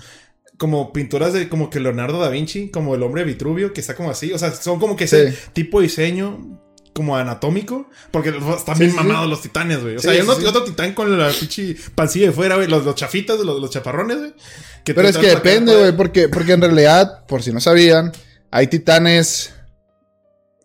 Como 0.58 0.92
pinturas 0.92 1.34
de 1.34 1.48
como 1.50 1.68
que 1.70 1.78
Leonardo 1.80 2.18
da 2.18 2.30
Vinci, 2.30 2.70
como 2.70 2.94
el 2.96 3.02
hombre 3.04 3.22
Vitruvio, 3.24 3.72
que 3.74 3.80
está 3.80 3.94
como 3.94 4.10
así. 4.10 4.32
O 4.32 4.38
sea, 4.38 4.52
son 4.52 4.80
como 4.80 4.96
que 4.96 5.04
ese 5.04 5.30
Sí. 5.32 5.38
tipo 5.52 5.78
de 5.80 5.84
diseño 5.86 6.60
como 6.94 7.14
anatómico. 7.16 7.88
Porque 8.10 8.30
están 8.56 8.76
bien 8.78 8.90
sí, 8.90 8.96
mamados 8.96 9.24
sí. 9.24 9.30
los 9.30 9.42
titanes, 9.42 9.82
güey. 9.82 9.96
O 9.96 10.00
sea, 10.00 10.12
hay 10.12 10.22
sí, 10.22 10.28
sí. 10.40 10.46
otro 10.46 10.64
titán 10.64 10.94
con 10.94 11.16
la 11.16 11.28
pinche 11.30 11.76
pancilla 11.94 12.28
de 12.28 12.32
fuera, 12.32 12.56
güey. 12.56 12.66
Los, 12.68 12.84
los 12.86 12.94
chafitas, 12.96 13.38
los, 13.38 13.60
los 13.60 13.70
chaparrones, 13.70 14.16
güey. 14.18 14.34
Pero 14.82 15.02
es 15.06 15.16
que 15.18 15.28
depende, 15.28 15.76
güey, 15.76 15.94
porque, 15.94 16.28
porque 16.30 16.52
en 16.54 16.62
realidad, 16.62 17.26
por 17.26 17.42
si 17.42 17.52
no 17.52 17.60
sabían, 17.60 18.10
hay 18.56 18.68
titanes, 18.68 19.52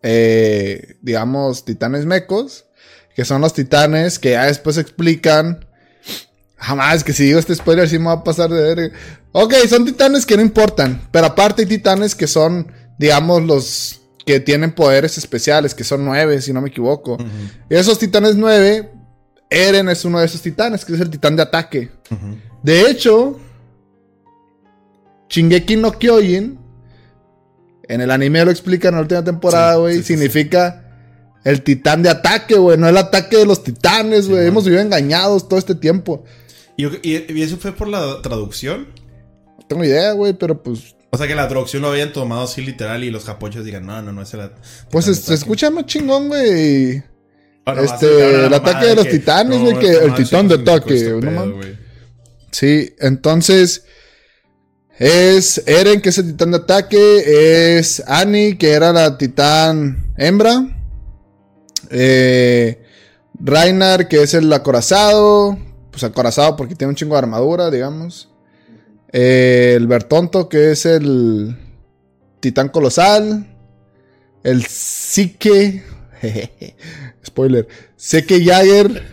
eh, 0.02 0.96
digamos, 1.02 1.66
titanes 1.66 2.06
mecos, 2.06 2.64
que 3.14 3.26
son 3.26 3.42
los 3.42 3.54
titanes 3.54 4.18
que 4.18 4.32
ya 4.32 4.46
después 4.46 4.78
explican. 4.78 5.66
Jamás, 6.56 7.04
que 7.04 7.12
si 7.12 7.26
digo 7.26 7.38
este 7.38 7.54
spoiler, 7.54 7.90
sí 7.90 8.00
me 8.00 8.06
va 8.06 8.14
a 8.14 8.24
pasar 8.24 8.50
de 8.50 8.62
ver. 8.62 8.94
Ok, 9.34 9.56
son 9.68 9.84
titanes 9.84 10.26
que 10.26 10.38
no 10.38 10.42
importan, 10.42 11.02
pero 11.12 11.26
aparte 11.26 11.64
hay 11.64 11.68
titanes 11.68 12.16
que 12.16 12.28
son, 12.28 12.72
digamos, 12.98 13.44
los 13.44 14.00
que 14.26 14.40
tienen 14.40 14.72
poderes 14.72 15.18
especiales, 15.18 15.76
que 15.76 15.84
son 15.84 16.06
nueve, 16.06 16.42
si 16.42 16.54
no 16.54 16.62
me 16.62 16.70
equivoco. 16.70 17.18
Y 17.70 17.76
esos 17.76 18.00
titanes 18.00 18.38
nueve, 18.38 18.90
Eren 19.50 19.90
es 19.90 20.06
uno 20.06 20.20
de 20.20 20.28
esos 20.28 20.42
titanes, 20.42 20.86
que 20.86 20.94
es 20.94 21.02
el 21.02 21.10
titán 21.10 21.36
de 21.36 21.42
ataque. 21.42 21.92
De 22.64 22.90
hecho, 22.90 23.38
Shingeki 25.28 25.76
no 25.76 25.92
Kyojin, 25.92 26.61
en 27.88 28.02
el 28.02 28.12
anime 28.12 28.44
lo 28.46 28.52
explican 28.52 28.90
en 28.90 28.96
la 28.96 29.02
última 29.02 29.24
temporada, 29.24 29.76
güey, 29.76 29.96
sí, 29.98 30.02
sí, 30.04 30.08
significa 30.14 30.84
el 31.44 31.62
titán 31.64 32.04
de 32.04 32.10
ataque, 32.10 32.56
güey, 32.56 32.78
no 32.78 32.88
el 32.88 32.98
ataque 32.98 33.38
de 33.38 33.46
los 33.46 33.64
titanes, 33.64 34.30
güey. 34.30 34.46
Hemos 34.48 34.64
vivido 34.66 34.82
engañados 34.82 35.48
todo 35.50 35.58
este 35.60 35.76
tiempo. 35.76 36.24
Y, 36.78 36.86
y- 37.08 37.26
y 37.30 37.42
eso 37.42 37.58
fue 37.58 37.72
por 37.74 37.88
la 37.88 38.22
traducción. 38.22 38.88
No 39.60 39.66
tengo 39.68 39.84
idea, 39.84 40.12
güey, 40.14 40.34
pero 40.34 40.62
pues, 40.62 40.96
O 41.12 41.18
sea, 41.18 41.28
que 41.28 41.36
la 41.36 41.48
traducción 41.48 41.82
lo 41.82 41.90
habían 41.90 42.14
tomado 42.14 42.44
así 42.44 42.62
literal 42.62 43.04
y 43.04 43.10
los 43.12 43.26
japochos 43.26 43.66
digan, 43.66 43.86
no, 43.86 44.02
no, 44.02 44.12
no, 44.14 44.22
pues 44.22 44.30
titán 44.30 45.02
se, 45.04 45.10
de 45.12 45.16
se 45.16 45.22
ataque". 45.24 45.34
escucha 45.36 45.70
más 45.72 45.86
chingón, 45.86 46.28
güey. 46.30 47.04
Nomás 47.66 47.94
este, 48.02 48.46
el 48.46 48.54
ataque 48.54 48.86
de 48.88 48.96
los 48.96 49.08
titanes, 49.10 49.60
güey, 49.60 49.80
que 49.80 49.92
esta 49.92 50.06
el 50.06 50.14
titán 50.16 50.48
de 50.48 50.56
ataque, 50.56 51.10
no 51.20 51.20
pedo. 51.20 51.62
Sí, 52.52 52.96
entonces 53.00 53.86
es 55.00 55.64
Eren, 55.68 56.02
que 56.02 56.10
es 56.10 56.18
el 56.20 56.28
titán 56.28 56.52
de 56.52 56.58
ataque, 56.58 57.78
es 57.78 58.04
Annie, 58.08 58.58
que 58.58 58.72
era 58.72 58.92
la 58.94 59.18
titán 59.18 60.14
hembra, 60.18 60.64
eh, 61.90 62.84
Reinhard, 63.40 64.08
que 64.08 64.22
es 64.24 64.34
el 64.34 64.52
acorazado, 64.54 65.58
pues 65.92 66.04
acorazado 66.04 66.56
porque 66.56 66.76
tiene 66.76 66.90
un 66.90 66.96
chingo 66.96 67.16
de 67.16 67.20
armadura, 67.20 67.70
digamos, 67.72 68.28
Eh, 69.14 69.74
el 69.76 69.88
Bertonto, 69.88 70.48
que 70.48 70.72
es 70.72 70.86
el 70.86 71.58
titán 72.40 72.70
colosal, 72.70 73.46
el 74.44 74.64
Psique, 74.66 75.84
spoiler, 77.26 77.68
Seke 77.98 78.42
Jagger, 78.42 79.04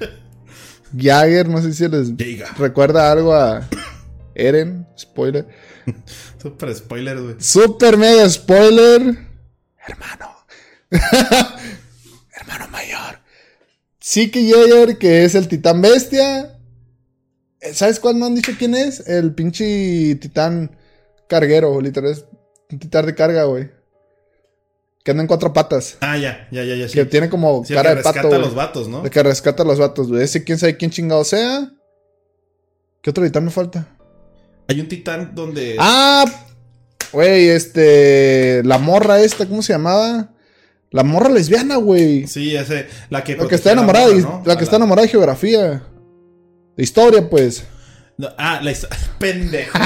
Jagger, 0.97 1.49
no 1.49 1.61
sé 1.61 1.73
si 1.73 1.88
les 1.88 2.17
Llega. 2.17 2.47
recuerda 2.57 3.11
algo 3.11 3.35
a 3.35 3.69
Eren, 4.37 4.87
spoiler. 4.97 5.49
Super 6.42 6.74
spoiler, 6.74 7.20
güey. 7.20 7.37
Super 7.38 7.96
mega 7.96 8.29
spoiler. 8.29 9.01
Hermano. 9.87 10.37
Hermano 12.33 12.68
mayor. 12.70 13.18
Siki 13.98 14.51
Jaeger, 14.51 14.98
que 14.98 15.24
es 15.24 15.35
el 15.35 15.48
titán 15.48 15.81
bestia. 15.83 16.59
Eh, 17.61 17.74
¿Sabes 17.74 18.01
cuál 18.01 18.18
no 18.18 18.27
han 18.27 18.35
dicho 18.35 18.53
quién 18.59 18.74
es? 18.74 19.07
El 19.09 19.35
pinche 19.35 20.14
titán 20.16 20.77
carguero, 21.29 21.81
literal. 21.81 22.12
Es 22.12 22.24
un 22.70 22.79
titán 22.79 23.07
de 23.07 23.14
carga, 23.14 23.44
güey. 23.44 23.70
Que 25.05 25.11
anda 25.12 25.22
en 25.22 25.27
cuatro 25.29 25.53
patas. 25.53 25.96
Ah, 26.01 26.16
ya, 26.18 26.48
ya, 26.51 26.64
ya, 26.64 26.74
ya. 26.74 26.88
Sí. 26.88 26.94
Que 26.94 27.05
tiene 27.07 27.29
como 27.31 27.64
Sí, 27.64 27.74
cara 27.74 27.90
que 27.90 27.96
de 27.96 28.03
pato. 28.03 28.14
rescata 28.18 28.37
a 28.37 28.38
los 28.38 28.55
vatos, 28.55 28.88
¿no? 28.88 29.05
El 29.05 29.11
que 29.11 29.22
rescata 29.22 29.62
a 29.62 29.66
los 29.66 29.79
vatos, 29.79 30.09
güey. 30.09 30.22
Ese 30.22 30.44
quién 30.44 30.59
sabe 30.59 30.77
quién 30.77 30.90
chingado 30.90 31.24
sea. 31.24 31.70
¿Qué 33.03 33.11
otro 33.11 33.24
titán 33.24 33.44
me 33.44 33.51
falta? 33.51 33.96
Hay 34.69 34.81
un 34.81 34.89
titán 34.89 35.33
donde... 35.35 35.77
Ah, 35.79 36.25
güey, 37.13 37.49
este. 37.49 38.63
La 38.65 38.77
morra 38.79 39.21
esta, 39.21 39.47
¿cómo 39.47 39.63
se 39.63 39.73
llamaba? 39.73 40.29
La 40.91 41.03
morra 41.05 41.31
lesbiana, 41.31 41.77
güey. 41.77 42.27
Sí, 42.27 42.55
ese... 42.55 42.87
La 43.11 43.25
que, 43.25 43.37
La 43.37 43.47
que 43.49 43.55
está 43.55 43.71
la 43.71 43.73
enamorada, 43.75 44.07
morra, 44.07 44.17
de, 44.17 44.23
¿no? 44.23 44.43
la 44.45 44.57
que 44.59 44.65
está 44.65 44.77
enamorada 44.77 45.07
de 45.07 45.11
geografía. 45.11 45.83
De 46.77 46.83
historia, 46.83 47.29
pues. 47.29 47.65
No, 48.19 48.29
ah, 48.37 48.61
la 48.63 48.71
historia... 48.73 48.97
Pendejo. 49.19 49.79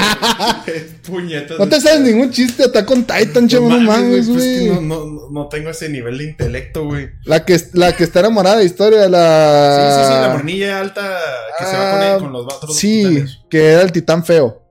Puñetas. 1.07 1.59
No 1.59 1.67
te 1.69 1.79
sabes 1.81 2.01
ningún 2.01 2.29
chiste, 2.31 2.63
está 2.63 2.85
con 2.85 3.03
Titan, 3.05 3.47
chavo, 3.47 3.69
no 3.69 3.79
mames, 3.79 4.27
pues 4.27 4.37
güey. 4.37 4.69
no, 4.69 4.81
no, 4.81 5.29
no 5.31 5.47
tengo 5.49 5.69
ese 5.69 5.87
nivel 5.89 6.17
de 6.17 6.23
intelecto, 6.25 6.85
güey. 6.85 7.09
La 7.25 7.45
que, 7.45 7.57
la 7.73 7.95
que 7.95 8.03
está 8.03 8.19
enamorada 8.19 8.57
de 8.57 8.65
historia, 8.65 9.07
la. 9.09 9.77
Sí, 9.95 10.01
sí, 10.01 10.13
sí, 10.13 10.21
la 10.21 10.29
mornilla 10.33 10.79
alta 10.79 11.19
que 11.57 11.65
se 11.65 11.71
va 11.71 11.81
a 11.81 11.89
Ah, 11.89 11.97
poner 11.97 12.17
con 12.19 12.31
los 12.33 12.45
vatos. 12.45 12.75
Sí, 12.77 13.23
que 13.49 13.65
era 13.71 13.81
el 13.81 13.91
titán 13.91 14.23
feo. 14.25 14.62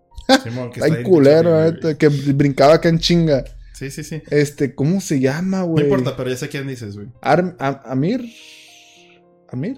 Simón, 0.42 0.70
que 0.70 0.82
Ay, 0.82 0.90
está 0.92 1.02
culero, 1.02 1.61
neta, 1.61 1.96
que 1.98 2.08
brincaba 2.08 2.74
acá 2.74 2.88
en 2.88 2.98
chinga. 2.98 3.40
güey. 3.40 3.52
Sí, 3.74 3.90
sí, 3.90 4.04
sí. 4.04 4.22
Este, 4.30 4.74
¿cómo 4.74 5.00
se 5.00 5.18
llama, 5.20 5.58
No 5.61 5.66
güey? 5.66 5.85
importa, 5.85 6.16
pero 6.16 6.30
ya 6.30 6.37
sé 6.37 6.48
quién 6.48 6.66
dices, 6.68 6.94
güey. 6.96 7.08
Am- 7.20 7.56
Amir. 7.58 8.24
¿Amir? 9.50 9.76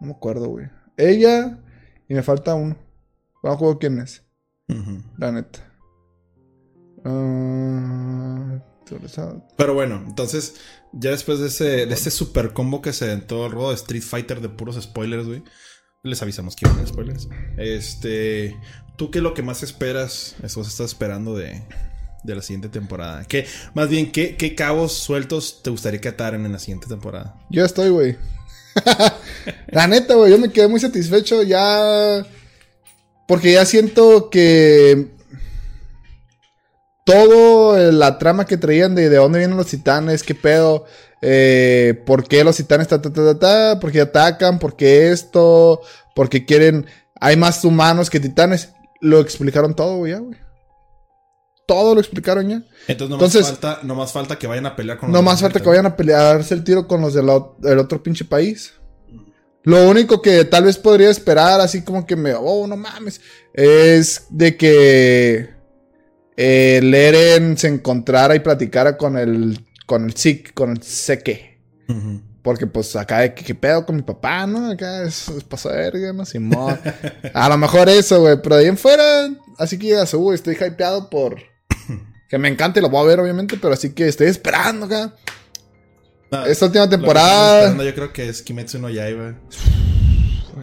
No 0.00 0.08
me 0.08 0.12
acuerdo, 0.12 0.48
güey. 0.48 0.66
Ella. 0.96 1.58
Y 2.08 2.14
me 2.14 2.22
falta 2.22 2.54
uno. 2.54 2.76
No 3.42 3.52
acuerdo 3.52 3.78
quién 3.78 3.98
es. 4.00 4.24
La 5.18 5.30
neta. 5.32 5.60
Ah, 7.04 8.60
Pero 9.56 9.74
bueno, 9.74 10.02
entonces, 10.06 10.56
ya 10.92 11.10
después 11.10 11.38
de 11.38 11.46
ese, 11.46 11.64
de 11.86 11.94
este 11.94 12.10
super 12.10 12.52
combo 12.52 12.82
que 12.82 12.92
se 12.92 13.04
aventó 13.06 13.46
el 13.46 13.52
robo 13.52 13.68
de 13.70 13.76
Street 13.76 14.02
Fighter 14.02 14.40
de 14.40 14.48
puros 14.48 14.80
spoilers, 14.82 15.26
güey. 15.26 15.42
Les 16.02 16.22
avisamos 16.22 16.56
que 16.56 16.66
a 16.66 16.86
spoilers. 16.86 17.28
Este. 17.58 18.56
¿Tú 18.96 19.10
qué 19.10 19.18
es 19.18 19.22
lo 19.22 19.34
que 19.34 19.42
más 19.42 19.62
esperas? 19.62 20.34
Eso 20.42 20.64
se 20.64 20.70
está 20.70 20.84
esperando 20.84 21.36
de, 21.36 21.62
de 22.24 22.34
la 22.34 22.40
siguiente 22.40 22.70
temporada. 22.70 23.24
¿Qué, 23.26 23.46
más 23.74 23.90
bien, 23.90 24.10
¿qué, 24.10 24.34
qué 24.36 24.54
cabos 24.54 24.94
sueltos 24.94 25.62
te 25.62 25.68
gustaría 25.68 26.00
que 26.00 26.08
ataran 26.08 26.46
en 26.46 26.52
la 26.52 26.58
siguiente 26.58 26.86
temporada? 26.86 27.36
Yo 27.50 27.66
estoy, 27.66 27.90
güey. 27.90 28.16
La 29.68 29.86
neta, 29.88 30.14
güey, 30.14 30.30
yo 30.30 30.38
me 30.38 30.50
quedé 30.50 30.68
muy 30.68 30.80
satisfecho 30.80 31.42
ya. 31.42 32.26
Porque 33.28 33.52
ya 33.52 33.66
siento 33.66 34.30
que. 34.30 35.08
Todo 37.04 37.76
eh, 37.76 37.92
la 37.92 38.18
trama 38.18 38.46
que 38.46 38.56
traían 38.56 38.94
de 38.94 39.10
de 39.10 39.16
dónde 39.16 39.40
vienen 39.40 39.56
los 39.56 39.66
titanes, 39.66 40.22
qué 40.22 40.34
pedo, 40.34 40.86
eh, 41.22 42.02
por 42.06 42.26
qué 42.26 42.44
los 42.44 42.56
titanes, 42.56 42.88
ta, 42.88 43.00
ta, 43.00 43.12
ta, 43.12 43.34
ta, 43.34 43.38
ta, 43.38 43.80
por 43.80 43.92
qué 43.92 44.00
atacan, 44.00 44.58
por 44.58 44.76
qué 44.76 45.12
esto, 45.12 45.80
por 46.14 46.28
qué 46.28 46.44
quieren. 46.44 46.86
Hay 47.20 47.36
más 47.36 47.64
humanos 47.64 48.08
que 48.10 48.20
titanes. 48.20 48.70
Lo 49.00 49.20
explicaron 49.20 49.74
todo, 49.74 49.96
güey, 49.98 50.12
ya, 50.12 50.18
güey. 50.18 50.38
Todo 51.66 51.94
lo 51.94 52.00
explicaron 52.00 52.48
ya. 52.48 52.62
Entonces, 52.88 53.10
no 53.10 53.16
más, 53.16 53.34
Entonces- 53.34 53.46
falta, 53.46 53.80
no 53.84 53.94
más 53.94 54.12
falta 54.12 54.38
que 54.38 54.46
vayan 54.46 54.66
a 54.66 54.74
pelear 54.74 54.98
con 54.98 55.12
No 55.12 55.22
más 55.22 55.40
falta 55.40 55.60
que 55.60 55.68
vayan 55.68 55.86
a 55.86 55.96
pelearse 55.96 56.54
el 56.54 56.64
tiro 56.64 56.88
con 56.88 57.00
los 57.00 57.14
del 57.14 57.26
del 57.58 57.78
otro 57.78 58.02
pinche 58.02 58.24
país. 58.24 58.74
Lo 59.62 59.88
único 59.88 60.22
que 60.22 60.44
tal 60.46 60.64
vez 60.64 60.78
podría 60.78 61.10
esperar, 61.10 61.60
así 61.60 61.84
como 61.84 62.06
que 62.06 62.16
me, 62.16 62.34
oh, 62.34 62.66
no 62.66 62.76
mames, 62.76 63.20
es 63.52 64.26
de 64.30 64.56
que 64.56 65.50
eh, 66.36 66.78
el 66.78 66.94
Eren 66.94 67.58
se 67.58 67.68
encontrara 67.68 68.34
y 68.34 68.40
platicara 68.40 68.96
con 68.96 69.18
el, 69.18 69.66
con 69.90 70.04
el 70.04 70.14
Sik, 70.14 70.54
con 70.54 70.70
el. 70.70 70.80
Porque 72.42 72.68
pues 72.68 72.94
acá 72.94 73.18
de 73.18 73.34
que, 73.34 73.42
¿qué 73.42 73.56
pedo 73.56 73.84
con 73.84 73.96
mi 73.96 74.02
papá, 74.02 74.46
no? 74.46 74.70
Acá 74.70 75.02
es, 75.02 75.28
es 75.28 75.42
pasa 75.42 75.70
verga, 75.70 76.12
no 76.12 76.24
Simón. 76.24 76.78
A 77.34 77.48
lo 77.48 77.58
mejor 77.58 77.88
eso, 77.88 78.20
güey. 78.20 78.40
Pero 78.40 78.54
de 78.54 78.62
ahí 78.62 78.68
en 78.68 78.78
fuera, 78.78 79.28
así 79.58 79.76
que 79.80 79.88
digas, 79.88 80.14
uy, 80.14 80.36
estoy 80.36 80.54
hypeado 80.54 81.10
por. 81.10 81.38
Que 82.28 82.38
me 82.38 82.46
encanta 82.46 82.78
y 82.78 82.82
lo 82.82 82.88
voy 82.88 83.02
a 83.02 83.08
ver, 83.08 83.18
obviamente, 83.18 83.58
pero 83.60 83.74
así 83.74 83.92
que 83.92 84.06
estoy 84.06 84.28
esperando 84.28 84.86
acá. 84.86 85.12
Esta 86.46 86.66
última 86.66 86.88
temporada. 86.88 87.76
Yo 87.76 87.92
creo 87.92 88.12
que 88.12 88.28
es 88.28 88.40
Kimetsu 88.40 88.78
no 88.78 88.88
Yaiba. 88.88 89.34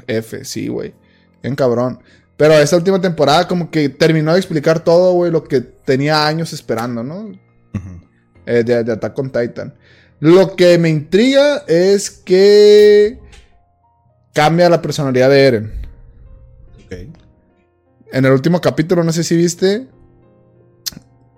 F, 0.07 0.45
sí, 0.45 0.69
güey. 0.69 0.95
Bien 1.43 1.53
cabrón. 1.55 2.01
Pero 2.37 2.53
esta 2.53 2.77
última 2.77 3.01
temporada, 3.01 3.45
como 3.49 3.69
que 3.69 3.89
terminó 3.89 4.31
de 4.31 4.39
explicar 4.39 4.81
todo, 4.81 5.11
güey, 5.11 5.29
lo 5.29 5.43
que 5.43 5.59
tenía 5.59 6.25
años 6.25 6.53
esperando, 6.53 7.03
¿no? 7.03 7.23
Ujú. 7.75 8.06
Eh, 8.47 8.63
de, 8.63 8.81
de 8.81 8.91
Attack 8.93 9.19
on 9.19 9.29
Titan. 9.29 9.75
Lo 10.21 10.55
que 10.55 10.77
me 10.77 10.87
intriga 10.87 11.65
es 11.67 12.09
que 12.09 13.19
cambia 14.33 14.69
la 14.69 14.81
personalidad 14.81 15.29
de 15.29 15.45
Eren. 15.45 15.73
Ok. 16.85 16.93
En 18.13 18.25
el 18.25 18.31
último 18.31 18.61
capítulo, 18.61 19.03
no 19.03 19.11
sé 19.11 19.25
si 19.25 19.35
viste, 19.35 19.87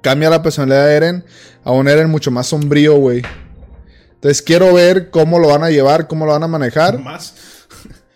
cambia 0.03 0.29
la 0.29 0.43
personalidad 0.43 0.85
de 0.85 0.93
Eren 0.93 1.25
a 1.63 1.71
un 1.71 1.87
Eren 1.87 2.11
mucho 2.11 2.29
más 2.29 2.45
sombrío, 2.45 2.95
güey. 2.97 3.23
Entonces 4.13 4.43
quiero 4.43 4.71
ver 4.75 5.09
cómo 5.09 5.39
lo 5.39 5.47
van 5.47 5.63
a 5.63 5.71
llevar, 5.71 6.07
cómo 6.07 6.27
lo 6.27 6.33
van 6.33 6.43
a 6.43 6.47
manejar. 6.47 6.99
Más. 6.99 7.33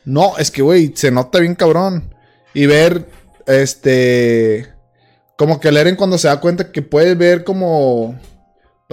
No, 0.06 0.38
es 0.38 0.52
que, 0.52 0.62
güey, 0.62 0.92
se 0.98 1.12
nota 1.12 1.40
bien 1.40 1.56
cabrón. 1.56 2.14
Y 2.54 2.66
ver, 2.66 3.08
este... 3.48 4.68
Como 5.38 5.62
que 5.62 5.70
el 5.70 5.78
Eren 5.78 5.96
cuando 5.96 6.18
se 6.18 6.28
da 6.28 6.42
cuenta 6.42 6.74
que 6.74 6.82
puede 6.82 7.16
ver 7.16 7.46
como 7.46 8.20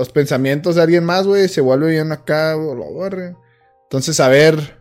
los 0.01 0.11
pensamientos 0.11 0.75
de 0.77 0.83
alguien 0.83 1.05
más, 1.05 1.27
güey, 1.27 1.49
se 1.49 1.61
vuelve 1.61 1.91
bien 1.91 2.11
acá, 2.13 2.55
lo 2.55 2.75
borre. 2.93 3.37
Entonces, 3.85 4.19
a 4.21 4.29
ver 4.29 4.79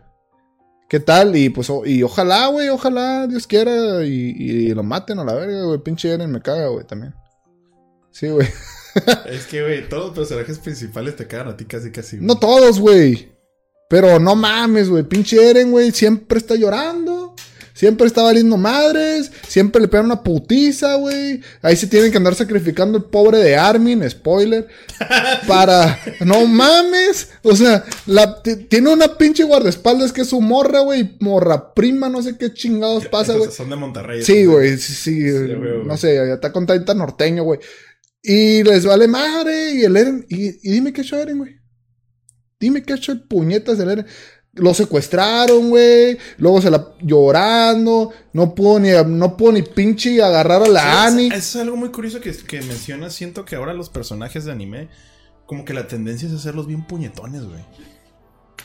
qué 0.88 0.98
tal. 1.00 1.36
Y 1.36 1.50
pues, 1.50 1.68
o- 1.70 1.84
y 1.86 2.02
ojalá, 2.02 2.46
güey, 2.48 2.68
ojalá 2.68 3.26
Dios 3.26 3.46
quiera 3.46 4.04
y, 4.04 4.34
y 4.38 4.74
lo 4.74 4.82
maten 4.82 5.18
a 5.18 5.24
la 5.24 5.34
verga, 5.34 5.62
güey. 5.64 5.78
Pinche 5.78 6.10
Eren 6.12 6.30
me 6.30 6.40
caga, 6.42 6.68
güey, 6.68 6.86
también. 6.86 7.14
Sí, 8.10 8.28
güey. 8.28 8.48
Es 9.26 9.46
que, 9.46 9.62
güey, 9.62 9.88
todos 9.88 10.06
los 10.06 10.14
personajes 10.16 10.58
principales 10.58 11.14
te 11.14 11.24
cagan 11.28 11.46
a 11.48 11.56
ti 11.56 11.64
casi, 11.64 11.92
casi. 11.92 12.16
No 12.20 12.36
todos, 12.38 12.80
güey. 12.80 13.30
Pero 13.88 14.18
no 14.18 14.34
mames, 14.34 14.88
güey. 14.88 15.04
Pinche 15.04 15.48
Eren, 15.50 15.70
güey, 15.70 15.92
siempre 15.92 16.38
está 16.38 16.56
llorando. 16.56 17.09
Siempre 17.80 18.06
está 18.06 18.22
valiendo 18.22 18.58
madres. 18.58 19.32
Siempre 19.48 19.80
le 19.80 19.88
pegan 19.88 20.04
una 20.04 20.22
putiza, 20.22 20.96
güey. 20.96 21.40
Ahí 21.62 21.76
se 21.76 21.86
tienen 21.86 22.10
que 22.10 22.18
andar 22.18 22.34
sacrificando 22.34 22.98
el 22.98 23.04
pobre 23.04 23.38
de 23.38 23.56
Armin, 23.56 24.04
spoiler. 24.10 24.68
para. 25.48 25.98
No 26.20 26.46
mames. 26.46 27.30
O 27.42 27.56
sea, 27.56 27.82
la, 28.04 28.42
tiene 28.68 28.92
una 28.92 29.16
pinche 29.16 29.44
guardaespaldas 29.44 30.12
que 30.12 30.20
es 30.20 30.28
su 30.28 30.42
morra, 30.42 30.80
güey. 30.80 31.16
Morra 31.20 31.72
prima, 31.72 32.10
no 32.10 32.22
sé 32.22 32.36
qué 32.36 32.52
chingados 32.52 33.06
pasa, 33.06 33.32
güey. 33.32 33.50
Son 33.50 33.70
de 33.70 33.76
Monterrey. 33.76 34.22
Sí, 34.24 34.44
güey, 34.44 34.76
sí, 34.76 34.92
sí, 34.92 35.30
güey. 35.30 35.82
no 35.82 35.96
sé, 35.96 36.34
está 36.34 36.52
con 36.52 36.66
tanta 36.66 36.92
norteño, 36.92 37.44
güey. 37.44 37.60
Y 38.22 38.62
les 38.62 38.84
vale 38.84 39.08
madre, 39.08 39.72
y 39.72 39.84
el 39.84 39.96
Eren, 39.96 40.26
y, 40.28 40.48
y 40.68 40.72
dime 40.72 40.92
qué 40.92 41.00
ha 41.00 41.04
hecho 41.04 41.16
Eren, 41.16 41.38
güey. 41.38 41.56
Dime 42.60 42.82
qué 42.82 42.92
ha 42.92 42.96
hecho 42.96 43.12
el 43.12 43.22
puñetas 43.22 43.78
del 43.78 43.88
Eren. 43.88 44.06
Lo 44.54 44.74
secuestraron, 44.74 45.70
güey. 45.70 46.18
Luego 46.38 46.60
se 46.60 46.70
la 46.70 46.88
llorando. 47.00 48.12
No 48.32 48.54
pudo 48.54 48.80
ni, 48.80 48.90
no 49.06 49.36
pudo 49.36 49.52
ni 49.52 49.62
pinche 49.62 50.20
agarrar 50.22 50.62
a 50.62 50.68
la 50.68 50.80
Sí, 50.80 50.86
Annie. 51.06 51.28
es, 51.28 51.54
es 51.54 51.56
algo 51.56 51.76
muy 51.76 51.90
curioso 51.90 52.20
que, 52.20 52.32
que 52.32 52.60
mencionas. 52.62 53.14
Siento 53.14 53.44
que 53.44 53.56
ahora 53.56 53.74
los 53.74 53.88
personajes 53.90 54.44
de 54.44 54.52
anime, 54.52 54.88
como 55.46 55.64
que 55.64 55.72
la 55.72 55.86
tendencia 55.86 56.26
es 56.28 56.34
hacerlos 56.34 56.66
bien 56.66 56.84
puñetones, 56.86 57.44
güey. 57.44 57.64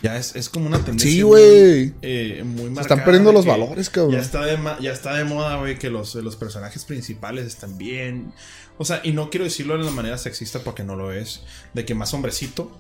Ya 0.01 0.17
es, 0.17 0.36
es 0.36 0.49
como 0.49 0.67
una 0.67 0.77
tendencia. 0.79 1.09
Sí, 1.09 1.23
muy, 1.23 1.29
güey. 1.29 1.93
eh, 2.01 2.43
muy 2.43 2.63
Se 2.63 2.69
marcada 2.69 2.81
están 2.81 3.03
perdiendo 3.05 3.31
los 3.31 3.45
valores, 3.45 3.89
cabrón. 3.89 4.13
Ya 4.13 4.19
está 4.19 4.43
de, 4.43 4.57
ya 4.81 4.91
está 4.91 5.13
de 5.13 5.23
moda, 5.23 5.55
güey, 5.57 5.79
que 5.79 5.89
los, 5.89 6.15
los 6.15 6.36
personajes 6.36 6.83
principales 6.83 7.45
están 7.45 7.77
bien. 7.77 8.33
O 8.77 8.86
sea, 8.86 9.01
y 9.03 9.11
no 9.13 9.29
quiero 9.29 9.45
decirlo 9.45 9.77
de 9.77 9.83
la 9.86 9.91
manera 9.91 10.17
sexista 10.17 10.59
porque 10.59 10.83
no 10.83 10.95
lo 10.95 11.13
es. 11.13 11.41
De 11.73 11.86
que 11.86 11.95
más 11.95 12.13
hombrecito. 12.13 12.71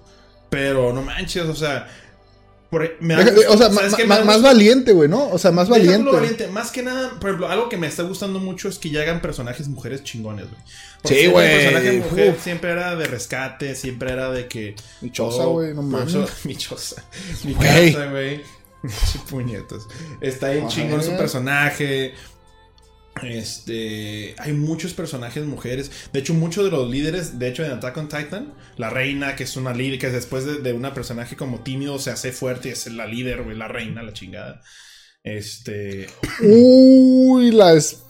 Pero 0.49 0.91
no 0.91 1.01
manches, 1.03 1.45
o 1.45 1.55
sea. 1.55 1.87
Por- 2.69 2.95
me 2.99 3.13
da 3.15 3.23
Deja- 3.23 3.35
gusto- 3.35 3.53
o 3.53 3.57
sea, 3.57 3.69
más 4.25 4.41
valiente, 4.41 4.91
güey, 4.93 5.07
¿no? 5.09 5.27
O 5.29 5.37
sea, 5.37 5.51
más 5.51 5.69
valiente. 5.69 6.09
valiente. 6.11 6.47
Más 6.47 6.71
que 6.71 6.81
nada, 6.83 7.11
por 7.19 7.29
ejemplo, 7.29 7.49
algo 7.49 7.69
que 7.69 7.77
me 7.77 7.87
está 7.87 8.03
gustando 8.03 8.39
mucho 8.39 8.67
es 8.69 8.79
que 8.79 8.89
ya 8.89 9.01
hagan 9.01 9.21
personajes 9.21 9.67
mujeres 9.67 10.03
chingones, 10.03 10.45
güey. 10.49 10.61
Sí, 11.05 11.27
güey. 11.27 11.47
El 11.47 11.59
personaje 11.61 11.91
mujer 12.09 12.33
Uf. 12.35 12.43
siempre 12.43 12.71
era 12.71 12.95
de 12.95 13.05
rescate, 13.05 13.75
siempre 13.75 14.11
era 14.11 14.31
de 14.31 14.47
que. 14.47 14.75
Michosa, 15.01 15.37
todo- 15.37 15.51
güey, 15.53 15.73
no 15.73 15.81
mames. 15.83 16.09
eso- 16.09 16.27
Michosa. 16.45 17.03
Mi 17.43 17.53
casa, 17.53 18.07
güey. 18.11 18.41
Puñetas. 19.29 19.87
Está 20.21 20.49
bien 20.49 20.65
Ajá. 20.65 20.73
chingón 20.75 21.03
su 21.03 21.15
personaje. 21.17 22.13
Este, 23.23 24.35
hay 24.37 24.53
muchos 24.53 24.93
personajes 24.93 25.45
mujeres. 25.45 25.89
De 26.11 26.19
hecho, 26.19 26.33
muchos 26.33 26.65
de 26.65 26.71
los 26.71 26.89
líderes, 26.89 27.39
de 27.39 27.47
hecho, 27.47 27.63
en 27.63 27.71
Attack 27.71 27.97
on 27.97 28.09
Titan, 28.09 28.53
la 28.77 28.89
reina, 28.89 29.35
que 29.35 29.45
es 29.45 29.55
una 29.55 29.73
líder, 29.73 29.99
que 29.99 30.09
después 30.09 30.45
de, 30.45 30.57
de 30.57 30.73
una 30.73 30.93
personaje 30.93 31.35
como 31.35 31.61
tímido 31.61 31.97
se 31.99 32.11
hace 32.11 32.31
fuerte 32.31 32.69
y 32.69 32.71
es 32.71 32.87
la 32.87 33.05
líder, 33.05 33.43
güey, 33.43 33.57
la 33.57 33.67
reina, 33.67 34.03
la 34.03 34.13
chingada. 34.13 34.61
Este, 35.23 36.07
Uy, 36.41 37.51
la 37.51 37.73
es. 37.73 38.01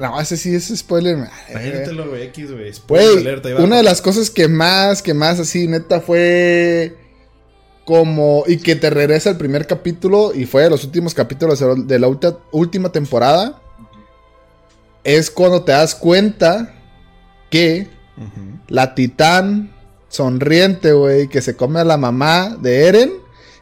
No, 0.00 0.20
ese 0.20 0.36
sí 0.36 0.52
es 0.52 0.72
spoiler. 0.76 1.16
Imagínatelo, 1.48 2.08
güey, 2.08 2.24
X, 2.24 2.50
güey. 2.50 2.74
spoiler 2.74 3.12
Güey, 3.12 3.26
alert, 3.26 3.46
ahí 3.46 3.52
va. 3.52 3.62
una 3.62 3.76
de 3.76 3.84
las 3.84 4.02
cosas 4.02 4.28
que 4.28 4.48
más, 4.48 5.00
que 5.00 5.14
más 5.14 5.38
así, 5.38 5.68
neta, 5.68 6.00
fue 6.00 6.96
como. 7.84 8.42
Y 8.48 8.56
que 8.56 8.74
te 8.74 8.90
regresa 8.90 9.30
al 9.30 9.38
primer 9.38 9.68
capítulo 9.68 10.32
y 10.34 10.46
fue 10.46 10.64
de 10.64 10.70
los 10.70 10.82
últimos 10.82 11.14
capítulos 11.14 11.62
de 11.86 11.98
la 12.00 12.08
última 12.50 12.90
temporada. 12.90 13.62
Es 15.04 15.30
cuando 15.30 15.62
te 15.64 15.72
das 15.72 15.94
cuenta 15.94 16.74
que 17.50 17.88
la 18.68 18.94
titán 18.94 19.72
sonriente, 20.08 20.92
güey, 20.92 21.28
que 21.28 21.40
se 21.40 21.56
come 21.56 21.80
a 21.80 21.84
la 21.84 21.96
mamá 21.96 22.56
de 22.60 22.86
Eren, 22.86 23.12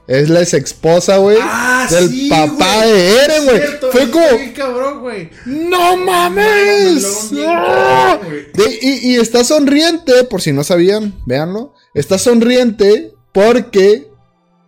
es 0.06 0.28
la 0.30 0.40
ex 0.40 0.54
esposa, 0.54 1.18
güey. 1.18 1.36
Ah, 1.40 1.86
del 1.90 2.08
sí, 2.08 2.28
papá 2.28 2.86
de 2.86 3.16
Eren, 3.24 3.44
güey. 3.44 3.60
Fue 3.92 4.10
como- 4.10 4.26
cabrón. 4.56 4.98
¡No 5.46 5.96
Me 5.96 6.04
mames! 6.04 7.30
De- 7.30 8.78
y, 8.82 9.12
y 9.12 9.16
está 9.16 9.44
sonriente, 9.44 10.24
por 10.24 10.40
si 10.42 10.52
no 10.52 10.64
sabían, 10.64 11.14
véanlo. 11.26 11.74
Está 11.94 12.18
sonriente 12.18 13.12
porque 13.32 14.08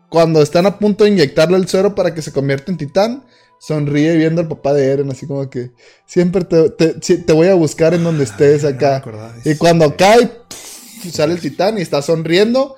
cuando 0.08 0.42
están 0.42 0.66
a 0.66 0.78
punto 0.78 1.04
de 1.04 1.10
inyectarle 1.10 1.56
el 1.56 1.68
suero 1.68 1.94
para 1.94 2.14
que 2.14 2.22
se 2.22 2.32
convierta 2.32 2.70
en 2.70 2.78
titán, 2.78 3.24
sonríe 3.61 4.16
viendo 4.16 4.40
al 4.40 4.48
papá 4.48 4.72
de 4.72 4.86
Eren, 4.90 5.11
así 5.11 5.26
como 5.26 5.48
que 5.50 5.70
siempre 6.06 6.44
te, 6.44 6.70
te- 6.70 6.94
te 7.18 7.32
voy 7.34 7.48
a 7.48 7.54
buscar 7.54 7.92
en 7.92 8.02
donde 8.02 8.24
estés 8.24 8.64
Ah, 8.64 8.70
no 8.70 8.72
me 8.72 8.76
acá. 8.86 9.34
y 9.44 9.54
cuando 9.56 9.96
cae, 9.96 10.30
sale 11.12 11.34
el 11.34 11.40
titán 11.40 11.76
y 11.78 11.82
está 11.82 12.00
sonriendo 12.00 12.76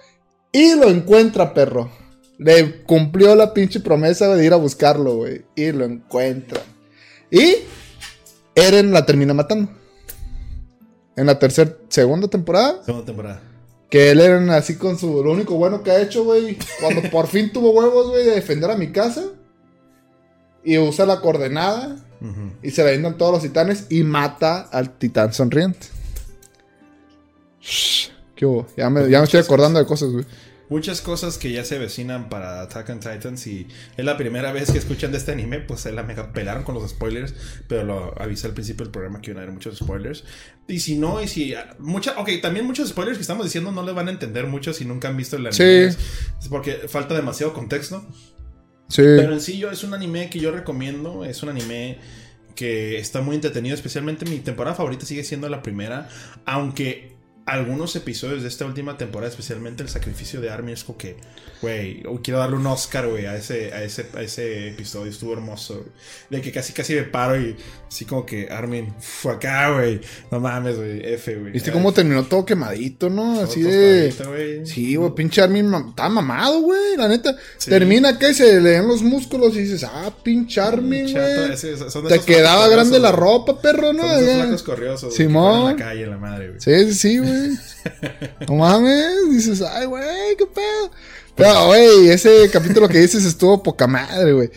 y 0.51 0.74
lo 0.74 0.91
encuentra, 0.91 1.55
perro. 1.55 1.91
Le 2.39 2.83
cumplió 2.83 3.37
la 3.37 3.55
pinche 3.55 3.78
promesa 3.78 4.35
de 4.35 4.45
ir 4.45 4.53
a 4.53 4.57
buscarlo, 4.57 5.14
güey. 5.16 5.43
Y 5.55 5.70
lo 5.70 5.85
encuentra. 5.85 6.61
Y 7.30 7.55
Eren 8.57 8.91
la 8.93 9.07
termina 9.07 9.33
matando. 9.33 9.70
En 11.14 11.26
la 11.26 11.39
tercera, 11.39 11.76
segunda 11.89 12.26
temporada. 12.26 12.83
Segunda 12.85 13.07
temporada. 13.07 13.43
Que 13.89 14.11
él 14.11 14.20
Eren 14.20 14.51
así 14.51 14.74
con 14.76 14.99
su... 14.99 15.22
Lo 15.22 15.30
único 15.33 15.55
bueno 15.55 15.83
que 15.83 15.91
ha 15.93 16.01
hecho, 16.03 16.24
güey. 16.24 16.59
Cuando 16.80 17.09
por 17.11 17.28
fin 17.28 17.53
tuvo 17.53 17.70
huevos, 17.70 18.09
güey, 18.09 18.24
de 18.24 18.33
defender 18.33 18.70
a 18.70 18.76
mi 18.76 18.91
casa. 18.91 19.22
Y 20.65 20.79
usa 20.79 21.07
la 21.07 21.21
coordenada. 21.21 21.97
Y 22.63 22.71
se 22.71 22.85
le 22.85 22.93
vendan 22.93 23.19
todos 23.19 23.33
los 23.33 23.43
titanes. 23.43 23.87
Y 23.91 24.05
mata 24.05 24.61
al 24.61 24.97
titán 24.97 25.33
sonriente. 25.33 25.89
Shh, 27.61 28.11
¿Qué 28.35 28.47
hubo? 28.47 28.67
Ya 28.77 28.91
me, 28.91 29.09
ya 29.09 29.19
me 29.19 29.25
estoy 29.25 29.41
acordando 29.41 29.79
de 29.79 29.87
cosas, 29.87 30.11
güey. 30.11 30.25
Muchas 30.73 31.03
cosas 31.03 31.37
que 31.37 31.53
ya 31.53 31.67
se 31.67 31.79
vecinan 31.79 32.31
para 32.31 32.63
Attack 32.63 32.89
on 32.89 32.99
Titans 32.99 33.47
y 33.47 33.69
es 33.95 34.05
la 34.07 34.17
primera 34.17 34.53
vez 34.53 34.71
que 34.71 34.79
escuchan 34.79 35.13
de 35.13 35.19
este 35.19 35.31
anime, 35.31 35.59
pues 35.61 35.81
se 35.81 35.93
la 35.93 36.03
mega 36.03 36.33
pelaron 36.33 36.63
con 36.63 36.75
los 36.75 36.89
spoilers, 36.89 37.35
pero 37.69 37.85
lo 37.85 38.19
avisé 38.19 38.47
al 38.47 38.55
principio 38.55 38.87
del 38.87 38.91
programa 38.91 39.21
que 39.21 39.33
iban 39.33 39.41
a 39.41 39.43
haber 39.43 39.53
muchos 39.53 39.77
spoilers. 39.77 40.25
Y 40.67 40.81
si 40.81 40.97
no, 40.97 41.23
y 41.23 41.29
si... 41.29 41.55
Mucha, 41.79 42.19
ok, 42.19 42.31
también 42.41 42.65
muchos 42.65 42.89
spoilers 42.89 43.19
que 43.19 43.23
estamos 43.23 43.45
diciendo 43.45 43.71
no 43.71 43.85
les 43.85 43.95
van 43.95 44.09
a 44.09 44.13
entender 44.13 44.47
mucho 44.47 44.73
si 44.73 44.87
nunca 44.87 45.09
han 45.09 45.17
visto 45.19 45.37
el 45.37 45.47
anime. 45.47 45.91
Sí. 45.91 45.99
Es 46.41 46.49
porque 46.49 46.89
falta 46.89 47.15
demasiado 47.15 47.53
contexto. 47.53 48.07
Pero 48.95 49.33
en 49.33 49.41
sí 49.41 49.59
yo 49.59 49.70
es 49.70 49.85
un 49.85 49.95
anime 49.95 50.28
que 50.28 50.39
yo 50.39 50.51
recomiendo, 50.51 51.24
es 51.24 51.43
un 51.43 51.49
anime 51.49 51.99
que 52.55 52.99
está 52.99 53.22
muy 53.22 53.37
entretenido, 53.37 53.74
especialmente 53.74 54.26
mi 54.26 54.39
temporada 54.39 54.76
favorita 54.76 55.07
sigue 55.07 55.24
siendo 55.24 55.49
la 55.49 55.62
primera, 55.62 56.09
aunque 56.45 57.12
algunos 57.47 57.97
episodios 57.97 58.43
de 58.43 58.49
esta 58.49 58.66
última 58.66 58.97
temporada, 58.97 59.30
especialmente 59.30 59.83
el 59.83 59.89
sacrificio 59.89 60.41
de 60.41 60.51
Armin, 60.51 60.74
es 60.74 60.85
como 60.85 60.99
que, 60.99 61.16
güey, 61.61 62.03
oh, 62.07 62.20
quiero 62.22 62.39
darle 62.39 62.57
un 62.57 62.66
Oscar, 62.66 63.09
güey, 63.09 63.26
a 63.26 63.37
ese, 63.37 63.72
a, 63.72 63.83
ese, 63.83 64.07
a 64.14 64.22
ese 64.22 64.68
episodio, 64.68 65.11
estuvo 65.11 65.33
hermoso, 65.33 65.78
güey. 65.78 65.89
de 66.30 66.41
que 66.41 66.53
casi 66.53 66.72
casi 66.72 66.95
me 66.95 67.03
paro 67.03 67.41
y 67.41 67.57
así 67.93 68.07
como 68.07 68.24
que 68.24 68.49
Armin, 68.51 68.95
fue 68.99 69.32
acá, 69.32 69.74
güey, 69.74 70.01
no 70.30 70.40
mames, 70.40 70.78
güey, 70.78 71.01
F, 71.12 71.36
güey. 71.36 71.53
¿Viste 71.53 71.70
cómo 71.70 71.93
terminó 71.93 72.24
todo 72.24 72.47
quemadito, 72.47 73.11
no? 73.11 73.34
Todo 73.34 73.45
Así 73.45 73.61
de... 73.61 74.64
Sí, 74.64 74.97
güey, 74.97 75.14
pinche 75.14 75.43
Armin 75.43 75.70
está 75.90 76.09
mamado, 76.09 76.62
güey, 76.62 76.97
la 76.97 77.07
neta. 77.07 77.36
Sí. 77.59 77.68
Termina 77.68 78.11
acá 78.11 78.30
y 78.30 78.34
se 78.34 78.61
le 78.62 78.70
ven 78.78 78.88
los 78.88 79.03
músculos 79.03 79.55
y 79.57 79.61
dices, 79.61 79.84
ah, 79.84 80.11
pinche 80.22 80.59
Armin, 80.59 81.12
güey. 81.12 82.09
Te 82.09 82.20
quedaba 82.20 82.66
grande 82.68 82.99
la 82.99 83.12
ropa, 83.12 83.61
perro, 83.61 83.93
¿no? 83.93 84.03
Son 84.03 84.22
esos 84.22 84.62
corriosos, 84.62 85.14
Simón. 85.14 85.72
en 85.72 85.76
la 85.76 85.84
calle, 85.84 86.07
la 86.07 86.16
madre, 86.16 86.49
güey. 86.49 86.61
Sí, 86.61 86.93
sí, 86.93 86.95
sí, 86.95 87.18
güey. 87.18 87.51
No 88.49 88.55
mames, 88.55 89.30
dices, 89.30 89.61
ay, 89.61 89.86
güey, 89.86 90.36
qué 90.38 90.47
pedo. 90.47 90.90
Pero, 91.34 91.66
güey, 91.66 92.09
ese 92.09 92.49
capítulo 92.51 92.88
que 92.88 92.99
dices 93.01 93.24
estuvo 93.24 93.62
poca 93.62 93.86
madre, 93.86 94.32
güey. 94.32 94.51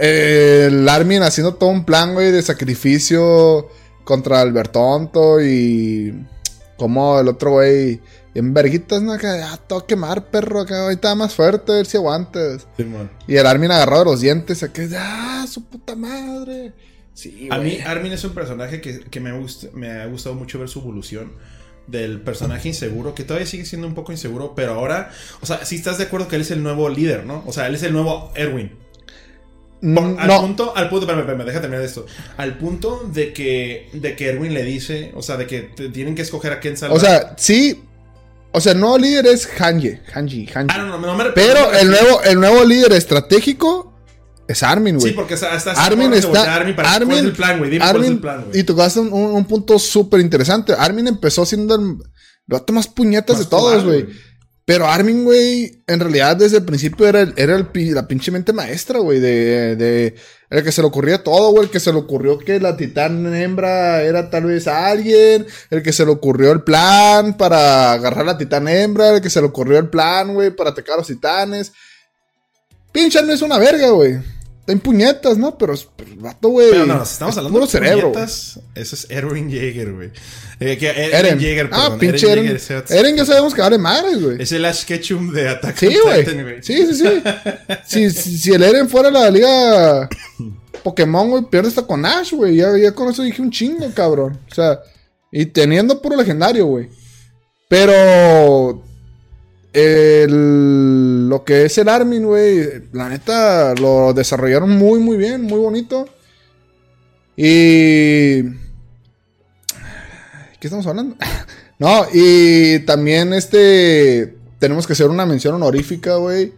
Eh, 0.00 0.68
el 0.70 0.88
Armin 0.88 1.22
haciendo 1.22 1.54
todo 1.54 1.70
un 1.70 1.84
plan, 1.84 2.14
güey, 2.14 2.30
de 2.30 2.42
sacrificio 2.42 3.68
contra 4.04 4.40
Albertonto 4.40 5.40
y 5.40 6.26
como 6.76 7.20
el 7.20 7.28
otro 7.28 7.52
güey 7.52 8.00
en 8.34 8.54
verguitas, 8.54 9.02
¿no? 9.02 9.16
Que 9.18 9.26
ya 9.26 9.56
te 9.56 9.74
va 9.74 9.80
a 9.80 9.86
quemar, 9.86 10.30
perro, 10.30 10.60
acá 10.60 10.84
ahorita 10.84 11.14
más 11.14 11.34
fuerte, 11.34 11.72
a 11.72 11.76
ver 11.76 11.86
si 11.86 11.96
aguantas. 11.96 12.66
Simón. 12.76 13.10
Y 13.26 13.36
el 13.36 13.46
Armin 13.46 13.70
agarrado 13.70 14.04
de 14.04 14.10
los 14.10 14.20
dientes, 14.20 14.62
acá, 14.62 14.82
ah, 14.96 15.46
su 15.48 15.64
puta 15.64 15.94
madre. 15.94 16.72
Sí, 17.14 17.48
A 17.50 17.58
mí. 17.58 17.78
Armin 17.84 18.12
es 18.12 18.24
un 18.24 18.32
personaje 18.32 18.80
que, 18.80 19.00
que 19.00 19.20
me, 19.20 19.32
gusta, 19.32 19.68
me 19.74 19.90
ha 19.90 20.06
gustado 20.06 20.34
mucho 20.34 20.58
ver 20.58 20.68
su 20.68 20.80
evolución. 20.80 21.32
Del 21.86 22.20
personaje 22.20 22.68
inseguro, 22.68 23.12
que 23.12 23.24
todavía 23.24 23.44
sigue 23.44 23.64
siendo 23.64 23.88
un 23.88 23.94
poco 23.94 24.12
inseguro, 24.12 24.54
pero 24.54 24.74
ahora, 24.74 25.10
o 25.40 25.46
sea, 25.46 25.64
si 25.64 25.74
estás 25.74 25.98
de 25.98 26.04
acuerdo 26.04 26.28
que 26.28 26.36
él 26.36 26.42
es 26.42 26.52
el 26.52 26.62
nuevo 26.62 26.88
líder, 26.88 27.26
¿no? 27.26 27.42
O 27.44 27.52
sea, 27.52 27.66
él 27.66 27.74
es 27.74 27.82
el 27.82 27.92
nuevo 27.92 28.30
Erwin. 28.36 28.70
Por- 29.82 30.04
Mm, 30.04 30.16
al 30.20 30.28
no, 30.28 30.40
punto, 30.42 30.72
al 30.76 30.88
punto, 30.88 31.06
espérame, 31.06 31.22
espérame, 31.22 31.44
deja 31.44 31.60
terminar 31.60 31.84
esto. 31.84 32.06
Al 32.36 32.56
punto 32.56 33.10
de 33.12 33.32
que, 33.32 33.90
de 33.92 34.14
que 34.14 34.28
Erwin 34.28 34.54
le 34.54 34.62
dice, 34.62 35.10
o 35.16 35.22
sea, 35.22 35.36
de 35.36 35.46
que 35.48 35.62
te- 35.62 35.88
tienen 35.88 36.14
que 36.14 36.22
escoger 36.22 36.52
a 36.52 36.60
quién 36.60 36.76
salvar. 36.76 36.96
o 36.96 37.00
sea, 37.00 37.34
sí. 37.36 37.82
O 38.52 38.60
sea, 38.60 38.72
el 38.72 38.80
nuevo 38.80 38.96
líder 38.98 39.26
es 39.26 39.48
Hanji. 39.58 39.98
Hanji, 40.14 40.46
Hanji. 40.54 40.68
ah, 40.74 40.78
no, 40.78 40.86
no, 40.86 40.98
no 40.98 41.14
me 41.16 41.24
Pero 41.30 41.70
me 41.70 41.80
el 41.80 41.88
nuevo, 41.90 42.22
el 42.22 42.38
nuevo 42.38 42.64
líder 42.64 42.92
estratégico 42.92 43.92
es 44.46 44.62
Armin, 44.62 44.96
güey. 44.98 45.08
Sí, 45.08 45.14
porque 45.16 45.34
hasta, 45.34 45.52
hasta 45.54 45.72
Armin 45.72 46.12
está. 46.12 46.54
Armin 46.54 46.76
para- 46.76 46.88
¿cuál 46.90 47.02
Armin, 47.02 47.18
es 47.18 47.24
el 47.24 47.32
plan, 47.32 47.58
güey? 47.58 47.70
Dime 47.70 47.84
cuál 47.90 48.02
es 48.04 48.08
el 48.10 48.18
plan, 48.20 48.44
güey. 48.46 48.60
Y 48.60 48.64
tocaste 48.64 49.00
un, 49.00 49.12
un- 49.12 49.32
un 49.34 49.44
punto 49.46 49.78
súper 49.78 50.20
interesante. 50.20 50.74
Armin 50.78 51.08
empezó 51.08 51.44
siendo 51.46 51.74
el, 51.74 51.96
vato 52.46 52.72
más 52.72 52.86
puñetas 52.88 53.36
Más 53.38 53.44
de 53.46 53.50
todos, 53.50 53.84
güey. 53.84 54.06
Pero 54.64 54.86
Armin, 54.86 55.24
güey, 55.24 55.82
en 55.88 55.98
realidad 55.98 56.36
desde 56.36 56.58
el 56.58 56.64
principio 56.64 57.08
era, 57.08 57.20
el, 57.20 57.34
era 57.36 57.56
el, 57.56 57.66
la 57.94 58.06
pinche 58.06 58.30
mente 58.30 58.52
maestra, 58.52 59.00
güey, 59.00 59.18
de, 59.18 59.74
de... 59.76 60.14
El 60.50 60.62
que 60.62 60.70
se 60.70 60.82
le 60.82 60.88
ocurría 60.88 61.24
todo, 61.24 61.50
güey, 61.50 61.64
el 61.64 61.70
que 61.70 61.80
se 61.80 61.92
le 61.92 61.98
ocurrió 61.98 62.38
que 62.38 62.60
la 62.60 62.76
titán 62.76 63.34
hembra 63.34 64.02
era 64.02 64.30
tal 64.30 64.44
vez 64.44 64.68
alguien, 64.68 65.46
el 65.70 65.82
que 65.82 65.92
se 65.92 66.04
le 66.04 66.12
ocurrió 66.12 66.52
el 66.52 66.62
plan 66.62 67.36
para 67.36 67.92
agarrar 67.92 68.20
a 68.20 68.32
la 68.32 68.38
titán 68.38 68.68
hembra, 68.68 69.08
el 69.08 69.20
que 69.20 69.30
se 69.30 69.40
le 69.40 69.46
ocurrió 69.46 69.78
el 69.78 69.88
plan, 69.88 70.34
güey, 70.34 70.50
para 70.50 70.70
atacar 70.70 70.94
a 70.94 70.98
los 70.98 71.06
titanes. 71.06 71.72
Pinche 72.92 73.18
Armin 73.18 73.34
es 73.34 73.42
una 73.42 73.58
verga, 73.58 73.88
güey. 73.90 74.18
Está 74.62 74.72
en 74.72 74.78
puñetas, 74.80 75.38
¿no? 75.38 75.58
Pero, 75.58 75.74
es- 75.74 75.88
pero 75.96 76.10
el 76.12 76.18
vato, 76.18 76.48
güey. 76.50 76.70
Pero 76.70 76.86
no, 76.86 77.02
estamos 77.02 77.34
es 77.34 77.38
hablando 77.38 77.50
puro 77.58 77.66
de 77.66 77.72
cerebro. 77.72 78.12
puñetas, 78.12 78.60
ese 78.76 78.94
es 78.94 79.06
Erwin 79.10 79.50
Jaeger, 79.50 79.92
güey. 79.92 80.10
Eh, 80.60 80.78
Eren. 81.12 81.40
Jaeger, 81.40 81.68
ah, 81.72 81.80
perdón. 81.82 81.98
pinche 81.98 82.30
Eren 82.30 82.44
Eren. 82.46 82.58
Jaeger, 82.60 82.84
Eren 82.96 83.16
ya 83.16 83.24
sabemos 83.24 83.54
que 83.54 83.60
vale 83.60 83.76
madres, 83.78 84.22
güey. 84.22 84.40
Es 84.40 84.52
el 84.52 84.64
Ash 84.64 84.84
Ketchum 84.84 85.32
de 85.32 85.48
Attack 85.48 85.76
Sí, 85.76 85.88
on 85.88 85.94
güey. 86.04 86.24
Titan, 86.24 86.42
güey. 86.42 86.62
Sí, 86.62 86.86
sí, 86.86 86.94
sí. 86.94 87.22
si, 87.84 88.10
si, 88.10 88.38
si 88.38 88.52
el 88.52 88.62
Eren 88.62 88.88
fuera 88.88 89.10
la 89.10 89.28
liga 89.30 90.08
Pokémon, 90.84 91.28
güey, 91.30 91.42
pierde 91.50 91.66
hasta 91.68 91.82
con 91.84 92.06
Ash, 92.06 92.32
güey. 92.32 92.54
Ya, 92.56 92.68
ya 92.78 92.92
con 92.92 93.08
eso 93.10 93.24
dije 93.24 93.42
un 93.42 93.50
chingo, 93.50 93.90
cabrón. 93.92 94.38
O 94.48 94.54
sea, 94.54 94.78
y 95.32 95.46
teniendo 95.46 96.00
puro 96.00 96.14
legendario, 96.16 96.66
güey. 96.66 96.88
Pero 97.68 98.84
el- 99.72 101.28
lo 101.28 101.44
que 101.44 101.64
es 101.64 101.78
el 101.78 101.88
Armin, 101.88 102.24
güey, 102.26 102.82
la 102.92 103.08
neta 103.08 103.74
lo 103.74 104.12
desarrollaron 104.12 104.70
muy, 104.70 105.00
muy 105.00 105.16
bien, 105.16 105.42
muy 105.42 105.58
bonito. 105.58 106.06
Y... 107.36 108.42
¿Qué 110.60 110.68
estamos 110.68 110.86
hablando? 110.86 111.16
no, 111.78 112.06
y 112.12 112.80
también 112.80 113.32
este... 113.34 114.36
Tenemos 114.58 114.86
que 114.86 114.92
hacer 114.92 115.08
una 115.08 115.26
mención 115.26 115.54
honorífica, 115.54 116.16
güey, 116.16 116.52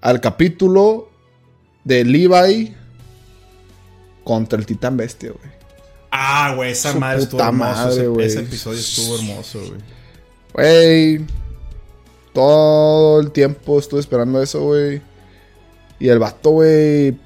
al 0.00 0.20
capítulo 0.20 1.10
de 1.84 2.04
Levi 2.04 2.74
contra 4.24 4.58
el 4.58 4.66
Titán 4.66 4.96
Bestia, 4.96 5.30
güey. 5.30 5.52
Ah, 6.10 6.54
güey, 6.56 6.72
esa 6.72 6.92
Su 6.92 6.98
madre 6.98 7.22
estuvo 7.22 7.40
hermoso. 7.40 7.70
madre, 7.70 8.24
ese, 8.26 8.26
ese 8.26 8.40
episodio 8.40 8.80
estuvo 8.80 9.16
hermoso, 9.16 9.60
güey. 9.60 9.80
Güey. 10.54 11.26
Todo 12.40 13.18
el 13.20 13.30
tiempo 13.32 13.78
estuve 13.78 13.98
esperando 14.00 14.42
eso, 14.42 14.60
güey. 14.62 15.00
Y 15.98 16.08
el 16.08 16.18
vato, 16.18 16.50
güey, 16.50 17.16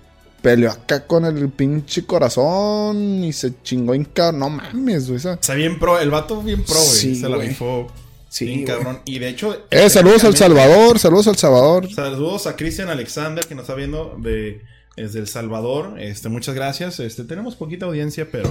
peleó 0.41 0.71
acá 0.71 1.05
con 1.05 1.25
el 1.25 1.49
pinche 1.49 2.07
corazón 2.07 3.25
y 3.25 3.33
se 3.33 3.61
chingó 3.65 3.93
en 3.95 4.05
ca- 4.05 4.31
No 4.31 4.49
mames, 4.51 5.09
güey. 5.09 5.17
O 5.17 5.37
sea, 5.41 5.55
bien 5.57 5.81
pro, 5.81 5.99
el 5.99 6.11
vato 6.11 6.41
bien 6.43 6.63
pro, 6.63 6.77
güey. 6.77 6.87
Sí, 6.87 7.17
se 7.17 7.29
la 7.29 7.39
rifó. 7.39 7.89
Sí, 8.29 8.45
bien 8.45 8.65
cabrón. 8.65 9.01
Y 9.05 9.19
de 9.19 9.31
hecho. 9.31 9.57
Eh, 9.71 9.91
saludos 9.91 10.23
al 10.23 10.37
Salvador, 10.37 11.01
saludos 11.01 11.27
al 11.27 11.37
Salvador. 11.37 11.93
Saludos 11.93 12.47
a 12.47 12.55
Cristian 12.55 12.89
Alexander 12.89 13.45
que 13.45 13.57
nos 13.57 13.65
está 13.65 13.75
viendo 13.75 14.15
de, 14.23 14.63
desde 14.97 15.19
El 15.19 15.27
Salvador. 15.27 15.99
Este, 16.01 16.29
muchas 16.29 16.55
gracias. 16.55 17.01
Este, 17.01 17.25
tenemos 17.25 17.57
poquita 17.57 17.87
audiencia, 17.87 18.29
pero 18.31 18.49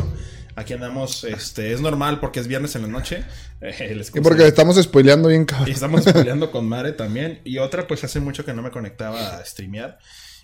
aquí 0.59 0.73
andamos. 0.73 1.23
Este, 1.23 1.73
es 1.73 1.81
normal 1.81 2.19
porque 2.19 2.39
es 2.39 2.47
viernes 2.47 2.75
en 2.75 2.83
la 2.83 2.87
noche. 2.87 3.23
Eh, 3.61 3.93
les 3.93 4.07
Y 4.15 4.21
porque 4.21 4.47
estamos 4.47 4.77
spoileando 4.81 5.27
bien, 5.27 5.41
Y 5.41 5.45
cabrón. 5.45 5.69
estamos 5.71 6.05
peleando 6.13 6.49
con 6.49 6.65
Mare 6.69 6.93
también. 6.93 7.41
Y 7.43 7.57
otra, 7.57 7.87
pues 7.87 8.01
hace 8.05 8.21
mucho 8.21 8.45
que 8.45 8.53
no 8.53 8.61
me 8.61 8.71
conectaba 8.71 9.35
a 9.37 9.43
streamear. 9.45 9.99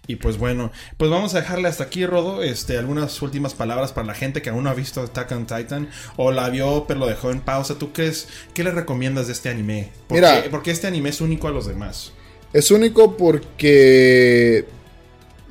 Y 0.06 0.18
pues 0.18 0.38
bueno, 0.38 0.70
pues 0.98 1.10
vamos 1.10 1.34
a 1.34 1.40
dejarle 1.40 1.70
hasta 1.70 1.86
aquí, 1.86 2.06
Rodo. 2.06 2.44
Este, 2.44 2.78
algunas 2.78 3.22
últimas 3.22 3.54
palabras 3.54 3.94
para 3.94 4.06
la 4.08 4.16
gente 4.16 4.42
que 4.42 4.50
aún 4.50 4.66
no 4.66 4.70
ha 4.70 4.74
visto 4.74 5.02
Attack 5.02 5.32
on 5.32 5.48
Titan 5.48 5.88
o 6.18 6.32
la 6.34 6.50
vio 6.50 6.86
pero 6.90 7.00
lo 7.00 7.08
dejó 7.08 7.32
en 7.32 7.40
pausa. 7.40 7.76
¿Tú 7.80 7.94
qué, 7.94 8.08
es, 8.08 8.28
qué 8.54 8.66
le 8.66 8.72
recomiendas 8.72 9.28
de 9.28 9.34
este 9.34 9.48
anime? 9.48 9.92
¿Por 10.08 10.18
Mira. 10.18 10.44
qué- 10.44 10.50
porque 10.50 10.72
este 10.72 10.88
anime 10.88 11.10
es 11.10 11.22
único 11.22 11.48
a 11.48 11.52
los 11.52 11.66
demás. 11.68 12.12
Es 12.52 12.70
único 12.70 13.16
porque 13.16 14.66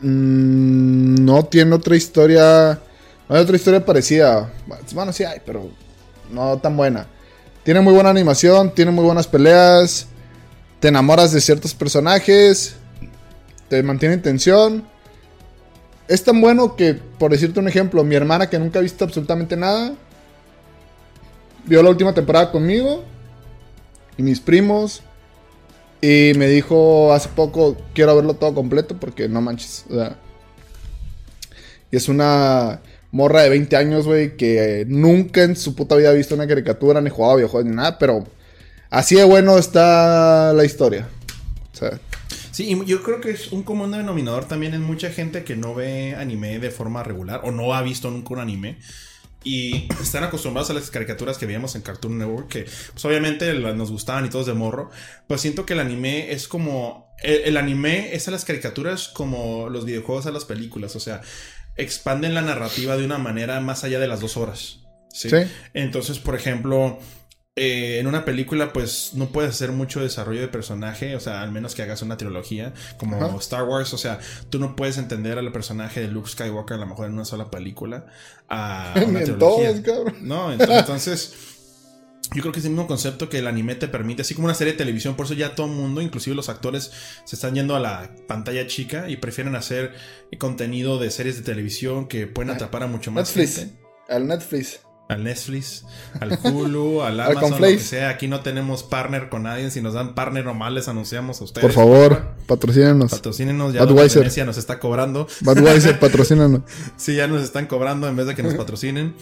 mm, 0.03 1.25
no 1.25 1.45
tiene 1.47 1.75
otra 1.75 1.97
historia. 1.97 2.79
Hay 3.29 3.41
otra 3.41 3.57
historia 3.57 3.85
parecida. 3.85 4.53
Bueno, 4.93 5.12
sí 5.12 5.25
hay, 5.25 5.41
pero 5.45 5.70
no 6.31 6.59
tan 6.59 6.77
buena. 6.77 7.07
Tiene 7.62 7.81
muy 7.81 7.95
buena 7.95 8.11
animación, 8.11 8.75
tiene 8.75 8.91
muy 8.91 9.05
buenas 9.05 9.27
peleas. 9.27 10.07
Te 10.81 10.89
enamoras 10.89 11.33
de 11.33 11.41
ciertos 11.41 11.75
personajes. 11.75 12.77
Te 13.68 13.83
mantiene 13.83 14.16
en 14.16 14.22
tensión. 14.22 14.89
Es 16.07 16.22
tan 16.22 16.43
bueno 16.43 16.77
que, 16.77 16.95
por 16.95 17.31
decirte 17.31 17.61
un 17.61 17.68
ejemplo, 17.68 18.05
mi 18.05 18.14
hermana 18.14 18.51
que 18.51 18.59
nunca 18.59 18.79
ha 18.79 18.83
visto 18.83 19.05
absolutamente 19.05 19.57
nada. 19.57 19.95
Vio 21.64 21.83
la 21.83 21.89
última 21.89 22.12
temporada 22.12 22.53
conmigo. 22.53 23.05
Y 24.18 24.22
mis 24.22 24.41
primos. 24.41 25.03
Y 26.03 26.33
me 26.37 26.47
dijo 26.49 27.14
hace 27.14 27.31
poco, 27.31 27.79
quiero 27.95 28.14
verlo 28.14 28.35
todo 28.35 28.55
completo 28.55 28.99
porque 29.01 29.27
no 29.27 29.41
manches. 29.41 29.87
o 29.89 29.95
sea. 29.95 30.18
y 31.91 31.97
es 31.97 32.11
una 32.11 32.83
morra 33.15 33.43
de 33.43 33.49
20 33.49 33.77
años, 33.77 34.07
güey, 34.07 34.37
que 34.37 34.85
nunca 34.89 35.45
en 35.45 35.55
su 35.55 35.77
puta 35.77 35.95
vida 35.95 36.11
ha 36.11 36.15
visto 36.15 36.35
una 36.35 36.49
caricatura, 36.49 37.01
ni 37.01 37.11
jugado 37.11 37.37
videojuegos, 37.37 37.71
ni 37.71 37.77
nada, 37.77 37.97
pero 37.97 38.25
así 38.91 39.15
de 39.15 39.23
bueno 39.23 39.57
está 39.57 40.53
la 40.53 40.65
historia. 40.65 41.09
Sí, 42.51 42.65
y 42.65 42.85
yo 42.85 43.03
creo 43.05 43.21
que 43.21 43.31
es 43.31 43.53
un 43.53 43.62
común 43.62 43.93
denominador 43.93 44.47
también 44.47 44.75
en 44.75 44.83
mucha 44.83 45.11
gente 45.11 45.45
que 45.45 45.55
no 45.55 45.75
ve 45.75 46.17
anime 46.17 46.59
de 46.59 46.71
forma 46.73 47.05
regular 47.05 47.43
o 47.45 47.53
no 47.53 47.73
ha 47.73 47.83
visto 47.83 48.11
nunca 48.11 48.35
un 48.35 48.41
anime. 48.41 48.79
Y 49.45 49.89
están 50.03 50.25
acostumbrados 50.25 50.71
a 50.71 50.73
las 50.73 50.91
caricaturas 50.91 51.37
que 51.37 51.47
veíamos 51.47 51.77
en 51.77 51.83
Cartoon 51.83 52.17
Network, 52.19 52.49
que 52.49 52.62
pues 52.62 53.05
obviamente 53.05 53.53
nos 53.55 53.91
gustaban 53.91 54.25
y 54.25 54.31
todos 54.31 54.47
de 54.47 54.55
morro. 54.55 54.91
Pero 55.29 55.39
siento 55.39 55.67
que 55.67 55.75
el 55.75 55.81
anime 55.81 56.33
es 56.33 56.49
como... 56.49 57.15
El 57.23 57.57
anime 57.59 58.15
es 58.15 58.27
a 58.27 58.31
las 58.31 58.45
caricaturas 58.45 59.09
como 59.09 59.69
los 59.69 59.85
videojuegos 59.85 60.27
a 60.27 60.31
las 60.31 60.45
películas. 60.45 60.97
O 60.97 61.01
sea, 61.01 61.21
expanden 61.77 62.35
la 62.35 62.43
narrativa 62.43 62.97
de 62.97 63.05
una 63.05 63.18
manera 63.18 63.61
más 63.61 63.85
allá 63.85 63.99
de 63.99 64.09
las 64.09 64.20
dos 64.20 64.37
horas. 64.37 64.81
¿sí? 65.12 65.31
Sí. 65.31 65.37
Entonces, 65.75 66.18
por 66.18 66.35
ejemplo, 66.35 66.99
eh, 67.57 67.99
en 68.01 68.07
una 68.09 68.25
película, 68.25 68.72
pues 68.72 69.12
no 69.14 69.29
puedes 69.29 69.51
hacer 69.51 69.70
mucho 69.70 70.01
desarrollo 70.01 70.41
de 70.41 70.49
personaje, 70.49 71.14
o 71.14 71.20
sea, 71.20 71.41
al 71.43 71.53
menos 71.53 71.75
que 71.77 71.83
hagas 71.83 72.03
una 72.03 72.16
trilogía 72.16 72.72
como 72.99 73.16
Ajá. 73.25 73.37
Star 73.39 73.62
Wars, 73.64 73.95
o 73.95 73.99
sea, 73.99 74.18
tú 74.51 74.59
no 74.59 74.75
puedes 74.75 74.99
entender 74.99 75.39
al 75.39 75.53
personaje 75.53 76.01
de 76.01 76.09
Luke 76.09 76.29
Skywalker 76.29 76.77
a 76.77 76.81
lo 76.81 76.87
mejor 76.87 77.07
en 77.07 77.12
una 77.14 77.25
sola 77.25 77.51
película, 77.51 78.07
a 78.49 78.95
una 79.07 79.20
en 79.20 79.25
trilogía. 79.25 79.70
todos, 79.70 79.81
cabrón. 79.83 80.16
No, 80.22 80.53
ent- 80.53 80.79
entonces. 80.81 81.35
Yo 82.33 82.41
creo 82.43 82.53
que 82.53 82.61
es 82.61 82.64
el 82.64 82.70
mismo 82.72 82.87
concepto 82.87 83.29
que 83.29 83.39
el 83.39 83.47
anime 83.47 83.75
te 83.75 83.87
permite, 83.89 84.22
así 84.22 84.35
como 84.35 84.47
una 84.47 84.55
serie 84.55 84.72
de 84.72 84.79
televisión, 84.79 85.14
por 85.16 85.27
eso 85.27 85.35
ya 85.35 85.55
todo 85.55 85.66
el 85.66 85.72
mundo, 85.72 86.01
inclusive 86.01 86.35
los 86.35 86.49
actores, 86.49 86.91
se 87.25 87.37
están 87.37 87.55
yendo 87.55 87.77
a 87.77 87.81
la 87.81 88.11
pantalla 88.27 88.66
chica 88.66 89.09
y 89.11 89.16
prefieren 89.16 89.55
hacer 89.57 89.93
contenido 90.39 90.99
de 90.99 91.11
series 91.11 91.37
de 91.37 91.43
televisión 91.43 92.07
que 92.09 92.27
pueden 92.27 92.51
Ah, 92.51 92.55
atrapar 92.55 92.83
a 92.83 92.87
mucho 92.87 93.11
más 93.12 93.29
Netflix. 93.29 93.57
gente 93.57 93.75
Al 94.09 94.27
Netflix. 94.27 94.81
al 95.09 95.22
Netflix, 95.22 95.85
al 96.18 96.39
Hulu, 96.43 97.03
al 97.03 97.20
Amazon, 97.20 97.61
lo 97.61 97.66
que 97.66 97.79
sea. 97.79 98.09
Aquí 98.09 98.27
no 98.27 98.41
tenemos 98.41 98.83
partner 98.83 99.29
con 99.29 99.43
nadie. 99.45 99.70
Si 99.70 99.81
nos 99.83 99.93
dan 99.95 100.14
partner 100.14 100.45
nomás 100.47 100.72
les 100.72 100.89
anunciamos 100.89 101.41
a 101.41 101.45
ustedes. 101.45 101.62
Por 101.62 101.72
favor, 101.72 102.35
patrocínenos. 102.47 103.11
Patrocínenos. 103.11 103.75
Ya 103.75 103.85
la 103.85 104.45
nos 104.47 104.57
está 104.57 104.79
cobrando. 104.81 105.29
Budweiser, 105.43 105.99
patrocínanos. 106.01 106.62
Sí, 106.97 107.14
ya 107.16 107.27
nos 107.29 107.43
están 107.43 107.66
cobrando 107.66 108.09
en 108.09 108.16
vez 108.16 108.27
de 108.27 108.35
que 108.35 108.43
nos 108.43 108.55
patrocinen. 108.55 109.14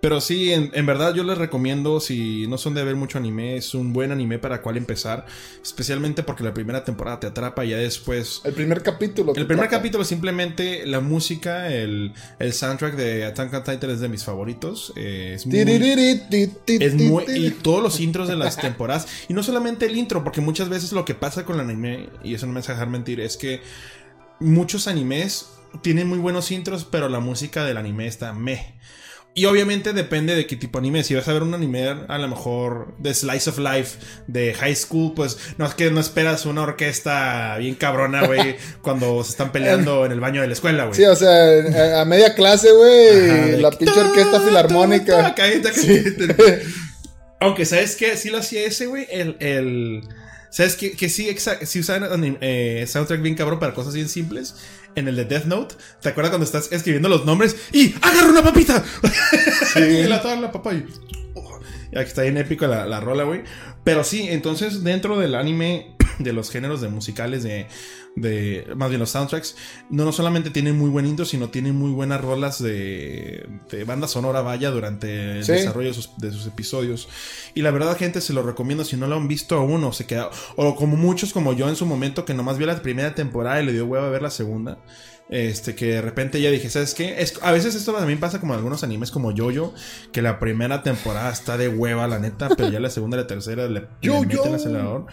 Pero 0.00 0.20
sí, 0.20 0.52
en, 0.52 0.70
en 0.72 0.86
verdad 0.86 1.14
yo 1.14 1.22
les 1.24 1.36
recomiendo, 1.36 2.00
si 2.00 2.46
no 2.46 2.56
son 2.56 2.74
de 2.74 2.82
ver 2.84 2.96
mucho 2.96 3.18
anime, 3.18 3.56
es 3.56 3.74
un 3.74 3.92
buen 3.92 4.12
anime 4.12 4.38
para 4.38 4.62
cual 4.62 4.78
empezar. 4.78 5.26
Especialmente 5.62 6.22
porque 6.22 6.42
la 6.42 6.54
primera 6.54 6.84
temporada 6.84 7.20
te 7.20 7.26
atrapa 7.26 7.64
y 7.64 7.70
ya 7.70 7.76
después... 7.76 8.40
El 8.44 8.54
primer 8.54 8.82
capítulo. 8.82 9.34
El 9.34 9.46
primer 9.46 9.68
capítulo 9.68 10.04
simplemente 10.04 10.86
la 10.86 11.00
música, 11.00 11.70
el, 11.70 12.12
el 12.38 12.52
soundtrack 12.52 12.96
de 12.96 13.24
Attack 13.26 13.52
on 13.52 13.64
Titan 13.64 13.90
es 13.90 14.00
de 14.00 14.08
mis 14.08 14.24
favoritos. 14.24 14.92
Eh, 14.96 15.32
es 15.34 15.46
muy, 15.46 15.56
es 16.66 16.94
muy. 16.94 17.24
Y 17.28 17.50
todos 17.50 17.82
los 17.82 18.00
intros 18.00 18.28
de 18.28 18.36
las 18.36 18.56
temporadas. 18.60 19.06
Y 19.28 19.34
no 19.34 19.42
solamente 19.42 19.86
el 19.86 19.96
intro, 19.96 20.24
porque 20.24 20.40
muchas 20.40 20.70
veces 20.70 20.92
lo 20.92 21.04
que 21.04 21.14
pasa 21.14 21.44
con 21.44 21.56
el 21.56 21.60
anime, 21.60 22.08
y 22.24 22.34
eso 22.34 22.46
no 22.46 22.52
me 22.52 22.60
hace 22.60 22.72
dejar 22.72 22.88
mentir, 22.88 23.20
es 23.20 23.36
que 23.36 23.60
muchos 24.38 24.88
animes 24.88 25.50
tienen 25.82 26.08
muy 26.08 26.18
buenos 26.18 26.50
intros, 26.50 26.86
pero 26.90 27.08
la 27.08 27.20
música 27.20 27.64
del 27.64 27.76
anime 27.76 28.06
está 28.06 28.32
meh. 28.32 28.74
Y 29.32 29.44
obviamente 29.44 29.92
depende 29.92 30.34
de 30.34 30.46
qué 30.46 30.56
tipo 30.56 30.78
de 30.78 30.82
anime. 30.82 31.04
Si 31.04 31.14
vas 31.14 31.28
a 31.28 31.32
ver 31.32 31.44
un 31.44 31.54
anime, 31.54 31.88
a 32.08 32.18
lo 32.18 32.28
mejor 32.28 32.94
de 32.98 33.14
Slice 33.14 33.50
of 33.50 33.58
Life, 33.58 33.98
de 34.26 34.54
High 34.54 34.74
School, 34.74 35.12
pues 35.14 35.38
no 35.56 35.66
es 35.66 35.74
que 35.74 35.90
no 35.90 36.00
esperas 36.00 36.46
una 36.46 36.62
orquesta 36.62 37.56
bien 37.58 37.76
cabrona, 37.76 38.26
güey, 38.26 38.56
cuando 38.82 39.22
se 39.22 39.30
están 39.30 39.52
peleando 39.52 40.04
en 40.04 40.12
el 40.12 40.20
baño 40.20 40.40
de 40.40 40.48
la 40.48 40.52
escuela, 40.52 40.84
güey. 40.86 40.96
Sí, 40.96 41.04
o 41.04 41.14
sea, 41.14 42.00
a 42.00 42.04
media 42.04 42.34
clase, 42.34 42.72
güey, 42.72 43.60
la 43.60 43.70
pinche 43.70 44.00
orquesta 44.00 44.40
filarmónica. 44.40 45.34
Aunque, 47.40 47.64
¿sabes 47.64 47.94
qué? 47.96 48.16
Sí 48.16 48.30
lo 48.30 48.38
hacía 48.38 48.64
ese, 48.64 48.86
güey, 48.86 49.06
el... 49.10 49.36
el 49.40 50.02
¿Sabes 50.50 50.74
que, 50.74 50.92
que 50.92 51.08
sí, 51.08 51.28
sí 51.62 51.80
usaban 51.80 52.38
eh, 52.40 52.84
soundtrack 52.86 53.22
bien 53.22 53.36
cabrón 53.36 53.58
para 53.60 53.72
cosas 53.72 53.94
bien 53.94 54.08
simples? 54.08 54.56
En 54.96 55.06
el 55.06 55.14
de 55.14 55.24
Death 55.24 55.44
Note, 55.44 55.76
¿te 56.02 56.08
acuerdas 56.08 56.30
cuando 56.30 56.44
estás 56.44 56.72
escribiendo 56.72 57.08
los 57.08 57.24
nombres 57.24 57.56
y 57.72 57.94
agarra 58.02 58.30
una 58.30 58.42
papita? 58.42 58.84
Sí. 59.72 59.80
y 59.80 60.02
la 60.02 60.20
la 60.36 60.50
papá 60.50 60.74
y... 60.74 60.84
aquí 61.96 62.08
está 62.08 62.22
bien 62.22 62.36
épico 62.36 62.66
la, 62.66 62.86
la 62.86 62.98
rola, 62.98 63.22
güey. 63.22 63.42
Pero 63.84 64.02
sí, 64.02 64.26
entonces 64.28 64.82
dentro 64.82 65.18
del 65.18 65.36
anime, 65.36 65.96
de 66.18 66.32
los 66.32 66.50
géneros 66.50 66.80
de 66.80 66.88
musicales, 66.88 67.44
de 67.44 67.68
de 68.16 68.66
más 68.76 68.88
bien 68.88 69.00
los 69.00 69.10
soundtracks, 69.10 69.56
no, 69.88 70.04
no 70.04 70.12
solamente 70.12 70.50
tienen 70.50 70.76
muy 70.76 70.90
buen 70.90 71.06
intro, 71.06 71.24
sino 71.24 71.48
tienen 71.48 71.74
muy 71.76 71.90
buenas 71.90 72.20
rolas 72.20 72.62
de, 72.62 73.46
de 73.70 73.84
banda 73.84 74.08
sonora, 74.08 74.42
vaya, 74.42 74.70
durante 74.70 75.38
el 75.38 75.46
desarrollo 75.46 75.92
de 76.18 76.32
sus, 76.32 76.46
episodios. 76.46 77.08
Y 77.54 77.62
la 77.62 77.70
verdad, 77.70 77.96
gente, 77.96 78.20
se 78.20 78.32
lo 78.32 78.42
recomiendo 78.42 78.84
si 78.84 78.96
no 78.96 79.06
lo 79.06 79.16
han 79.16 79.28
visto 79.28 79.56
aún 79.56 79.84
o 79.84 79.92
se 79.92 80.06
queda, 80.06 80.30
o 80.56 80.74
como 80.76 80.96
muchos 80.96 81.32
como 81.32 81.52
yo 81.52 81.68
en 81.68 81.76
su 81.76 81.86
momento, 81.86 82.24
que 82.24 82.34
nomás 82.34 82.58
vio 82.58 82.66
la 82.66 82.80
primera 82.82 83.14
temporada 83.14 83.62
y 83.62 83.66
le 83.66 83.72
dio 83.72 83.86
huevo 83.86 84.06
a 84.06 84.10
ver 84.10 84.22
la 84.22 84.30
segunda. 84.30 84.78
Este, 85.28 85.76
que 85.76 85.86
de 85.86 86.02
repente 86.02 86.40
ya 86.40 86.50
dije, 86.50 86.68
¿sabes 86.70 86.92
qué? 86.92 87.22
Es, 87.22 87.38
a 87.40 87.52
veces 87.52 87.76
esto 87.76 87.92
también 87.92 88.18
pasa 88.18 88.40
como 88.40 88.52
en 88.52 88.58
algunos 88.58 88.82
animes 88.82 89.12
como 89.12 89.32
Jojo, 89.34 89.72
que 90.12 90.22
la 90.22 90.40
primera 90.40 90.82
temporada 90.82 91.30
está 91.30 91.56
de 91.56 91.68
hueva, 91.68 92.08
la 92.08 92.18
neta, 92.18 92.48
pero 92.56 92.68
ya 92.68 92.80
la 92.80 92.90
segunda 92.90 93.16
y 93.16 93.20
la 93.20 93.26
tercera 93.28 93.68
le, 93.68 93.86
le 94.02 94.20
meten 94.26 94.48
el 94.48 94.54
acelerador. 94.56 95.06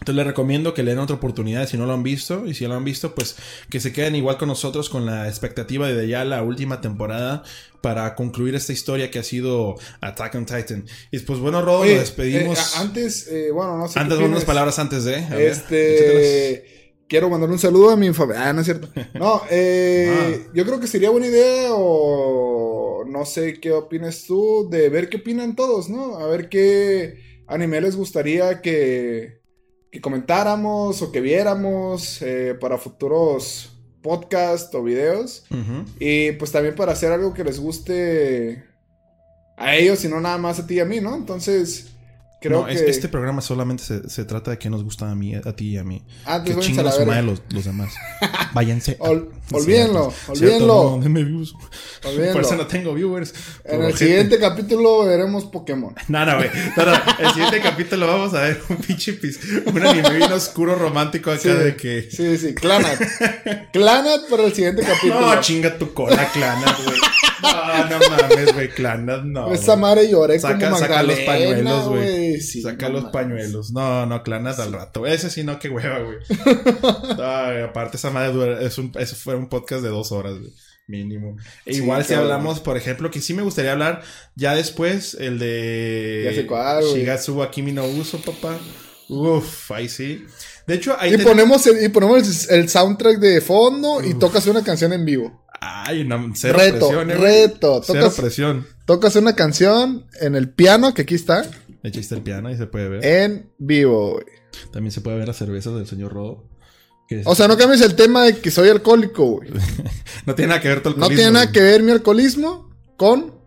Entonces 0.00 0.16
les 0.16 0.26
recomiendo 0.26 0.72
que 0.72 0.82
le 0.82 0.92
den 0.92 0.98
otra 0.98 1.16
oportunidad 1.16 1.68
si 1.68 1.76
no 1.76 1.84
lo 1.84 1.92
han 1.92 2.02
visto. 2.02 2.46
Y 2.46 2.54
si 2.54 2.66
lo 2.66 2.74
han 2.74 2.84
visto, 2.84 3.14
pues 3.14 3.36
que 3.68 3.80
se 3.80 3.92
queden 3.92 4.16
igual 4.16 4.38
con 4.38 4.48
nosotros 4.48 4.88
con 4.88 5.04
la 5.04 5.28
expectativa 5.28 5.88
de 5.88 6.08
ya 6.08 6.24
la 6.24 6.42
última 6.42 6.80
temporada 6.80 7.42
para 7.82 8.14
concluir 8.14 8.54
esta 8.54 8.72
historia 8.72 9.10
que 9.10 9.18
ha 9.18 9.22
sido 9.22 9.76
Attack 10.00 10.34
on 10.36 10.46
Titan. 10.46 10.86
Y 11.10 11.18
pues 11.20 11.38
bueno, 11.38 11.60
Rodo, 11.60 11.84
nos 11.84 11.98
despedimos. 11.98 12.58
Eh, 12.58 12.78
antes, 12.78 13.28
eh, 13.28 13.50
bueno, 13.52 13.76
no 13.76 13.88
sé. 13.88 14.00
Antes, 14.00 14.18
unas 14.18 14.44
palabras 14.44 14.78
antes 14.78 15.04
de. 15.04 15.18
este. 15.48 16.96
quiero 17.06 17.28
mandar 17.28 17.50
un 17.50 17.58
saludo 17.58 17.90
a 17.90 17.96
mi 17.96 18.10
familia. 18.14 18.48
Ah, 18.48 18.52
no 18.54 18.60
es 18.60 18.66
cierto. 18.66 18.88
No, 19.14 19.42
eh, 19.50 20.10
ah. 20.10 20.50
yo 20.54 20.64
creo 20.64 20.80
que 20.80 20.86
sería 20.86 21.10
buena 21.10 21.26
idea 21.26 21.70
o 21.72 23.04
no 23.06 23.26
sé 23.26 23.60
qué 23.60 23.72
opinas 23.72 24.24
tú 24.26 24.66
de 24.70 24.88
ver 24.88 25.10
qué 25.10 25.18
opinan 25.18 25.56
todos, 25.56 25.90
¿no? 25.90 26.18
A 26.18 26.26
ver 26.26 26.48
qué 26.48 27.42
anime 27.46 27.82
les 27.82 27.96
gustaría 27.96 28.62
que 28.62 29.39
que 29.90 30.00
comentáramos 30.00 31.02
o 31.02 31.10
que 31.10 31.20
viéramos 31.20 32.22
eh, 32.22 32.56
para 32.60 32.78
futuros 32.78 33.76
podcasts 34.02 34.74
o 34.74 34.82
videos. 34.82 35.44
Y 35.98 36.32
pues 36.32 36.52
también 36.52 36.74
para 36.74 36.92
hacer 36.92 37.12
algo 37.12 37.34
que 37.34 37.44
les 37.44 37.60
guste 37.60 38.64
a 39.56 39.76
ellos 39.76 40.04
y 40.04 40.08
no 40.08 40.20
nada 40.20 40.38
más 40.38 40.58
a 40.58 40.66
ti 40.66 40.74
y 40.74 40.80
a 40.80 40.84
mí, 40.84 41.00
¿no? 41.00 41.14
Entonces, 41.14 41.90
Creo 42.40 42.64
que... 42.64 42.72
este 42.72 43.08
programa 43.08 43.42
solamente 43.42 43.84
se, 44.08 44.24
trata 44.24 44.52
de 44.52 44.58
que 44.58 44.70
nos 44.70 44.82
gusta 44.82 45.10
a 45.10 45.14
mí, 45.14 45.34
a 45.34 45.52
ti 45.52 45.70
y 45.70 45.78
a 45.78 45.84
mí. 45.84 46.02
Ah, 46.24 46.42
que 46.42 46.56
chinguen 46.58 46.86
a 46.86 46.90
su 46.90 47.04
madre 47.04 47.22
los, 47.22 47.42
los 47.50 47.66
demás. 47.66 47.92
Váyanse. 48.54 48.96
olvídenlo, 48.98 50.12
olvídenlo. 50.26 50.98
No, 51.02 51.14
views. 51.24 51.54
Por 52.02 52.40
eso 52.40 52.56
no 52.56 52.66
tengo 52.66 52.94
viewers. 52.94 53.34
En 53.64 53.82
el 53.82 53.94
siguiente 53.94 54.38
capítulo 54.38 55.04
veremos 55.04 55.44
Pokémon. 55.44 55.94
No, 56.08 56.24
no, 56.24 56.36
güey. 56.38 56.50
No, 56.76 56.86
no. 56.86 56.92
El 57.18 57.30
siguiente 57.30 57.60
capítulo 57.60 58.06
vamos 58.06 58.34
a 58.34 58.40
ver 58.40 58.62
un 58.68 58.76
pinche 58.78 59.12
pis. 59.12 59.38
Un 59.66 59.86
anime 59.86 60.10
bien 60.10 60.32
oscuro 60.32 60.74
romántico 60.74 61.30
acá 61.30 61.54
de 61.54 61.76
que. 61.76 62.08
Sí, 62.10 62.36
sí, 62.36 62.54
Clanat. 62.54 63.00
Clanat 63.72 64.28
para 64.28 64.44
el 64.44 64.52
siguiente 64.54 64.82
capítulo. 64.86 65.20
No, 65.20 65.40
chinga 65.40 65.78
tu 65.78 65.92
cola, 65.92 66.28
Clanat, 66.32 66.84
güey. 66.84 66.98
No, 67.42 67.88
no 67.88 67.98
mames, 68.10 68.54
güey. 68.54 68.68
Clanat, 68.68 69.22
no. 69.24 69.52
Esa 69.52 69.76
madre 69.76 70.10
lloré 70.10 70.38
saca, 70.38 70.70
como 70.70 70.78
Saca 70.78 71.02
los 71.02 71.18
pañuelos, 71.20 71.88
güey. 71.88 72.40
Saca 72.40 72.88
los 72.88 73.04
pañuelos. 73.06 73.72
No, 73.72 74.06
no, 74.06 74.22
Clanat 74.22 74.58
al 74.58 74.72
rato. 74.72 75.06
Ese 75.06 75.30
sí, 75.30 75.44
no, 75.44 75.58
qué 75.58 75.68
hueva, 75.68 75.98
güey. 76.00 76.18
aparte, 77.64 77.96
esa 77.96 78.10
madre 78.10 78.32
dura. 78.32 78.60
Es 78.60 78.78
un, 78.78 78.92
eso 78.98 79.16
fue 79.16 79.34
un 79.34 79.48
podcast 79.48 79.82
de 79.82 79.88
dos 79.88 80.12
horas, 80.12 80.38
güey. 80.38 80.52
Mínimo. 80.86 81.36
E 81.64 81.74
igual 81.74 82.04
si 82.04 82.14
hablamos, 82.14 82.58
por 82.58 82.76
ejemplo, 82.76 83.12
que 83.12 83.20
sí 83.20 83.32
me 83.32 83.42
gustaría 83.42 83.72
hablar 83.72 84.02
ya 84.34 84.56
después, 84.56 85.14
el 85.14 85.38
de. 85.38 86.22
Ya 86.24 86.34
sé 86.34 86.46
cuál, 86.46 86.82
Shigatsu 86.82 87.40
no 87.72 87.86
Uso, 87.86 88.20
papá. 88.20 88.58
Uf, 89.08 89.70
ahí 89.72 89.88
sí. 89.88 90.24
De 90.70 90.76
hecho, 90.76 90.94
ahí. 90.96 91.14
Y 91.14 91.18
ponemos, 91.18 91.66
el, 91.66 91.84
y 91.84 91.88
ponemos 91.88 92.48
el, 92.48 92.68
soundtrack 92.68 93.18
de 93.18 93.40
fondo 93.40 94.00
y 94.04 94.14
tocas 94.14 94.46
una 94.46 94.62
canción 94.62 94.92
en 94.92 95.04
vivo. 95.04 95.44
Ay, 95.60 96.04
no, 96.04 96.30
cero 96.36 96.56
reto, 96.60 96.86
presión. 96.86 97.10
Eh, 97.10 97.14
reto. 97.16 97.82
Cero 97.84 98.12
presión. 98.16 98.66
Tocas 98.86 99.16
una 99.16 99.34
canción 99.34 100.06
en 100.20 100.36
el 100.36 100.48
piano, 100.48 100.94
que 100.94 101.02
aquí 101.02 101.16
está. 101.16 101.44
Echaste 101.82 102.14
el 102.14 102.22
piano 102.22 102.52
y 102.52 102.56
se 102.56 102.68
puede 102.68 102.88
ver. 102.88 103.04
En 103.04 103.50
vivo, 103.58 104.12
güey. 104.12 104.26
También 104.72 104.92
se 104.92 105.00
puede 105.00 105.18
ver 105.18 105.26
las 105.26 105.38
cervezas 105.38 105.74
del 105.74 105.88
señor 105.88 106.12
Rodo. 106.12 106.48
O 107.24 107.34
sea, 107.34 107.48
no 107.48 107.56
cambies 107.56 107.80
el 107.80 107.96
tema 107.96 108.22
de 108.26 108.38
que 108.38 108.52
soy 108.52 108.68
alcohólico, 108.68 109.24
güey. 109.24 109.50
no 110.24 110.36
tiene 110.36 110.50
nada 110.50 110.60
que 110.60 110.68
ver 110.68 110.82
tu 110.84 110.90
alcoholismo. 110.90 111.10
No 111.10 111.16
tiene 111.16 111.32
nada 111.32 111.50
que 111.50 111.62
ver 111.62 111.82
mi 111.82 111.90
alcoholismo 111.90 112.70
con. 112.96 113.39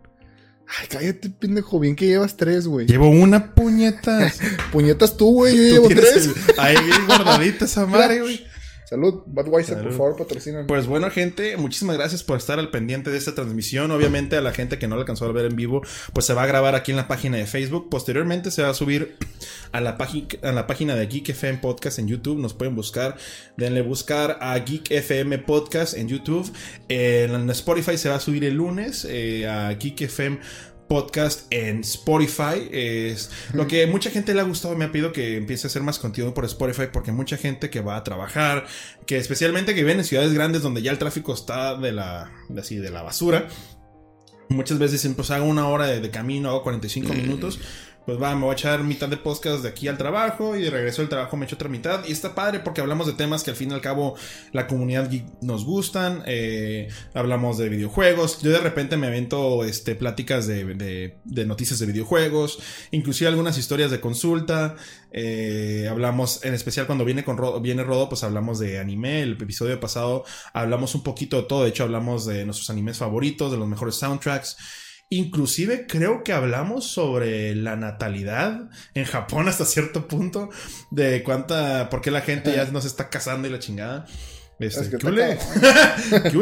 Ay, 0.66 0.86
cállate, 0.88 1.30
pendejo. 1.30 1.78
Bien 1.78 1.94
que 1.94 2.06
llevas 2.06 2.36
tres, 2.36 2.66
güey. 2.66 2.86
Llevo 2.86 3.08
una 3.08 3.54
puñeta. 3.54 4.32
puñetas 4.72 5.16
tú, 5.16 5.32
güey. 5.32 5.56
Yo 5.56 5.62
llevo 5.62 5.88
tres. 5.88 6.30
Ahí 6.58 6.76
guardadita 7.06 7.64
esa 7.66 7.86
madre, 7.86 8.20
güey. 8.20 8.44
Salud, 8.94 9.24
Budweiser, 9.26 9.82
por 9.82 9.90
favor, 9.90 10.16
patrocina. 10.16 10.64
Pues 10.68 10.86
bueno, 10.86 11.10
gente, 11.10 11.56
muchísimas 11.56 11.96
gracias 11.96 12.22
por 12.22 12.38
estar 12.38 12.60
al 12.60 12.70
pendiente 12.70 13.10
de 13.10 13.18
esta 13.18 13.34
transmisión. 13.34 13.90
Obviamente, 13.90 14.36
a 14.36 14.40
la 14.40 14.52
gente 14.52 14.78
que 14.78 14.86
no 14.86 14.94
la 14.94 15.00
alcanzó 15.00 15.24
a 15.24 15.32
ver 15.32 15.46
en 15.46 15.56
vivo, 15.56 15.82
pues 16.12 16.26
se 16.26 16.32
va 16.32 16.44
a 16.44 16.46
grabar 16.46 16.76
aquí 16.76 16.92
en 16.92 16.96
la 16.96 17.08
página 17.08 17.36
de 17.36 17.46
Facebook. 17.46 17.88
Posteriormente 17.90 18.52
se 18.52 18.62
va 18.62 18.68
a 18.68 18.74
subir 18.74 19.16
a 19.72 19.80
la, 19.80 19.98
a 20.42 20.52
la 20.52 20.66
página 20.68 20.94
de 20.94 21.08
Geek 21.08 21.30
FM 21.30 21.58
Podcast 21.58 21.98
en 21.98 22.06
YouTube. 22.06 22.38
Nos 22.38 22.54
pueden 22.54 22.76
buscar, 22.76 23.16
denle 23.56 23.82
buscar 23.82 24.38
a 24.40 24.56
Geek 24.60 24.92
FM 24.92 25.38
Podcast 25.38 25.94
en 25.94 26.06
YouTube. 26.06 26.48
en 26.88 27.50
Spotify 27.50 27.98
se 27.98 28.08
va 28.08 28.14
a 28.14 28.20
subir 28.20 28.44
el 28.44 28.54
lunes 28.54 29.04
eh, 29.10 29.48
a 29.48 29.72
Geek 29.72 30.02
FM 30.02 30.36
podcast 30.36 30.73
en 31.50 31.80
Spotify. 31.80 32.68
Es 32.70 33.30
lo 33.52 33.66
que 33.66 33.86
mucha 33.86 34.10
gente 34.10 34.34
le 34.34 34.40
ha 34.40 34.44
gustado. 34.44 34.76
Me 34.76 34.84
ha 34.84 34.92
pedido 34.92 35.12
que 35.12 35.36
empiece 35.36 35.66
a 35.66 35.68
hacer 35.68 35.82
más 35.82 35.98
contenido 35.98 36.34
por 36.34 36.44
Spotify 36.44 36.88
porque 36.92 37.12
mucha 37.12 37.36
gente 37.36 37.70
que 37.70 37.80
va 37.80 37.96
a 37.96 38.04
trabajar, 38.04 38.66
que 39.06 39.16
especialmente 39.16 39.74
que 39.74 39.84
viene 39.84 40.00
en 40.00 40.06
ciudades 40.06 40.32
grandes 40.32 40.62
donde 40.62 40.82
ya 40.82 40.90
el 40.90 40.98
tráfico 40.98 41.34
está 41.34 41.76
de 41.76 41.92
la, 41.92 42.30
así, 42.56 42.76
de 42.76 42.90
la 42.90 43.02
basura. 43.02 43.48
Muchas 44.48 44.78
veces 44.78 45.00
siempre 45.00 45.18
pues, 45.18 45.30
hago 45.30 45.46
una 45.46 45.68
hora 45.68 45.86
de, 45.86 46.00
de 46.00 46.10
camino, 46.10 46.50
hago 46.50 46.62
45 46.62 47.12
minutos 47.14 47.58
pues 48.06 48.20
va, 48.20 48.34
me 48.34 48.42
voy 48.42 48.50
a 48.50 48.52
echar 48.52 48.84
mitad 48.84 49.08
de 49.08 49.16
podcast 49.16 49.62
de 49.62 49.70
aquí 49.70 49.88
al 49.88 49.96
trabajo 49.96 50.56
y 50.56 50.62
de 50.62 50.70
regreso 50.70 51.00
al 51.00 51.08
trabajo 51.08 51.36
me 51.36 51.46
echo 51.46 51.54
otra 51.54 51.70
mitad. 51.70 52.04
Y 52.06 52.12
está 52.12 52.34
padre 52.34 52.60
porque 52.60 52.82
hablamos 52.82 53.06
de 53.06 53.14
temas 53.14 53.42
que 53.42 53.50
al 53.50 53.56
fin 53.56 53.70
y 53.70 53.74
al 53.74 53.80
cabo 53.80 54.14
la 54.52 54.66
comunidad 54.66 55.10
nos 55.40 55.64
gustan. 55.64 56.22
Eh, 56.26 56.88
hablamos 57.14 57.56
de 57.56 57.70
videojuegos. 57.70 58.42
Yo 58.42 58.50
de 58.50 58.58
repente 58.58 58.98
me 58.98 59.06
avento 59.06 59.64
este, 59.64 59.94
pláticas 59.94 60.46
de, 60.46 61.16
noticias 61.24 61.78
de 61.78 61.86
videojuegos, 61.86 62.58
inclusive 62.90 63.28
algunas 63.28 63.56
historias 63.56 63.90
de 63.90 64.00
consulta. 64.00 64.76
Eh, 65.10 65.86
hablamos, 65.88 66.44
en 66.44 66.52
especial 66.52 66.86
cuando 66.86 67.04
viene 67.04 67.24
con 67.24 67.38
Rodo, 67.38 67.60
viene 67.60 67.84
Rodo, 67.84 68.10
pues 68.10 68.22
hablamos 68.22 68.58
de 68.58 68.78
anime. 68.78 69.22
El 69.22 69.32
episodio 69.32 69.80
pasado 69.80 70.24
hablamos 70.52 70.94
un 70.94 71.02
poquito 71.02 71.38
de 71.38 71.44
todo. 71.44 71.62
De 71.62 71.70
hecho, 71.70 71.84
hablamos 71.84 72.26
de 72.26 72.44
nuestros 72.44 72.68
animes 72.68 72.98
favoritos, 72.98 73.50
de 73.50 73.56
los 73.56 73.66
mejores 73.66 73.94
soundtracks. 73.94 74.83
Inclusive 75.10 75.86
creo 75.86 76.24
que 76.24 76.32
hablamos 76.32 76.86
sobre 76.86 77.54
la 77.54 77.76
natalidad 77.76 78.68
en 78.94 79.04
Japón 79.04 79.48
hasta 79.48 79.64
cierto 79.64 80.08
punto, 80.08 80.50
de 80.90 81.22
cuánta, 81.22 81.88
por 81.90 82.00
qué 82.00 82.10
la 82.10 82.22
gente 82.22 82.52
ya 82.54 82.64
no 82.66 82.80
se 82.80 82.88
está 82.88 83.10
casando 83.10 83.46
y 83.46 83.50
la 83.50 83.58
chingada. 83.58 84.06
Este, 84.58 84.82
es 84.82 84.88
que 84.88 84.98
¿Qué 84.98 86.38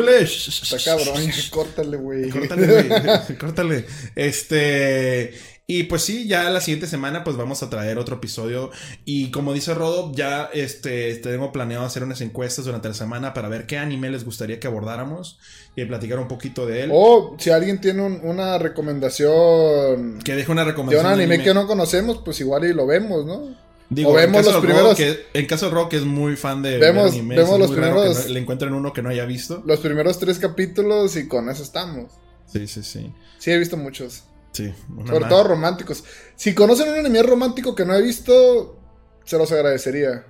Está 0.63 0.79
cabrón, 0.79 1.31
córtale, 1.51 1.97
güey. 1.97 2.29
Córtale, 2.31 2.67
güey. 2.67 3.39
córtale. 3.39 3.87
Este. 4.15 5.35
Y 5.75 5.85
pues 5.85 6.03
sí, 6.03 6.27
ya 6.29 6.51
la 6.51 6.61
siguiente 6.61 6.87
semana 6.87 7.25
pues 7.25 7.37
vamos 7.37 7.63
a 7.63 7.71
traer 7.71 7.97
otro 7.99 8.17
episodio. 8.17 8.71
Y 9.05 9.31
como 9.31 9.55
dice 9.55 9.73
Rodo, 9.75 10.13
ya 10.15 10.51
este, 10.53 11.15
tengo 11.17 11.51
planeado 11.53 11.85
hacer 11.85 12.03
unas 12.05 12.21
encuestas 12.21 12.65
durante 12.67 12.89
la 12.89 12.95
semana 12.95 13.33
para 13.33 13.49
ver 13.49 13.67
qué 13.67 13.79
anime 13.79 14.11
les 14.11 14.25
gustaría 14.25 14.61
que 14.61 14.67
abordáramos 14.67 15.39
y 15.75 15.85
platicar 15.87 16.19
un 16.19 16.29
poquito 16.29 16.67
de 16.67 16.83
él. 16.83 16.91
O 16.93 17.37
si 17.39 17.49
alguien 17.51 17.81
tiene 17.81 18.03
una 18.03 18.59
recomendación... 18.59 20.19
Que 20.25 20.35
deje 20.35 20.53
una 20.53 20.65
recomendación. 20.65 21.07
De 21.07 21.15
un 21.15 21.21
anime, 21.21 21.43
que 21.43 21.55
no 21.55 21.67
conocemos, 21.67 22.19
pues 22.25 22.41
igual 22.41 22.65
y 22.65 22.75
lo 22.75 22.87
vemos, 22.87 23.25
¿no? 23.25 23.55
Digo, 23.89 24.11
O 24.11 24.15
vemos 24.15 24.45
los 24.45 24.57
primeros- 24.57 24.97
que- 24.97 25.27
en 25.35 25.47
caso 25.47 25.67
de 25.67 25.73
Rock 25.73 25.95
es 25.95 26.03
muy 26.05 26.37
fan 26.37 26.63
de 26.63 26.79
Vemos- 26.79 27.05
ver 27.05 27.13
animes, 27.13 27.37
vemos 27.39 27.59
los 27.59 27.71
primeros- 27.71 28.27
no- 28.27 28.33
le 28.33 28.41
encuentren 28.41 28.73
uno 28.73 28.93
que 28.93 29.03
no 29.03 29.11
haya 29.11 29.27
visto. 29.27 29.63
Los 29.67 29.81
primeros 29.81 30.19
tres 30.19 30.39
capítulos 30.39 31.15
y 31.17 31.29
con 31.29 31.51
eso 31.51 31.63
estamos. 31.63 32.13
Sí, 32.51 32.67
sí, 32.67 32.83
sí. 32.83 33.13
Sí, 33.39 33.51
he 33.51 33.59
visto 33.59 33.77
muchos. 33.77 34.25
Sí, 34.53 34.73
Sobre 35.07 35.21
más. 35.21 35.29
todo 35.31 35.45
románticos. 35.45 36.05
Si 36.37 36.55
conocen 36.55 36.91
un 36.91 36.99
anime 36.99 37.23
romántico 37.23 37.75
que 37.75 37.85
no 37.87 37.95
he 37.95 38.03
visto, 38.03 38.79
se 39.25 39.39
los 39.39 39.51
agradecería. 39.53 40.27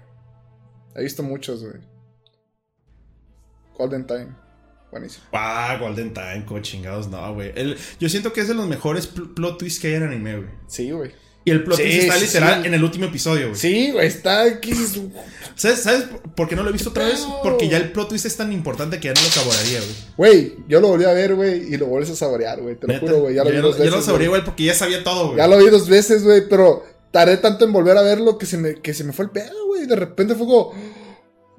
He 0.95 1.03
visto 1.03 1.23
muchos, 1.23 1.63
güey. 1.65 1.81
Golden 3.77 4.07
Time. 4.07 4.29
Buenísimo. 4.91 5.25
Ah, 5.33 5.77
Golden 5.81 6.13
Time, 6.13 6.45
chingados, 6.61 7.09
no, 7.09 7.35
güey. 7.35 7.53
Yo 7.99 8.09
siento 8.09 8.33
que 8.33 8.43
es 8.43 8.49
de 8.49 8.55
los 8.55 8.69
mejores 8.69 9.07
pl- 9.07 9.29
plot 9.35 9.59
twists 9.59 9.81
que 9.81 9.89
hay 9.89 9.95
en 9.95 10.03
anime, 10.05 10.37
güey. 10.37 10.51
Sí, 10.69 10.91
güey. 10.91 11.13
Y 11.45 11.51
el 11.51 11.65
plot 11.65 11.77
Sí, 11.79 11.83
twist 11.85 11.99
está 12.03 12.15
sí, 12.19 12.25
literal 12.27 12.61
sí. 12.63 12.69
en 12.69 12.75
el 12.75 12.85
último 12.85 13.05
episodio, 13.07 13.49
güey. 13.49 13.59
Sí, 13.61 13.91
güey, 13.91 14.07
está 14.07 14.43
aquí. 14.43 14.73
¿Sabes, 15.57 15.81
¿Sabes 15.81 16.05
por 16.37 16.49
qué 16.49 16.57
no 16.57 16.63
lo 16.63 16.71
he 16.71 16.73
visto 16.73 16.91
otra 16.91 17.05
vez? 17.07 17.27
Porque 17.43 17.69
ya 17.69 17.77
el 17.79 17.91
plot 17.93 18.09
twist 18.11 18.27
es 18.27 18.37
tan 18.37 18.53
importante 18.53 19.01
que 19.01 19.09
ya 19.09 19.15
no 19.15 19.21
lo 19.23 19.29
saborearía, 19.29 19.81
güey. 19.81 19.95
Güey, 20.17 20.55
yo 20.69 20.81
lo 20.81 20.89
volví 20.89 21.05
a 21.05 21.13
ver, 21.13 21.35
güey, 21.35 21.75
y 21.75 21.77
lo 21.77 21.87
vuelves 21.87 22.11
a 22.11 22.17
saborear, 22.17 22.61
güey. 22.61 22.77
Te 22.77 22.87
lo 22.87 22.99
juro, 23.01 23.21
güey. 23.23 23.35
Ya 23.35 23.45
lo 23.45 23.51
yo 23.51 23.57
vi 23.57 23.63
dos 23.63 23.77
yo 23.77 23.83
veces. 23.85 23.97
lo 23.97 24.03
saboreé 24.03 24.29
güey. 24.29 24.39
igual 24.41 24.45
porque 24.45 24.65
ya 24.65 24.75
sabía 24.75 25.03
todo, 25.05 25.27
güey. 25.27 25.37
Ya 25.39 25.47
lo 25.49 25.59
vi 25.59 25.69
dos 25.69 25.89
veces, 25.89 26.23
güey, 26.23 26.49
pero 26.49 26.85
tardé 27.11 27.37
tanto 27.37 27.65
en 27.65 27.73
volver 27.73 27.97
a 27.99 28.03
verlo 28.03 28.39
que 28.39 28.47
se 28.47 28.57
me, 28.57 28.77
que 28.77 28.95
se 28.95 29.05
me 29.05 29.13
fue 29.13 29.25
el 29.27 29.31
pedo, 29.33 29.67
güey. 29.67 29.87
De 29.87 29.97
repente 29.97 30.35
fue 30.35 30.47
como. 30.47 30.73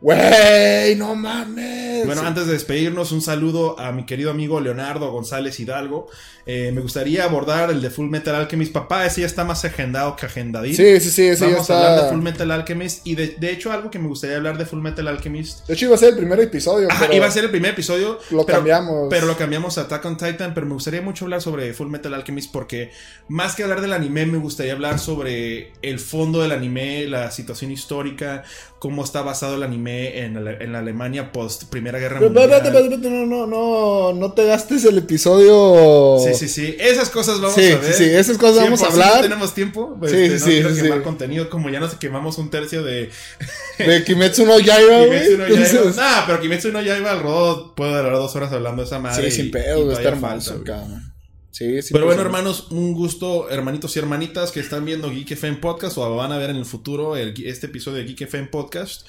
Güey, 0.03 0.97
no 0.97 1.15
mames. 1.15 2.05
Bueno, 2.05 2.23
antes 2.23 2.45
de 2.45 2.51
despedirnos, 2.51 3.13
un 3.13 3.21
saludo 3.21 3.79
a 3.79 3.93
mi 3.93 4.05
querido 4.05 4.31
amigo 4.31 4.59
Leonardo 4.59 5.09
González 5.13 5.57
Hidalgo. 5.61 6.07
Eh, 6.45 6.73
me 6.75 6.81
gustaría 6.81 7.23
abordar 7.23 7.69
el 7.71 7.81
de 7.81 7.89
Full 7.89 8.09
Metal 8.09 8.35
Alchemist. 8.35 8.73
Papá, 8.73 9.05
ese 9.05 9.21
ya 9.21 9.27
está 9.27 9.45
más 9.45 9.63
agendado 9.63 10.17
que 10.17 10.25
agendadito. 10.25 10.75
Sí, 10.75 10.99
sí, 10.99 11.09
sí, 11.09 11.27
ese 11.27 11.45
ya 11.45 11.51
Vamos 11.53 11.69
a 11.69 11.77
hablar 11.77 12.03
de. 12.03 12.09
Full 12.09 12.21
Metal 12.21 12.51
Alchemist. 12.51 13.07
Y 13.07 13.15
de, 13.15 13.27
de 13.39 13.51
hecho, 13.51 13.71
algo 13.71 13.89
que 13.89 13.97
me 13.97 14.09
gustaría 14.09 14.35
hablar 14.35 14.57
de 14.57 14.65
Full 14.65 14.81
Metal 14.81 15.07
Alchemist. 15.07 15.65
De 15.67 15.73
hecho, 15.73 15.85
iba 15.85 15.95
a 15.95 15.97
ser 15.97 16.09
el 16.09 16.17
primer 16.17 16.37
episodio, 16.41 16.89
Ajá, 16.91 16.99
pero 16.99 17.13
iba 17.13 17.25
a 17.27 17.31
ser 17.31 17.45
el 17.45 17.51
primer 17.51 17.71
episodio. 17.71 18.19
lo 18.31 18.45
pero- 18.45 18.57
cambiamos. 18.57 19.07
Pero 19.09 19.25
lo 19.25 19.37
cambiamos 19.37 19.77
a 19.77 19.81
Attack 19.83 20.03
on 20.03 20.17
Titan, 20.17 20.53
pero 20.53 20.67
me 20.67 20.73
gustaría 20.73 21.01
mucho 21.01 21.23
hablar 21.23 21.41
sobre 21.41 21.73
Full 21.73 21.87
Metal 21.87 22.13
Alchemist 22.13 22.51
porque 22.51 22.91
más 23.29 23.55
que 23.55 23.63
hablar 23.63 23.79
del 23.79 23.93
anime, 23.93 24.25
me 24.25 24.37
gustaría 24.37 24.73
hablar 24.73 24.99
sobre 24.99 25.71
el 25.81 25.97
fondo 25.99 26.41
del 26.41 26.51
anime, 26.51 27.07
la 27.07 27.31
situación 27.31 27.71
histórica, 27.71 28.43
cómo 28.79 29.05
está 29.05 29.21
basado 29.21 29.55
el 29.55 29.63
anime 29.63 29.92
en, 30.25 30.43
la- 30.43 30.53
en 30.53 30.71
la 30.71 30.79
Alemania 30.79 31.31
post 31.31 31.63
Primera 31.65 31.99
Guerra 31.99 32.19
Pero, 32.19 32.31
Mundial. 32.31 32.51
espérate, 32.51 32.79
espérate, 32.83 33.09
no, 33.09 33.25
no, 33.25 33.47
no, 33.47 34.13
no 34.13 34.31
te 34.33 34.45
gastes 34.45 34.83
el 34.85 34.97
episodio. 34.97 36.17
Sí, 36.23 36.33
sí, 36.33 36.47
sí. 36.49 36.75
Esas 36.79 37.09
cosas 37.09 37.39
vamos 37.39 37.55
Sí, 37.55 37.71
a 37.71 37.77
ver. 37.77 37.93
sí, 37.93 38.05
sí, 38.05 38.09
esas 38.11 38.37
cosas 38.37 38.63
vamos 38.63 38.81
a 38.81 38.87
100% 38.87 38.91
hablar. 38.91 39.21
tenemos 39.21 39.53
tiempo. 39.53 39.95
Pues, 39.99 40.11
Sí, 40.11 40.17
este, 40.17 40.39
sí, 40.39 40.45
no 40.45 40.69
quiero 40.69 40.75
sí, 40.75 40.81
quemar 40.81 40.97
sí. 40.99 41.03
contenido 41.03 41.49
como 41.49 41.69
ya 41.69 41.79
nos 41.79 41.95
quemamos 41.95 42.37
un 42.37 42.49
tercio 42.49 42.83
de 42.83 43.09
De 43.77 44.03
Kimetsu 44.03 44.45
no 44.45 44.59
Yaiba. 44.59 45.03
Kimetsu 45.47 45.85
no 45.85 45.91
Nah, 45.95 46.25
pero 46.25 46.39
Kimetsu 46.41 46.71
no 46.71 46.81
Yaiba 46.81 47.11
al 47.11 47.21
rodo 47.21 47.73
puedo 47.75 47.95
durar 47.95 48.13
dos 48.13 48.35
horas 48.35 48.51
hablando 48.51 48.81
de 48.81 48.87
esa 48.87 48.99
madre. 48.99 49.29
Sí, 49.31 49.41
sin 49.41 49.51
pedo, 49.51 49.91
está 49.91 50.09
hermoso, 50.09 50.63
cabrón. 50.63 51.11
Sí, 51.51 51.83
sí. 51.83 51.93
Pero 51.93 52.05
pues, 52.07 52.17
bueno, 52.17 52.21
sí. 52.21 52.25
hermanos, 52.25 52.67
un 52.71 52.95
gusto, 52.95 53.47
hermanitos 53.47 53.95
y 53.95 53.99
hermanitas 53.99 54.51
que 54.51 54.59
están 54.59 54.85
viendo 54.85 55.11
Geek 55.11 55.31
FM 55.33 55.57
Podcast 55.57 55.99
o 55.99 56.15
van 56.15 56.31
a 56.31 56.37
ver 56.39 56.49
en 56.49 56.55
el 56.55 56.65
futuro 56.65 57.15
el- 57.15 57.35
este 57.45 57.67
episodio 57.67 57.99
de 57.99 58.05
Geek 58.05 58.21
FM 58.21 58.47
Podcast, 58.47 59.05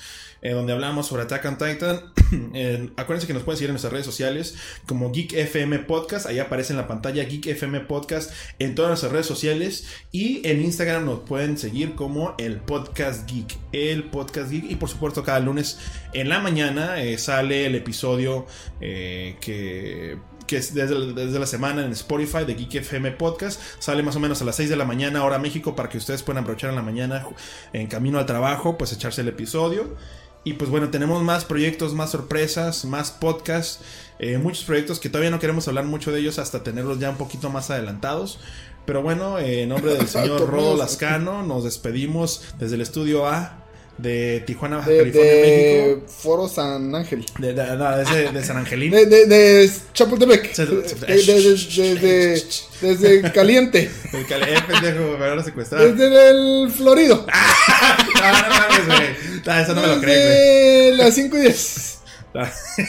donde 0.53 0.73
hablamos 0.73 1.07
sobre 1.07 1.23
Attack 1.23 1.45
on 1.47 1.59
Titan. 1.59 2.01
Acuérdense 2.97 3.27
que 3.27 3.35
nos 3.35 3.43
pueden 3.43 3.59
seguir 3.59 3.71
en 3.71 3.75
nuestras 3.75 3.93
redes 3.93 4.07
sociales 4.07 4.57
como 4.87 5.11
Geek 5.11 5.33
FM 5.33 5.81
Podcast. 5.81 6.27
Ahí 6.27 6.39
aparece 6.39 6.73
en 6.73 6.79
la 6.79 6.87
pantalla 6.87 7.25
Geek 7.25 7.47
FM 7.47 7.81
Podcast 7.81 8.33
en 8.59 8.75
todas 8.75 8.91
nuestras 8.91 9.13
redes 9.13 9.27
sociales. 9.27 9.87
Y 10.13 10.47
en 10.47 10.63
Instagram 10.63 11.07
nos 11.07 11.21
pueden 11.21 11.57
seguir 11.59 11.95
como 11.95 12.35
el 12.39 12.59
Podcast 12.59 13.29
Geek. 13.31 13.57
El 13.73 14.05
Podcast 14.05 14.51
Geek. 14.51 14.71
Y 14.71 14.77
por 14.77 14.89
supuesto, 14.89 15.23
cada 15.23 15.41
lunes 15.41 15.79
en 16.13 16.29
la 16.29 16.41
mañana 16.41 17.03
eh, 17.03 17.19
sale 17.19 17.67
el 17.67 17.75
episodio 17.75 18.47
eh, 18.81 19.37
que 19.41 20.19
que 20.47 20.59
es 20.59 20.75
desde, 20.75 21.15
desde 21.15 21.39
la 21.39 21.47
semana 21.47 21.85
en 21.85 21.93
Spotify 21.93 22.45
de 22.47 22.55
Geek 22.55 22.75
FM 22.75 23.13
Podcast. 23.13 23.61
Sale 23.79 24.03
más 24.03 24.17
o 24.17 24.21
menos 24.21 24.43
a 24.43 24.45
las 24.45 24.57
6 24.57 24.69
de 24.69 24.77
la 24.77 24.85
mañana, 24.85 25.25
hora 25.25 25.39
México, 25.39 25.75
para 25.75 25.89
que 25.89 25.97
ustedes 25.97 26.23
puedan 26.23 26.43
aprovechar 26.43 26.69
en 26.69 26.77
la 26.77 26.83
mañana 26.83 27.27
en 27.73 27.87
camino 27.87 28.19
al 28.19 28.27
trabajo, 28.27 28.77
pues 28.77 28.93
echarse 28.93 29.23
el 29.23 29.29
episodio. 29.29 29.97
Y 30.45 30.55
pues 30.55 30.71
bueno, 30.71 30.91
tenemos 30.91 31.23
más 31.23 31.45
proyectos, 31.45 31.95
más 31.95 32.11
sorpresas, 32.11 32.85
más 32.85 33.11
podcasts, 33.11 33.81
eh, 34.19 34.37
muchos 34.39 34.65
proyectos 34.65 35.01
que 35.01 35.09
todavía 35.09 35.31
no 35.31 35.41
queremos 35.41 35.67
hablar 35.69 35.87
mucho 35.87 36.13
de 36.13 36.21
ellos 36.21 36.39
hasta 36.39 36.63
tenerlos 36.63 36.99
ya 36.99 37.11
un 37.11 37.17
poquito 37.17 37.49
más 37.51 37.71
adelantados. 37.71 38.39
Pero 38.85 39.03
bueno, 39.03 39.39
eh, 39.39 39.63
en 39.63 39.71
nombre 39.71 39.95
del 39.95 40.07
señor. 40.09 40.49
Rodo 40.51 40.77
Lascano, 40.77 41.43
nos 41.43 41.65
despedimos 41.65 42.45
desde 42.59 42.75
el 42.75 42.83
estudio 42.83 43.27
A 43.27 43.64
de 43.99 44.43
Tijuana, 44.47 44.79
Baja 44.79 44.91
de, 44.91 44.99
California, 44.99 45.33
de 45.33 45.83
México. 45.97 46.07
Foro 46.09 46.49
San 46.49 46.95
Ángel. 46.95 47.25
De, 47.39 47.53
de- 47.55 47.77
no, 47.77 47.97
desde 47.97 48.33
de 48.33 48.45
San 48.45 48.57
Angelín. 48.57 48.91
De, 48.91 49.07
de, 49.07 49.27
de 49.27 49.71
Chapultepec. 49.93 50.57
De- 50.57 50.67
de- 50.67 50.75
de- 50.83 51.95
de- 51.95 51.95
de- 52.01 52.43
Desde 52.81 53.33
Caliente. 53.33 53.91
El 54.13 54.27
cale- 54.27 54.53
eh, 54.55 54.59
pendejo, 54.67 55.17
me 55.19 55.29
van 55.29 55.39
a 55.39 55.45
secuestrar. 55.45 55.95
Desde 55.95 56.31
el 56.31 56.71
Florido. 56.71 57.25
No, 57.27 58.33
no 58.33 58.49
mames, 58.49 58.87
güey. 58.87 59.43
No, 59.47 59.55
eso 59.61 59.75
no 59.75 59.81
me 59.83 59.87
lo 59.89 60.01
creen, 60.01 60.21
güey. 60.27 60.91
Desde 60.91 60.97
las 61.05 61.15
5 61.15 61.37
y 61.37 61.41
10. 61.41 61.91
No, 62.35 62.41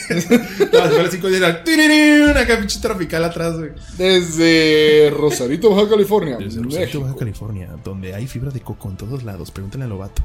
después 0.08 0.90
de 0.90 1.02
las 1.04 1.10
cinco 1.12 1.28
días 1.28 1.40
era 1.40 1.62
tiririrí, 1.62 2.20
una 2.22 2.44
pinche 2.58 2.80
tropical 2.80 3.22
atrás, 3.24 3.56
güey. 3.56 3.70
Desde 3.96 5.08
Rosarito, 5.16 5.70
Baja 5.70 5.88
California. 5.88 6.36
Desde 6.36 6.60
México. 6.60 6.64
Rosarito, 6.80 7.00
Baja 7.02 7.16
California, 7.16 7.68
donde 7.84 8.12
hay 8.12 8.26
fibra 8.26 8.50
de 8.50 8.60
coco 8.60 8.88
en 8.90 8.96
todos 8.96 9.22
lados. 9.22 9.52
Pregúntenle 9.52 9.86
a 9.86 9.88
Lobato. 9.88 10.24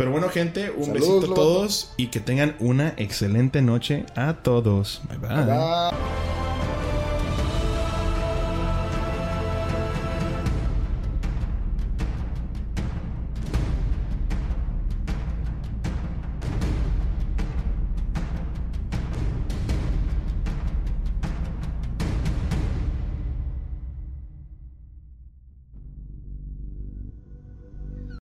Pero 0.00 0.12
bueno, 0.12 0.30
gente, 0.30 0.70
un 0.70 0.94
besito 0.94 1.30
a 1.30 1.34
todos 1.34 1.92
y 1.98 2.06
que 2.06 2.20
tengan 2.20 2.56
una 2.58 2.94
excelente 2.96 3.60
noche 3.60 4.06
a 4.16 4.32
todos. 4.32 5.02
Bye 5.10 5.18
bye. 5.18 5.44
Bye. 5.44 6.89